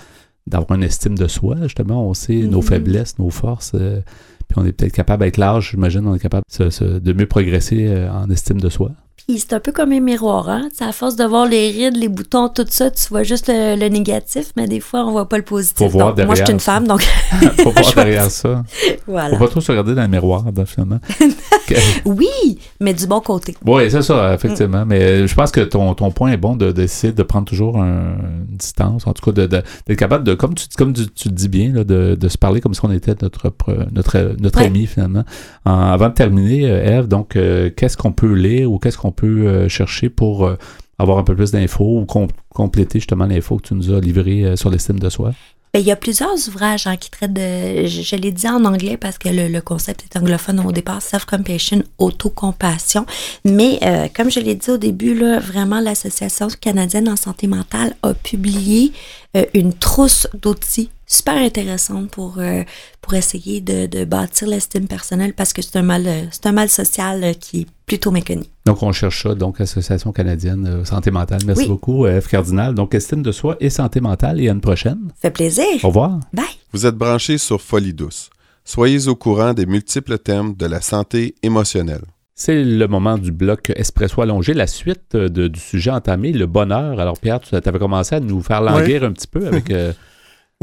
d'avoir 0.47 0.77
une 0.77 0.83
estime 0.83 1.17
de 1.17 1.27
soi, 1.27 1.57
justement. 1.63 2.07
On 2.07 2.13
sait 2.13 2.35
nos 2.43 2.57
Mhm. 2.61 2.63
faiblesses, 2.67 3.17
nos 3.19 3.31
forces, 3.31 3.71
euh, 3.75 3.99
puis 4.47 4.57
on 4.59 4.65
est 4.65 4.71
peut-être 4.71 4.93
capable, 4.93 5.23
avec 5.23 5.37
l'âge, 5.37 5.69
j'imagine, 5.71 6.07
on 6.07 6.15
est 6.15 6.19
capable 6.19 6.43
de, 6.49 6.53
se- 6.65 6.69
se- 6.69 6.99
de 6.99 7.13
mieux 7.13 7.25
progresser 7.27 7.87
euh, 7.87 8.11
en 8.11 8.29
estime 8.29 8.59
de 8.61 8.69
soi. 8.69 8.91
Puis 9.27 9.39
c'est 9.39 9.53
un 9.53 9.59
peu 9.59 9.71
comme 9.71 9.91
un 9.91 9.99
miroir, 10.01 10.49
hein? 10.49 10.69
À 10.81 10.91
force 10.91 11.15
de 11.15 11.23
voir 11.23 11.47
les 11.47 11.71
rides, 11.71 11.97
les 11.97 12.09
boutons, 12.09 12.47
tout 12.47 12.65
ça, 12.69 12.91
tu 12.91 13.07
vois 13.09 13.23
juste 13.23 13.47
le, 13.47 13.75
le 13.75 13.87
négatif, 13.89 14.51
mais 14.55 14.67
des 14.67 14.79
fois, 14.79 15.03
on 15.05 15.11
voit 15.11 15.27
pas 15.27 15.37
le 15.37 15.43
positif. 15.43 15.77
Faut 15.77 15.87
voir 15.87 16.13
donc, 16.13 16.27
moi, 16.27 16.35
je 16.35 16.43
suis 16.43 16.53
une 16.53 16.59
femme, 16.59 16.85
donc 16.87 17.01
Faut 17.63 17.71
voir 17.71 17.91
derrière 17.95 18.29
ça. 18.29 18.63
voilà. 19.07 19.31
Faut 19.37 19.43
pas 19.45 19.49
trop 19.49 19.61
se 19.61 19.71
regarder 19.71 19.95
dans 19.95 20.03
le 20.03 20.07
miroir, 20.09 20.43
finalement. 20.67 20.99
Oui, 22.05 22.59
mais 22.79 22.93
du 22.93 23.07
bon 23.07 23.19
côté. 23.21 23.55
Oui, 23.65 23.89
c'est 23.89 24.01
ça, 24.01 24.33
effectivement. 24.33 24.85
Mais 24.85 25.01
euh, 25.01 25.27
je 25.27 25.35
pense 25.35 25.51
que 25.51 25.61
ton, 25.61 25.93
ton 25.95 26.11
point 26.11 26.31
est 26.31 26.37
bon 26.37 26.55
de- 26.55 26.71
d'essayer 26.71 27.13
de, 27.13 27.23
prendre 27.23 27.45
toujours 27.45 27.77
un- 27.77 28.15
une 28.49 28.57
distance, 28.57 29.07
en 29.07 29.13
tout 29.13 29.23
cas 29.25 29.31
de- 29.31 29.47
de- 29.47 29.61
d'être 29.87 29.97
capable 29.99 30.23
de, 30.23 30.33
comme 30.33 30.53
tu, 30.53 30.65
comme 30.77 30.93
tu, 30.93 31.07
tu 31.07 31.29
dis 31.29 31.47
bien, 31.49 31.73
là, 31.73 31.83
de, 31.83 32.15
de 32.15 32.27
se 32.29 32.37
parler 32.37 32.61
comme 32.61 32.73
si 32.73 32.83
on 32.83 32.91
était 32.91 33.15
notre, 33.21 33.53
notre, 33.91 34.35
notre 34.39 34.59
Ouais. 34.59 34.65
ami 34.67 34.85
finalement. 34.85 35.23
En- 35.65 35.71
avant 35.91 36.09
de 36.09 36.13
terminer, 36.13 36.69
euh, 36.69 36.99
Eve, 36.99 37.07
donc, 37.07 37.35
euh, 37.35 37.69
qu'est-ce 37.75 37.97
qu'on 37.97 38.11
peut 38.11 38.33
lire 38.33 38.71
ou 38.71 38.79
qu'est-ce 38.79 38.97
qu'on 38.97 39.11
peut 39.11 39.47
euh, 39.47 39.69
chercher 39.69 40.09
pour 40.09 40.45
euh, 40.45 40.57
avoir 40.99 41.17
un 41.17 41.23
peu 41.23 41.35
plus 41.35 41.51
d'infos 41.51 41.99
ou 42.01 42.05
com- 42.05 42.27
compléter 42.53 42.99
justement 42.99 43.25
l'info 43.25 43.57
que 43.57 43.63
tu 43.67 43.73
nous 43.73 43.91
as 43.93 43.99
livrée 43.99 44.43
euh, 44.45 44.55
sur 44.55 44.69
l'estime 44.69 44.99
de 44.99 45.09
soi? 45.09 45.33
Ben, 45.75 45.81
il 45.81 45.87
y 45.87 45.91
a 45.91 45.97
plusieurs 45.97 46.35
ouvrages 46.47 46.87
hein, 46.87 46.95
qui 46.95 47.11
traitent 47.11 47.33
de. 47.33 47.85
Je, 47.85 48.15
l'ai 48.15 48.31
dit 48.31 48.47
en 48.47 48.63
anglais 48.63 48.95
parce 48.95 49.17
que 49.17 49.27
le, 49.27 49.49
le 49.49 49.59
concept 49.59 50.05
est 50.05 50.17
anglophone 50.17 50.61
au 50.61 50.71
départ, 50.71 51.01
self-compassion, 51.01 51.83
autocompassion. 51.97 53.05
Mais 53.43 53.79
euh, 53.83 54.07
comme 54.15 54.31
je 54.31 54.39
l'ai 54.39 54.55
dit 54.55 54.69
au 54.69 54.77
début, 54.77 55.13
là, 55.13 55.37
vraiment, 55.39 55.81
l'Association 55.81 56.47
canadienne 56.61 57.09
en 57.09 57.17
santé 57.17 57.47
mentale 57.47 57.93
a 58.03 58.13
publié 58.13 58.93
euh, 59.35 59.43
une 59.53 59.73
trousse 59.73 60.29
d'outils 60.41 60.91
super 61.07 61.35
intéressante 61.35 62.09
pour, 62.11 62.35
euh, 62.39 62.63
pour 63.01 63.13
essayer 63.13 63.61
de, 63.61 63.85
de 63.85 64.05
bâtir 64.05 64.47
l'estime 64.47 64.87
personnelle 64.87 65.33
parce 65.33 65.53
que 65.53 65.61
c'est 65.61 65.77
un 65.77 65.83
mal, 65.83 66.03
euh, 66.07 66.23
c'est 66.31 66.45
un 66.47 66.51
mal 66.51 66.69
social 66.69 67.23
euh, 67.23 67.33
qui 67.33 67.61
est 67.61 67.67
plutôt 67.85 68.11
méconnu. 68.11 68.43
Donc, 68.65 68.81
on 68.81 68.91
cherche 68.91 69.23
ça, 69.23 69.35
donc, 69.35 69.61
Association 69.61 70.11
canadienne 70.11 70.65
euh, 70.67 70.85
santé 70.85 71.11
mentale. 71.11 71.41
Merci 71.45 71.63
Oui. 71.63 71.67
beaucoup, 71.69 72.07
Eve 72.07 72.27
Cardinal. 72.27 72.73
Donc, 72.73 72.95
estime 72.95 73.21
de 73.21 73.31
soi 73.31 73.57
et 73.59 73.69
santé 73.69 74.01
mentale. 74.01 74.41
Et 74.41 74.49
à 74.49 74.51
une 74.53 74.61
prochaine. 74.61 75.11
Fait 75.21 75.29
plaisir. 75.31 75.65
Au 75.83 75.89
revoir. 75.89 76.19
Bye. 76.33 76.45
Vous 76.73 76.85
êtes 76.87 76.95
branchés 76.95 77.37
sur 77.37 77.61
Folie 77.61 77.93
douce. 77.93 78.29
Soyez 78.63 79.07
au 79.07 79.15
courant 79.15 79.53
des 79.53 79.67
multiples 79.67 80.17
thèmes 80.17 80.55
de 80.55 80.65
la 80.65 80.81
santé 80.81 81.35
émotionnelle. 81.43 82.01
C'est 82.33 82.63
le 82.63 82.87
moment 82.87 83.17
du 83.19 83.31
bloc 83.31 83.71
espresso 83.75 84.19
allongé, 84.21 84.53
la 84.55 84.65
suite 84.67 85.15
de- 85.15 85.47
du 85.47 85.59
sujet 85.59 85.91
entamé, 85.91 86.31
le 86.33 86.47
bonheur. 86.47 86.99
Alors, 86.99 87.19
Pierre, 87.19 87.39
tu 87.39 87.53
avais 87.55 87.79
commencé 87.79 88.15
à 88.15 88.19
nous 88.19 88.41
faire 88.41 88.61
languir 88.61 89.03
un 89.03 89.11
petit 89.11 89.27
peu 89.27 89.45
avec. 89.47 89.71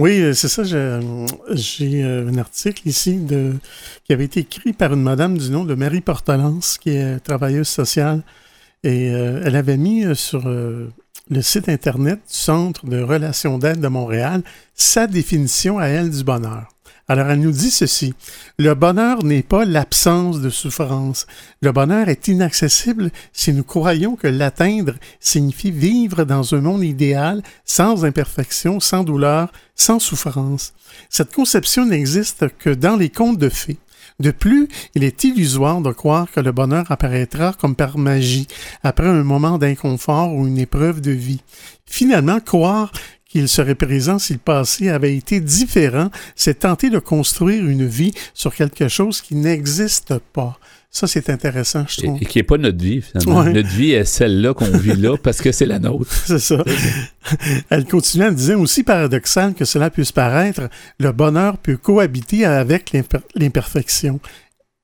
Oui, 0.03 0.21
euh, 0.21 0.33
c'est 0.35 0.49
ça. 0.49 0.65
J'ai 0.65 2.03
euh, 2.03 2.29
un 2.29 2.37
article 2.37 2.89
ici 2.89 3.19
de, 3.19 3.53
qui 4.03 4.13
avait 4.13 4.25
été 4.25 4.41
écrit 4.41 4.73
par 4.73 4.95
une 4.95 5.03
madame 5.03 5.39
du 5.39 5.49
nom 5.49 5.65
de 5.65 5.77
Marie 5.77 6.01
Portelance, 6.01 6.77
qui 6.77 6.91
est 6.91 7.21
travailleuse 7.21 7.69
sociale. 7.69 8.25
Et 8.83 9.13
euh, 9.13 9.43
elle 9.45 9.55
avait 9.55 9.77
mis 9.77 10.05
sur 10.17 10.49
le 10.49 10.91
site 11.41 11.69
Internet 11.69 12.17
du 12.17 12.37
Centre 12.37 12.85
de 12.85 13.01
relations 13.01 13.59
d'aide 13.59 13.79
de 13.79 13.87
Montréal 13.87 14.43
sa 14.75 15.07
définition 15.07 15.79
à 15.79 15.87
elle 15.87 16.11
du 16.11 16.25
bonheur. 16.25 16.72
Alors, 17.09 17.29
elle 17.29 17.41
nous 17.41 17.53
dit 17.53 17.71
ceci. 17.71 18.15
Le 18.59 18.75
bonheur 18.75 19.25
n'est 19.25 19.43
pas 19.43 19.65
l'absence 19.65 20.41
de 20.41 20.51
souffrance. 20.51 21.27
Le 21.61 21.73
bonheur 21.73 22.09
est 22.09 22.29
inaccessible 22.29 23.11
si 23.33 23.53
nous 23.53 23.65
croyons 23.65 24.17
que 24.17 24.29
l'atteindre 24.29 24.95
signifie 25.21 25.73
vivre 25.73 26.25
dans 26.25 26.55
un 26.55 26.61
monde 26.61 26.85
idéal, 26.85 27.43
sans 27.65 28.05
imperfection, 28.05 28.81
sans 28.81 29.05
douleur, 29.05 29.53
sans 29.75 29.99
souffrance. 29.99 30.75
Cette 31.11 31.35
conception 31.35 31.87
n'existe 31.87 32.47
que 32.59 32.71
dans 32.71 32.97
les 32.97 33.11
contes 33.11 33.39
de 33.39 33.49
fées. 33.49 33.79
De 34.21 34.31
plus, 34.31 34.69
il 34.95 35.05
est 35.05 35.25
illusoire 35.25 35.81
de 35.81 35.91
croire 35.91 36.31
que 36.31 36.41
le 36.41 36.53
bonheur 36.53 36.91
apparaîtra 36.91 37.55
comme 37.55 37.75
par 37.75 37.99
magie, 37.99 38.47
après 38.83 39.09
un 39.09 39.25
moment 39.25 39.59
d'inconfort 39.59 40.33
ou 40.33 40.47
une 40.47 40.59
épreuve 40.59 41.01
de 41.01 41.11
vie. 41.11 41.41
Finalement, 41.87 42.39
croire 42.41 42.93
qu'il 43.33 43.49
serait 43.49 43.75
présent 43.75 44.19
si 44.19 44.35
le 44.35 44.39
passé 44.39 44.91
avait 44.91 45.17
été 45.17 45.41
différent, 45.41 46.11
c'est 46.37 46.61
tenter 46.61 46.91
de 46.91 46.99
construire 46.99 47.67
une 47.67 47.87
vie 47.87 48.13
sur 48.35 48.55
quelque 48.55 48.89
chose 48.89 49.23
qui 49.23 49.35
n'existe 49.35 50.19
pas. 50.35 50.59
Ça, 50.91 51.07
c'est 51.07 51.31
intéressant, 51.31 51.87
je 51.89 52.03
trouve. 52.03 52.19
Et, 52.21 52.27
qui 52.27 52.39
n'est 52.39 52.43
pas 52.43 52.59
notre 52.59 52.85
vie, 52.85 53.01
finalement. 53.01 53.45
Notre 53.45 53.69
vie 53.71 53.93
est 53.93 54.05
celle-là 54.05 54.53
qu'on 54.53 54.67
vit 54.67 54.95
là 54.95 55.17
parce 55.17 55.41
que 55.41 55.51
c'est 55.51 55.65
la 55.65 55.79
nôtre. 55.79 56.13
c'est 56.27 56.39
ça. 56.39 56.63
Elle 57.71 57.87
continue 57.87 58.27
en 58.27 58.33
disant 58.33 58.61
aussi 58.61 58.83
paradoxal 58.83 59.55
que 59.55 59.65
cela 59.65 59.89
puisse 59.89 60.13
paraître, 60.13 60.69
le 60.99 61.13
bonheur 61.13 61.57
peut 61.57 61.79
cohabiter 61.79 62.45
avec 62.45 62.95
l'imperfection 63.35 64.21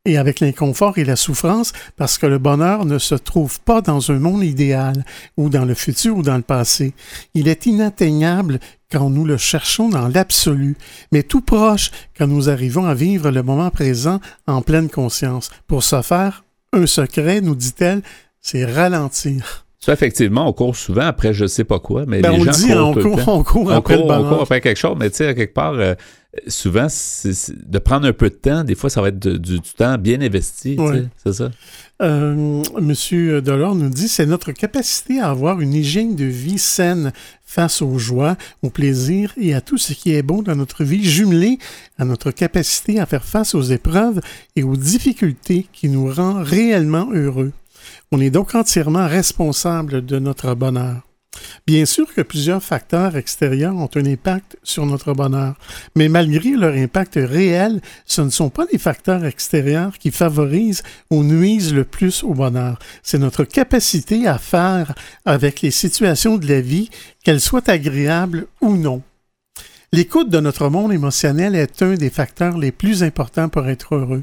et 0.04 0.16
avec 0.16 0.40
l'inconfort 0.40 0.98
et 0.98 1.04
la 1.04 1.16
souffrance 1.16 1.72
parce 1.96 2.18
que 2.18 2.26
le 2.26 2.38
bonheur 2.38 2.84
ne 2.84 2.98
se 2.98 3.14
trouve 3.14 3.60
pas 3.60 3.80
dans 3.80 4.10
un 4.10 4.18
monde 4.18 4.42
idéal 4.42 5.04
ou 5.36 5.48
dans 5.48 5.64
le 5.64 5.74
futur 5.74 6.16
ou 6.16 6.22
dans 6.22 6.36
le 6.36 6.42
passé. 6.42 6.94
Il 7.34 7.48
est 7.48 7.66
inatteignable 7.66 8.60
quand 8.90 9.10
nous 9.10 9.24
le 9.24 9.36
cherchons 9.36 9.88
dans 9.88 10.08
l'absolu, 10.08 10.76
mais 11.12 11.22
tout 11.22 11.42
proche 11.42 11.90
quand 12.16 12.26
nous 12.26 12.48
arrivons 12.48 12.86
à 12.86 12.94
vivre 12.94 13.30
le 13.30 13.42
moment 13.42 13.70
présent 13.70 14.20
en 14.46 14.62
pleine 14.62 14.88
conscience. 14.88 15.50
Pour 15.66 15.82
ce 15.82 16.00
faire, 16.00 16.44
un 16.72 16.86
secret, 16.86 17.40
nous 17.40 17.54
dit-elle, 17.54 18.02
c'est 18.40 18.64
ralentir. 18.64 19.66
Ça, 19.78 19.92
effectivement, 19.92 20.48
on 20.48 20.52
court 20.52 20.74
souvent 20.74 21.06
après 21.06 21.32
je 21.32 21.46
sais 21.46 21.64
pas 21.64 21.78
quoi, 21.78 22.04
mais 22.06 22.20
ben, 22.20 22.32
les 22.32 22.40
on 22.40 22.44
gens 22.44 22.50
dit, 22.50 22.66
courent 22.68 22.88
on, 22.88 22.92
tout 22.94 22.98
le 22.98 23.04
court, 23.04 23.24
temps. 23.24 23.38
on 23.38 23.44
court 23.44 23.72
après 23.72 23.96
le 23.96 24.02
on 24.02 24.28
court 24.28 24.42
après 24.42 24.60
quelque 24.60 24.76
chose, 24.76 24.96
mais 24.98 25.10
tu 25.10 25.16
sais, 25.16 25.34
quelque 25.34 25.54
part, 25.54 25.74
euh, 25.74 25.94
souvent, 26.46 26.86
de 26.86 27.78
prendre 27.78 28.06
un 28.06 28.12
peu 28.12 28.28
de 28.30 28.34
temps, 28.34 28.64
des 28.64 28.74
fois, 28.74 28.88
ça 28.90 29.00
va 29.02 29.08
être 29.08 29.18
du, 29.18 29.38
du 29.38 29.60
temps 29.60 29.98
bien 29.98 30.20
investi, 30.20 30.76
Ouais. 30.78 31.04
c'est 31.24 31.32
ça? 31.32 31.50
Euh, 32.00 32.62
Monsieur 32.80 33.42
Delors 33.42 33.74
nous 33.74 33.88
dit 33.88 34.06
c'est 34.08 34.26
notre 34.26 34.52
capacité 34.52 35.18
à 35.18 35.30
avoir 35.30 35.60
une 35.60 35.74
hygiène 35.74 36.14
de 36.14 36.24
vie 36.26 36.58
saine 36.58 37.12
face 37.44 37.82
aux 37.82 37.98
joies, 37.98 38.36
aux 38.62 38.70
plaisirs 38.70 39.32
et 39.36 39.52
à 39.54 39.60
tout 39.60 39.78
ce 39.78 39.92
qui 39.94 40.12
est 40.14 40.22
bon 40.22 40.42
dans 40.42 40.54
notre 40.54 40.84
vie, 40.84 41.02
jumelée 41.04 41.58
à 41.98 42.04
notre 42.04 42.30
capacité 42.30 43.00
à 43.00 43.06
faire 43.06 43.24
face 43.24 43.54
aux 43.56 43.62
épreuves 43.62 44.20
et 44.54 44.62
aux 44.62 44.76
difficultés 44.76 45.66
qui 45.72 45.88
nous 45.88 46.12
rend 46.12 46.42
réellement 46.42 47.08
heureux. 47.12 47.52
On 48.12 48.20
est 48.20 48.30
donc 48.30 48.54
entièrement 48.54 49.08
responsable 49.08 50.04
de 50.06 50.18
notre 50.20 50.54
bonheur. 50.54 51.02
Bien 51.66 51.84
sûr 51.84 52.12
que 52.14 52.22
plusieurs 52.22 52.62
facteurs 52.62 53.16
extérieurs 53.16 53.76
ont 53.76 53.90
un 53.94 54.06
impact 54.06 54.56
sur 54.62 54.86
notre 54.86 55.12
bonheur, 55.12 55.56
mais 55.94 56.08
malgré 56.08 56.50
leur 56.50 56.74
impact 56.74 57.14
réel, 57.16 57.80
ce 58.06 58.22
ne 58.22 58.30
sont 58.30 58.48
pas 58.48 58.64
les 58.72 58.78
facteurs 58.78 59.24
extérieurs 59.24 59.98
qui 59.98 60.10
favorisent 60.10 60.82
ou 61.10 61.22
nuisent 61.22 61.74
le 61.74 61.84
plus 61.84 62.24
au 62.24 62.32
bonheur. 62.32 62.78
C'est 63.02 63.18
notre 63.18 63.44
capacité 63.44 64.26
à 64.26 64.38
faire 64.38 64.94
avec 65.26 65.60
les 65.60 65.70
situations 65.70 66.38
de 66.38 66.48
la 66.48 66.60
vie, 66.60 66.90
qu'elles 67.22 67.40
soient 67.40 67.68
agréables 67.68 68.46
ou 68.60 68.76
non. 68.76 69.02
L'écoute 69.92 70.30
de 70.30 70.40
notre 70.40 70.68
monde 70.68 70.92
émotionnel 70.92 71.54
est 71.54 71.82
un 71.82 71.94
des 71.94 72.10
facteurs 72.10 72.58
les 72.58 72.72
plus 72.72 73.02
importants 73.02 73.48
pour 73.48 73.68
être 73.68 73.94
heureux. 73.94 74.22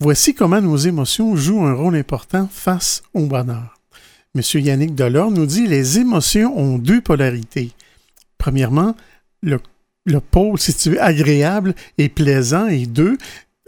Voici 0.00 0.34
comment 0.34 0.60
nos 0.60 0.76
émotions 0.76 1.34
jouent 1.36 1.64
un 1.64 1.74
rôle 1.74 1.96
important 1.96 2.48
face 2.50 3.02
au 3.14 3.26
bonheur. 3.26 3.77
Monsieur 4.34 4.60
Yannick 4.60 4.94
Delors 4.94 5.30
nous 5.30 5.46
dit 5.46 5.66
les 5.66 5.98
émotions 5.98 6.56
ont 6.56 6.78
deux 6.78 7.00
polarités. 7.00 7.72
Premièrement, 8.36 8.94
le, 9.42 9.58
le 10.04 10.20
pôle, 10.20 10.58
si 10.58 10.74
tu 10.74 10.90
veux, 10.90 11.02
agréable 11.02 11.74
et 11.96 12.08
plaisant, 12.08 12.68
et 12.68 12.86
deux, 12.86 13.16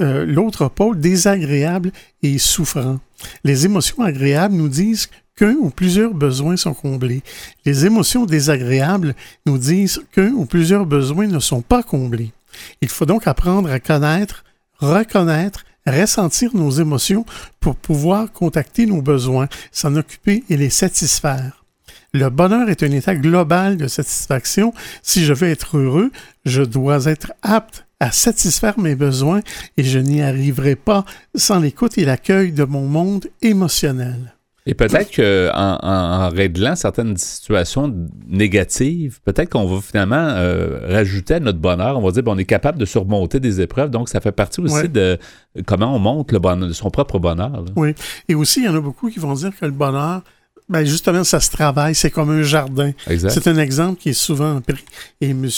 euh, 0.00 0.24
l'autre 0.24 0.68
pôle 0.68 0.98
désagréable 0.98 1.92
et 2.22 2.38
souffrant. 2.38 3.00
Les 3.44 3.66
émotions 3.66 4.02
agréables 4.02 4.54
nous 4.54 4.68
disent 4.68 5.10
qu'un 5.36 5.54
ou 5.54 5.70
plusieurs 5.70 6.14
besoins 6.14 6.56
sont 6.56 6.74
comblés. 6.74 7.22
Les 7.64 7.84
émotions 7.84 8.24
désagréables 8.24 9.14
nous 9.46 9.58
disent 9.58 10.02
qu'un 10.12 10.32
ou 10.32 10.46
plusieurs 10.46 10.86
besoins 10.86 11.26
ne 11.26 11.38
sont 11.38 11.62
pas 11.62 11.82
comblés. 11.82 12.32
Il 12.80 12.88
faut 12.88 13.06
donc 13.06 13.26
apprendre 13.26 13.70
à 13.70 13.80
connaître, 13.80 14.44
reconnaître, 14.78 15.64
ressentir 15.90 16.50
nos 16.54 16.70
émotions 16.70 17.24
pour 17.60 17.76
pouvoir 17.76 18.32
contacter 18.32 18.86
nos 18.86 19.02
besoins, 19.02 19.48
s'en 19.72 19.96
occuper 19.96 20.44
et 20.48 20.56
les 20.56 20.70
satisfaire. 20.70 21.64
Le 22.12 22.28
bonheur 22.28 22.68
est 22.68 22.82
un 22.82 22.90
état 22.90 23.14
global 23.14 23.76
de 23.76 23.86
satisfaction. 23.86 24.72
Si 25.02 25.24
je 25.24 25.32
veux 25.32 25.48
être 25.48 25.78
heureux, 25.78 26.10
je 26.44 26.62
dois 26.62 27.04
être 27.06 27.32
apte 27.42 27.86
à 28.00 28.10
satisfaire 28.10 28.78
mes 28.80 28.96
besoins 28.96 29.42
et 29.76 29.84
je 29.84 29.98
n'y 29.98 30.22
arriverai 30.22 30.74
pas 30.74 31.04
sans 31.34 31.60
l'écoute 31.60 31.98
et 31.98 32.04
l'accueil 32.04 32.50
de 32.50 32.64
mon 32.64 32.86
monde 32.86 33.26
émotionnel. 33.42 34.34
Et 34.66 34.74
peut-être 34.74 35.10
qu'en 35.16 35.78
en, 35.82 36.24
en 36.24 36.28
réglant 36.28 36.76
certaines 36.76 37.16
situations 37.16 37.94
négatives, 38.28 39.20
peut-être 39.24 39.50
qu'on 39.50 39.66
va 39.66 39.80
finalement 39.80 40.16
euh, 40.16 40.80
rajouter 40.88 41.34
à 41.34 41.40
notre 41.40 41.58
bonheur. 41.58 41.96
On 41.98 42.02
va 42.02 42.10
dire 42.10 42.22
qu'on 42.24 42.38
est 42.38 42.44
capable 42.44 42.78
de 42.78 42.84
surmonter 42.84 43.40
des 43.40 43.60
épreuves. 43.60 43.90
Donc, 43.90 44.08
ça 44.08 44.20
fait 44.20 44.32
partie 44.32 44.60
aussi 44.60 44.74
Ouais. 44.74 44.88
de 44.88 45.18
comment 45.66 45.94
on 45.94 45.98
monte 45.98 46.32
le 46.32 46.38
bonheur, 46.38 46.74
son 46.74 46.90
propre 46.90 47.18
bonheur. 47.18 47.50
là. 47.50 47.64
Oui. 47.76 47.94
Et 48.28 48.34
aussi, 48.34 48.60
il 48.60 48.66
y 48.66 48.68
en 48.68 48.74
a 48.76 48.80
beaucoup 48.80 49.10
qui 49.10 49.18
vont 49.18 49.34
dire 49.34 49.50
que 49.58 49.64
le 49.64 49.72
bonheur, 49.72 50.22
ben 50.68 50.84
justement, 50.84 51.24
ça 51.24 51.40
se 51.40 51.50
travaille, 51.50 51.94
c'est 51.96 52.10
comme 52.10 52.30
un 52.30 52.42
jardin. 52.42 52.92
Exact. 53.08 53.30
C'est 53.30 53.48
un 53.48 53.58
exemple 53.58 53.98
qui 54.00 54.10
est 54.10 54.12
souvent 54.12 54.60
pris. 54.60 54.84
Et 55.20 55.30
M. 55.30 55.48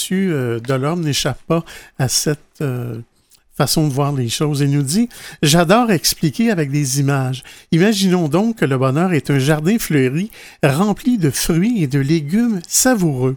Delorme 0.67 1.01
n'échappe 1.01 1.39
pas 1.45 1.63
à 1.99 2.07
cette 2.07 2.39
euh, 2.61 2.95
façon 3.55 3.87
de 3.87 3.93
voir 3.93 4.13
les 4.13 4.29
choses. 4.29 4.61
Il 4.61 4.71
nous 4.71 4.83
dit 4.83 5.09
J'adore 5.41 5.91
expliquer 5.91 6.51
avec 6.51 6.71
des 6.71 6.99
images. 6.99 7.43
Imaginons 7.71 8.27
donc 8.27 8.57
que 8.57 8.65
le 8.65 8.77
bonheur 8.77 9.13
est 9.13 9.29
un 9.29 9.39
jardin 9.39 9.77
fleuri 9.79 10.31
rempli 10.63 11.17
de 11.17 11.29
fruits 11.29 11.83
et 11.83 11.87
de 11.87 11.99
légumes 11.99 12.61
savoureux. 12.67 13.35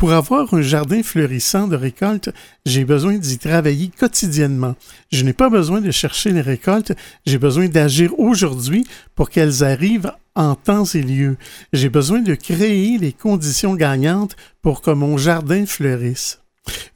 Pour 0.00 0.12
avoir 0.12 0.54
un 0.54 0.62
jardin 0.62 1.02
fleurissant 1.02 1.68
de 1.68 1.76
récoltes, 1.76 2.30
j'ai 2.64 2.86
besoin 2.86 3.18
d'y 3.18 3.36
travailler 3.36 3.88
quotidiennement. 3.88 4.74
Je 5.12 5.24
n'ai 5.24 5.34
pas 5.34 5.50
besoin 5.50 5.82
de 5.82 5.90
chercher 5.90 6.30
les 6.30 6.40
récoltes, 6.40 6.94
j'ai 7.26 7.36
besoin 7.36 7.68
d'agir 7.68 8.18
aujourd'hui 8.18 8.86
pour 9.14 9.28
qu'elles 9.28 9.62
arrivent 9.62 10.10
en 10.34 10.54
temps 10.54 10.86
et 10.86 11.02
lieu. 11.02 11.36
J'ai 11.74 11.90
besoin 11.90 12.20
de 12.20 12.34
créer 12.34 12.96
les 12.96 13.12
conditions 13.12 13.74
gagnantes 13.74 14.36
pour 14.62 14.80
que 14.80 14.90
mon 14.90 15.18
jardin 15.18 15.66
fleurisse. 15.66 16.40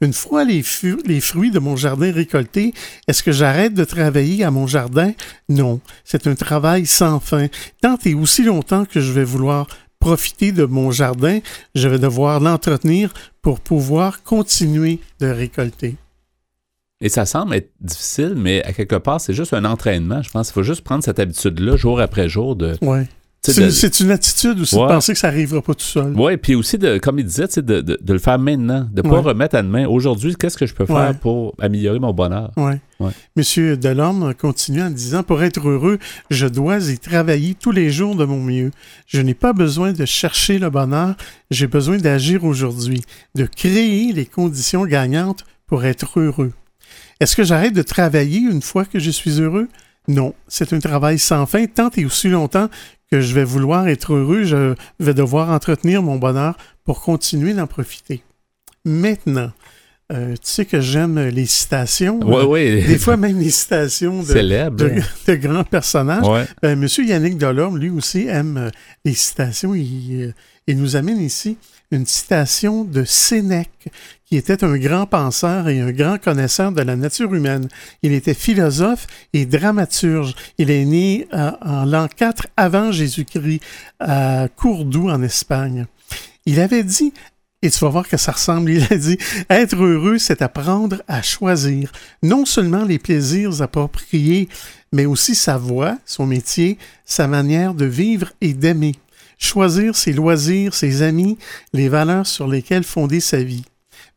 Une 0.01 0.13
fois 0.13 0.43
les, 0.43 0.61
fu- 0.61 1.01
les 1.05 1.21
fruits 1.21 1.51
de 1.51 1.59
mon 1.59 1.75
jardin 1.75 2.11
récoltés, 2.11 2.73
est-ce 3.07 3.23
que 3.23 3.31
j'arrête 3.31 3.73
de 3.73 3.83
travailler 3.83 4.43
à 4.43 4.51
mon 4.51 4.67
jardin? 4.67 5.11
Non, 5.49 5.79
c'est 6.03 6.27
un 6.27 6.35
travail 6.35 6.85
sans 6.85 7.19
fin. 7.19 7.47
Tant 7.81 7.97
et 8.05 8.13
aussi 8.13 8.43
longtemps 8.43 8.85
que 8.85 8.99
je 9.01 9.11
vais 9.11 9.23
vouloir 9.23 9.67
profiter 9.99 10.51
de 10.51 10.65
mon 10.65 10.91
jardin, 10.91 11.39
je 11.73 11.87
vais 11.87 11.97
devoir 11.99 12.39
l'entretenir 12.39 13.13
pour 13.41 13.59
pouvoir 13.59 14.21
continuer 14.23 14.99
de 15.19 15.27
récolter. 15.27 15.95
Et 17.01 17.09
ça 17.09 17.25
semble 17.25 17.55
être 17.55 17.71
difficile, 17.81 18.33
mais 18.37 18.63
à 18.63 18.71
quelque 18.71 18.95
part, 18.95 19.19
c'est 19.19 19.33
juste 19.33 19.53
un 19.53 19.65
entraînement. 19.65 20.21
Je 20.21 20.29
pense 20.29 20.47
qu'il 20.47 20.53
faut 20.53 20.63
juste 20.63 20.81
prendre 20.81 21.03
cette 21.03 21.19
habitude-là, 21.19 21.75
jour 21.75 21.99
après 21.99 22.29
jour, 22.29 22.55
de. 22.55 22.77
Ouais. 22.81 23.07
C'est 23.51 23.99
une, 23.99 24.05
une 24.07 24.11
attitude 24.11 24.59
aussi 24.59 24.75
Ouais. 24.75 24.83
de 24.83 24.87
penser 24.87 25.13
que 25.13 25.19
ça 25.19 25.27
n'arrivera 25.31 25.61
pas 25.61 25.73
tout 25.73 25.85
seul. 25.85 26.13
Oui, 26.15 26.37
puis 26.37 26.55
aussi, 26.55 26.77
de, 26.77 26.97
comme 26.97 27.19
il 27.19 27.25
disait, 27.25 27.47
de, 27.57 27.81
de, 27.81 27.97
de 28.01 28.13
le 28.13 28.19
faire 28.19 28.39
maintenant, 28.39 28.87
de 28.91 29.01
ne 29.01 29.01
pas 29.01 29.09
Ouais. 29.15 29.19
remettre 29.21 29.55
à 29.55 29.61
demain. 29.61 29.85
Aujourd'hui, 29.87 30.35
qu'est-ce 30.35 30.57
que 30.57 30.65
je 30.65 30.73
peux 30.73 30.85
faire 30.85 30.95
Ouais. 30.95 31.13
pour 31.13 31.55
améliorer 31.59 31.99
mon 31.99 32.13
bonheur? 32.13 32.51
Ouais. 32.57 32.79
Ouais. 32.99 33.11
Monsieur 33.35 33.75
Delorme 33.77 34.33
continue 34.33 34.81
en 34.81 34.89
disant 34.89 35.21
Pour 35.23 35.43
être 35.43 35.67
heureux, 35.67 35.99
je 36.29 36.47
dois 36.47 36.77
y 36.89 36.97
travailler 36.97 37.53
tous 37.53 37.71
les 37.71 37.89
jours 37.89 38.15
de 38.15 38.23
mon 38.25 38.39
mieux. 38.41 38.71
Je 39.07 39.21
n'ai 39.21 39.33
pas 39.33 39.51
besoin 39.53 39.91
de 39.91 40.05
chercher 40.05 40.59
le 40.59 40.69
bonheur, 40.69 41.15
j'ai 41.51 41.67
besoin 41.67 41.97
d'agir 41.97 42.45
aujourd'hui, 42.45 43.01
de 43.35 43.45
créer 43.45 44.13
les 44.13 44.25
conditions 44.25 44.85
gagnantes 44.85 45.43
pour 45.67 45.83
être 45.83 46.19
heureux. 46.19 46.53
Est-ce 47.19 47.35
que 47.35 47.43
j'arrête 47.43 47.73
de 47.73 47.81
travailler 47.81 48.39
une 48.39 48.61
fois 48.61 48.85
que 48.85 48.99
je 48.99 49.11
suis 49.11 49.41
heureux? 49.41 49.67
Non, 50.07 50.33
c'est 50.47 50.71
un 50.73 50.79
travail 50.79 51.17
sans 51.17 51.45
fin, 51.47 51.65
tant 51.65 51.89
et 51.97 52.05
aussi 52.05 52.29
longtemps 52.29 52.69
que 53.11 53.21
je 53.21 53.33
vais 53.33 53.43
vouloir 53.43 53.87
être 53.87 54.13
heureux, 54.13 54.43
je 54.43 54.75
vais 54.99 55.13
devoir 55.13 55.49
entretenir 55.49 56.01
mon 56.01 56.17
bonheur 56.17 56.57
pour 56.83 57.01
continuer 57.01 57.53
d'en 57.53 57.67
profiter. 57.67 58.23
Maintenant, 58.83 59.51
euh, 60.11 60.33
tu 60.33 60.39
sais 60.43 60.65
que 60.65 60.79
j'aime 60.81 61.19
les 61.19 61.45
citations. 61.47 62.19
Oui, 62.23 62.35
euh, 62.35 62.45
oui. 62.45 62.83
des 62.85 62.99
fois 62.99 63.17
même 63.17 63.39
les 63.39 63.49
citations 63.49 64.21
de, 64.21 64.69
de, 64.69 65.01
de 65.27 65.35
grands 65.35 65.63
personnages. 65.63 66.27
Ouais. 66.27 66.45
Ben, 66.61 66.77
Monsieur 66.77 67.03
Yannick 67.03 67.37
Delorme, 67.37 67.79
lui 67.79 67.89
aussi, 67.89 68.27
aime 68.27 68.57
euh, 68.57 68.69
les 69.03 69.15
citations. 69.15 69.73
Il, 69.73 70.25
euh, 70.25 70.31
il 70.67 70.77
nous 70.77 70.95
amène 70.95 71.19
ici 71.19 71.57
une 71.95 72.05
citation 72.05 72.83
de 72.83 73.03
Sénèque, 73.03 73.87
qui 74.25 74.37
était 74.37 74.63
un 74.63 74.77
grand 74.77 75.05
penseur 75.05 75.69
et 75.69 75.79
un 75.79 75.91
grand 75.91 76.21
connaisseur 76.21 76.71
de 76.71 76.81
la 76.81 76.95
nature 76.95 77.33
humaine. 77.33 77.67
Il 78.03 78.11
était 78.11 78.33
philosophe 78.33 79.07
et 79.33 79.45
dramaturge. 79.45 80.35
Il 80.57 80.71
est 80.71 80.85
né 80.85 81.27
euh, 81.33 81.51
en 81.61 81.85
l'an 81.85 82.07
4 82.07 82.47
avant 82.57 82.91
Jésus-Christ 82.91 83.61
à 83.99 84.47
Cordoue, 84.55 85.09
en 85.09 85.21
Espagne. 85.23 85.85
Il 86.45 86.59
avait 86.59 86.83
dit 86.83 87.13
Et 87.61 87.69
tu 87.69 87.79
vas 87.79 87.89
voir 87.89 88.07
que 88.07 88.17
ça 88.17 88.33
ressemble. 88.33 88.69
Il 88.71 88.85
a 88.91 88.97
dit 88.97 89.17
Être 89.49 89.81
heureux, 89.81 90.17
c'est 90.17 90.41
apprendre 90.41 91.01
à 91.07 91.21
choisir 91.21 91.91
non 92.21 92.45
seulement 92.45 92.83
les 92.83 92.99
plaisirs 92.99 93.61
appropriés, 93.61 94.49
mais 94.91 95.05
aussi 95.05 95.33
sa 95.33 95.57
voix, 95.57 95.97
son 96.05 96.25
métier, 96.25 96.77
sa 97.05 97.27
manière 97.27 97.73
de 97.73 97.85
vivre 97.85 98.31
et 98.41 98.53
d'aimer. 98.53 98.95
Choisir 99.37 99.95
ses 99.95 100.13
loisirs, 100.13 100.73
ses 100.73 101.01
amis, 101.01 101.37
les 101.73 101.89
valeurs 101.89 102.27
sur 102.27 102.47
lesquelles 102.47 102.83
fonder 102.83 103.19
sa 103.19 103.43
vie. 103.43 103.65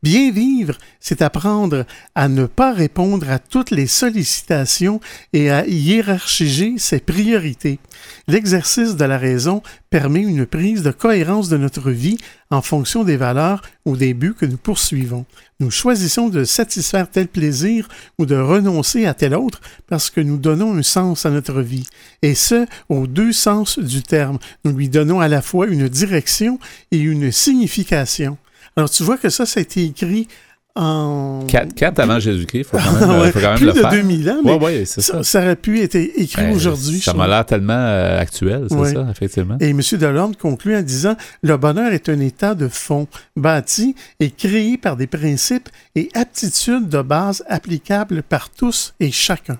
Bien 0.04 0.30
vivre, 0.30 0.78
c'est 1.00 1.22
apprendre 1.22 1.84
à 2.14 2.28
ne 2.28 2.46
pas 2.46 2.72
répondre 2.72 3.28
à 3.28 3.40
toutes 3.40 3.72
les 3.72 3.88
sollicitations 3.88 5.00
et 5.32 5.50
à 5.50 5.66
hiérarchiser 5.66 6.74
ses 6.78 7.00
priorités. 7.00 7.80
L'exercice 8.28 8.94
de 8.94 9.04
la 9.04 9.18
raison 9.18 9.60
permet 9.90 10.20
une 10.20 10.46
prise 10.46 10.84
de 10.84 10.92
cohérence 10.92 11.48
de 11.48 11.56
notre 11.56 11.90
vie 11.90 12.18
en 12.50 12.62
fonction 12.62 13.02
des 13.02 13.16
valeurs 13.16 13.62
ou 13.86 13.96
des 13.96 14.14
buts 14.14 14.36
que 14.38 14.46
nous 14.46 14.56
poursuivons. 14.56 15.26
Nous 15.58 15.72
choisissons 15.72 16.28
de 16.28 16.44
satisfaire 16.44 17.10
tel 17.10 17.26
plaisir 17.26 17.88
ou 18.18 18.26
de 18.26 18.36
renoncer 18.36 19.04
à 19.04 19.14
tel 19.14 19.34
autre 19.34 19.60
parce 19.88 20.10
que 20.10 20.20
nous 20.20 20.36
donnons 20.36 20.78
un 20.78 20.82
sens 20.84 21.26
à 21.26 21.30
notre 21.30 21.60
vie. 21.60 21.88
Et 22.22 22.36
ce, 22.36 22.66
aux 22.88 23.08
deux 23.08 23.32
sens 23.32 23.80
du 23.80 24.02
terme. 24.02 24.38
Nous 24.64 24.70
lui 24.70 24.88
donnons 24.88 25.18
à 25.18 25.26
la 25.26 25.42
fois 25.42 25.66
une 25.66 25.88
direction 25.88 26.60
et 26.92 26.98
une 26.98 27.32
signification. 27.32 28.38
Alors, 28.78 28.88
tu 28.88 29.02
vois 29.02 29.16
que 29.18 29.28
ça, 29.28 29.44
ça 29.44 29.58
a 29.58 29.62
été 29.64 29.82
écrit 29.82 30.28
en... 30.76 31.44
4, 31.48 31.98
avant 31.98 32.20
Jésus-Christ, 32.20 32.58
il 32.58 32.64
faut 32.64 32.78
quand 32.78 33.08
même, 33.08 33.20
Ouais, 33.22 33.32
faut 33.32 33.40
quand 33.40 33.48
même 33.48 33.56
plus 33.56 33.66
le 33.66 33.72
de 33.72 33.78
faire. 33.80 33.90
2000 33.90 34.30
ans, 34.30 34.40
mais 34.44 34.52
Ouais, 34.52 34.64
ouais, 34.64 34.84
c'est 34.84 35.00
ça. 35.00 35.14
ça, 35.14 35.22
ça 35.24 35.40
aurait 35.40 35.56
pu 35.56 35.80
être 35.80 35.96
écrit 35.96 36.42
Ben, 36.42 36.54
aujourd'hui. 36.54 37.00
Ça 37.00 37.12
m'a 37.12 37.26
l'air 37.26 37.44
tellement 37.44 37.72
euh, 37.72 38.20
actuel, 38.20 38.68
c'est 38.70 38.94
ça, 38.94 39.08
effectivement. 39.10 39.56
Et 39.58 39.70
M. 39.70 39.80
Delorme 39.80 40.36
conclut 40.36 40.76
en 40.76 40.82
disant 40.82 41.16
Le 41.42 41.56
bonheur 41.56 41.92
est 41.92 42.08
un 42.08 42.20
état 42.20 42.54
de 42.54 42.68
fond, 42.68 43.08
bâti 43.34 43.96
et 44.20 44.30
créé 44.30 44.78
par 44.78 44.96
des 44.96 45.08
principes 45.08 45.68
et 45.96 46.08
aptitudes 46.14 46.88
de 46.88 47.02
base 47.02 47.42
applicables 47.48 48.22
par 48.22 48.48
tous 48.50 48.94
et 49.00 49.10
chacun. 49.10 49.58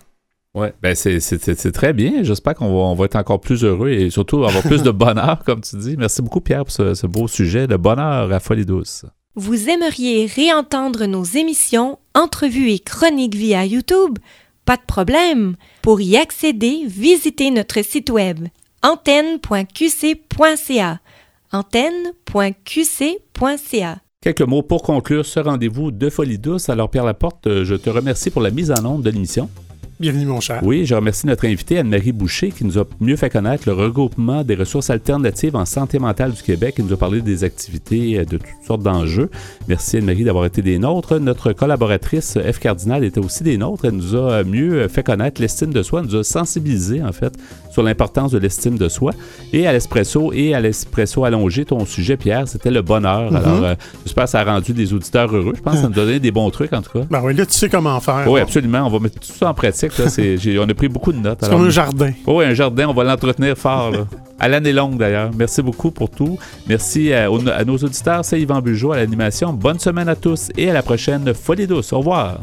Ouais, 0.58 0.74
ben 0.82 0.94
c'est, 0.94 1.72
très 1.72 1.92
bien. 1.92 2.22
J'espère 2.22 2.54
qu'on 2.54 2.68
va, 2.68 2.74
on 2.74 2.94
va 2.94 3.04
être 3.04 3.16
encore 3.16 3.40
plus 3.40 3.64
heureux 3.64 3.90
et 3.90 4.10
surtout 4.10 4.44
avoir 4.44 4.62
plus 4.62 4.82
de 4.82 4.90
bonheur, 4.90 5.42
comme 5.46 5.60
tu 5.60 5.76
dis. 5.76 5.96
Merci 5.96 6.20
beaucoup, 6.20 6.40
Pierre, 6.40 6.64
pour 6.64 6.72
ce, 6.72 6.94
ce 6.94 7.06
beau 7.06 7.28
sujet, 7.28 7.66
le 7.66 7.76
bonheur 7.76 8.32
à 8.32 8.40
folie 8.40 8.66
douce. 8.66 9.04
Vous 9.36 9.68
aimeriez 9.68 10.26
réentendre 10.26 11.06
nos 11.06 11.22
émissions, 11.22 11.98
entrevues 12.14 12.72
et 12.72 12.80
chroniques 12.80 13.36
via 13.36 13.64
YouTube? 13.64 14.18
Pas 14.64 14.76
de 14.76 14.82
problème. 14.86 15.54
Pour 15.80 16.00
y 16.00 16.16
accéder, 16.16 16.82
visitez 16.86 17.52
notre 17.52 17.84
site 17.84 18.10
web 18.10 18.48
antenne.qc.ca. 18.82 21.00
antenne.qc.ca. 21.52 23.98
Quelques 24.20 24.42
mots 24.42 24.62
pour 24.62 24.82
conclure 24.82 25.24
ce 25.24 25.38
rendez-vous 25.38 25.92
de 25.92 26.10
Folie 26.10 26.38
Douce. 26.38 26.68
Alors, 26.68 26.90
Pierre 26.90 27.04
Laporte, 27.04 27.62
je 27.62 27.76
te 27.76 27.88
remercie 27.88 28.30
pour 28.30 28.42
la 28.42 28.50
mise 28.50 28.72
en 28.72 28.84
onde 28.84 29.02
de 29.02 29.10
l'émission. 29.10 29.48
Bienvenue, 30.00 30.26
mon 30.26 30.38
cher. 30.38 30.60
Oui, 30.62 30.86
je 30.86 30.94
remercie 30.94 31.26
notre 31.26 31.44
invitée 31.44 31.76
Anne-Marie 31.78 32.12
Boucher 32.12 32.50
qui 32.52 32.64
nous 32.64 32.78
a 32.78 32.84
mieux 33.00 33.16
fait 33.16 33.30
connaître 33.30 33.64
le 33.66 33.72
regroupement 33.72 34.44
des 34.44 34.54
ressources 34.54 34.90
alternatives 34.90 35.56
en 35.56 35.64
santé 35.64 35.98
mentale 35.98 36.30
du 36.30 36.40
Québec. 36.40 36.76
qui 36.76 36.84
nous 36.84 36.92
a 36.92 36.96
parlé 36.96 37.20
des 37.20 37.42
activités 37.42 38.20
euh, 38.20 38.24
de 38.24 38.36
toutes 38.36 38.46
sortes 38.64 38.82
d'enjeux. 38.84 39.28
Merci 39.66 39.96
Anne-Marie 39.96 40.22
d'avoir 40.22 40.44
été 40.44 40.62
des 40.62 40.78
nôtres. 40.78 41.18
Notre 41.18 41.52
collaboratrice 41.52 42.38
F. 42.38 42.60
Cardinal 42.60 43.02
était 43.02 43.18
aussi 43.18 43.42
des 43.42 43.58
nôtres. 43.58 43.86
Elle 43.86 43.94
nous 43.96 44.14
a 44.14 44.44
mieux 44.44 44.86
fait 44.86 45.02
connaître 45.02 45.40
l'estime 45.40 45.72
de 45.72 45.82
soi, 45.82 45.98
elle 46.04 46.06
nous 46.06 46.14
a 46.14 46.22
sensibilisé 46.22 47.02
en 47.02 47.10
fait 47.10 47.34
sur 47.72 47.82
l'importance 47.82 48.30
de 48.30 48.38
l'estime 48.38 48.78
de 48.78 48.88
soi. 48.88 49.12
Et 49.52 49.66
à 49.66 49.72
l'espresso 49.72 50.32
et 50.32 50.54
à 50.54 50.60
l'espresso 50.60 51.24
allongé, 51.24 51.64
ton 51.64 51.84
sujet 51.86 52.16
Pierre, 52.16 52.46
c'était 52.46 52.70
le 52.70 52.82
bonheur. 52.82 53.32
Mhm. 53.32 53.36
Alors, 53.36 53.64
euh, 53.64 53.74
j'espère 54.04 54.24
que 54.26 54.30
ça 54.30 54.40
a 54.42 54.44
rendu 54.44 54.72
des 54.74 54.92
auditeurs 54.94 55.34
heureux. 55.34 55.54
Je 55.56 55.60
pense 55.60 55.74
que 55.74 55.80
ça 55.80 55.88
nous 55.88 55.98
a 55.98 56.04
donné 56.04 56.20
des 56.20 56.30
bons 56.30 56.50
trucs 56.50 56.72
en 56.72 56.82
tout 56.82 57.00
cas. 57.00 57.04
Ben 57.10 57.20
oui, 57.24 57.34
là, 57.34 57.44
tu 57.44 57.54
sais 57.54 57.68
comment 57.68 57.98
faire. 57.98 58.22
Oui, 58.28 58.38
Bon. 58.38 58.42
absolument. 58.42 58.86
On 58.86 58.90
va 58.90 59.00
mettre 59.00 59.18
tout 59.18 59.32
ça 59.32 59.48
en 59.50 59.54
pratique. 59.54 59.87
Là. 59.96 60.08
C'est- 60.08 60.36
j'ai- 60.36 60.58
on 60.58 60.64
a 60.68 60.74
pris 60.74 60.88
beaucoup 60.88 61.12
de 61.12 61.18
notes. 61.18 61.38
C'est 61.42 61.50
comme 61.50 61.64
un 61.64 61.70
jardin. 61.70 62.12
oui, 62.26 62.44
un 62.44 62.54
jardin, 62.54 62.86
on 62.88 62.94
va 62.94 63.04
l'entretenir 63.04 63.56
fort. 63.56 63.90
là. 63.92 64.06
À 64.40 64.48
l'année 64.48 64.72
longue, 64.72 64.96
d'ailleurs. 64.98 65.30
Merci 65.36 65.62
beaucoup 65.62 65.90
pour 65.90 66.10
tout. 66.10 66.38
Merci 66.68 67.12
à, 67.12 67.30
aux- 67.30 67.48
à 67.48 67.64
nos 67.64 67.76
auditeurs. 67.78 68.24
C'est 68.24 68.40
Yvan 68.40 68.60
Bugeaud 68.60 68.92
à 68.92 68.96
l'animation. 68.98 69.52
Bonne 69.52 69.78
semaine 69.78 70.08
à 70.08 70.14
tous 70.16 70.50
et 70.56 70.70
à 70.70 70.72
la 70.72 70.82
prochaine 70.82 71.32
Folie 71.34 71.66
douce. 71.66 71.92
Au 71.92 71.98
revoir. 71.98 72.38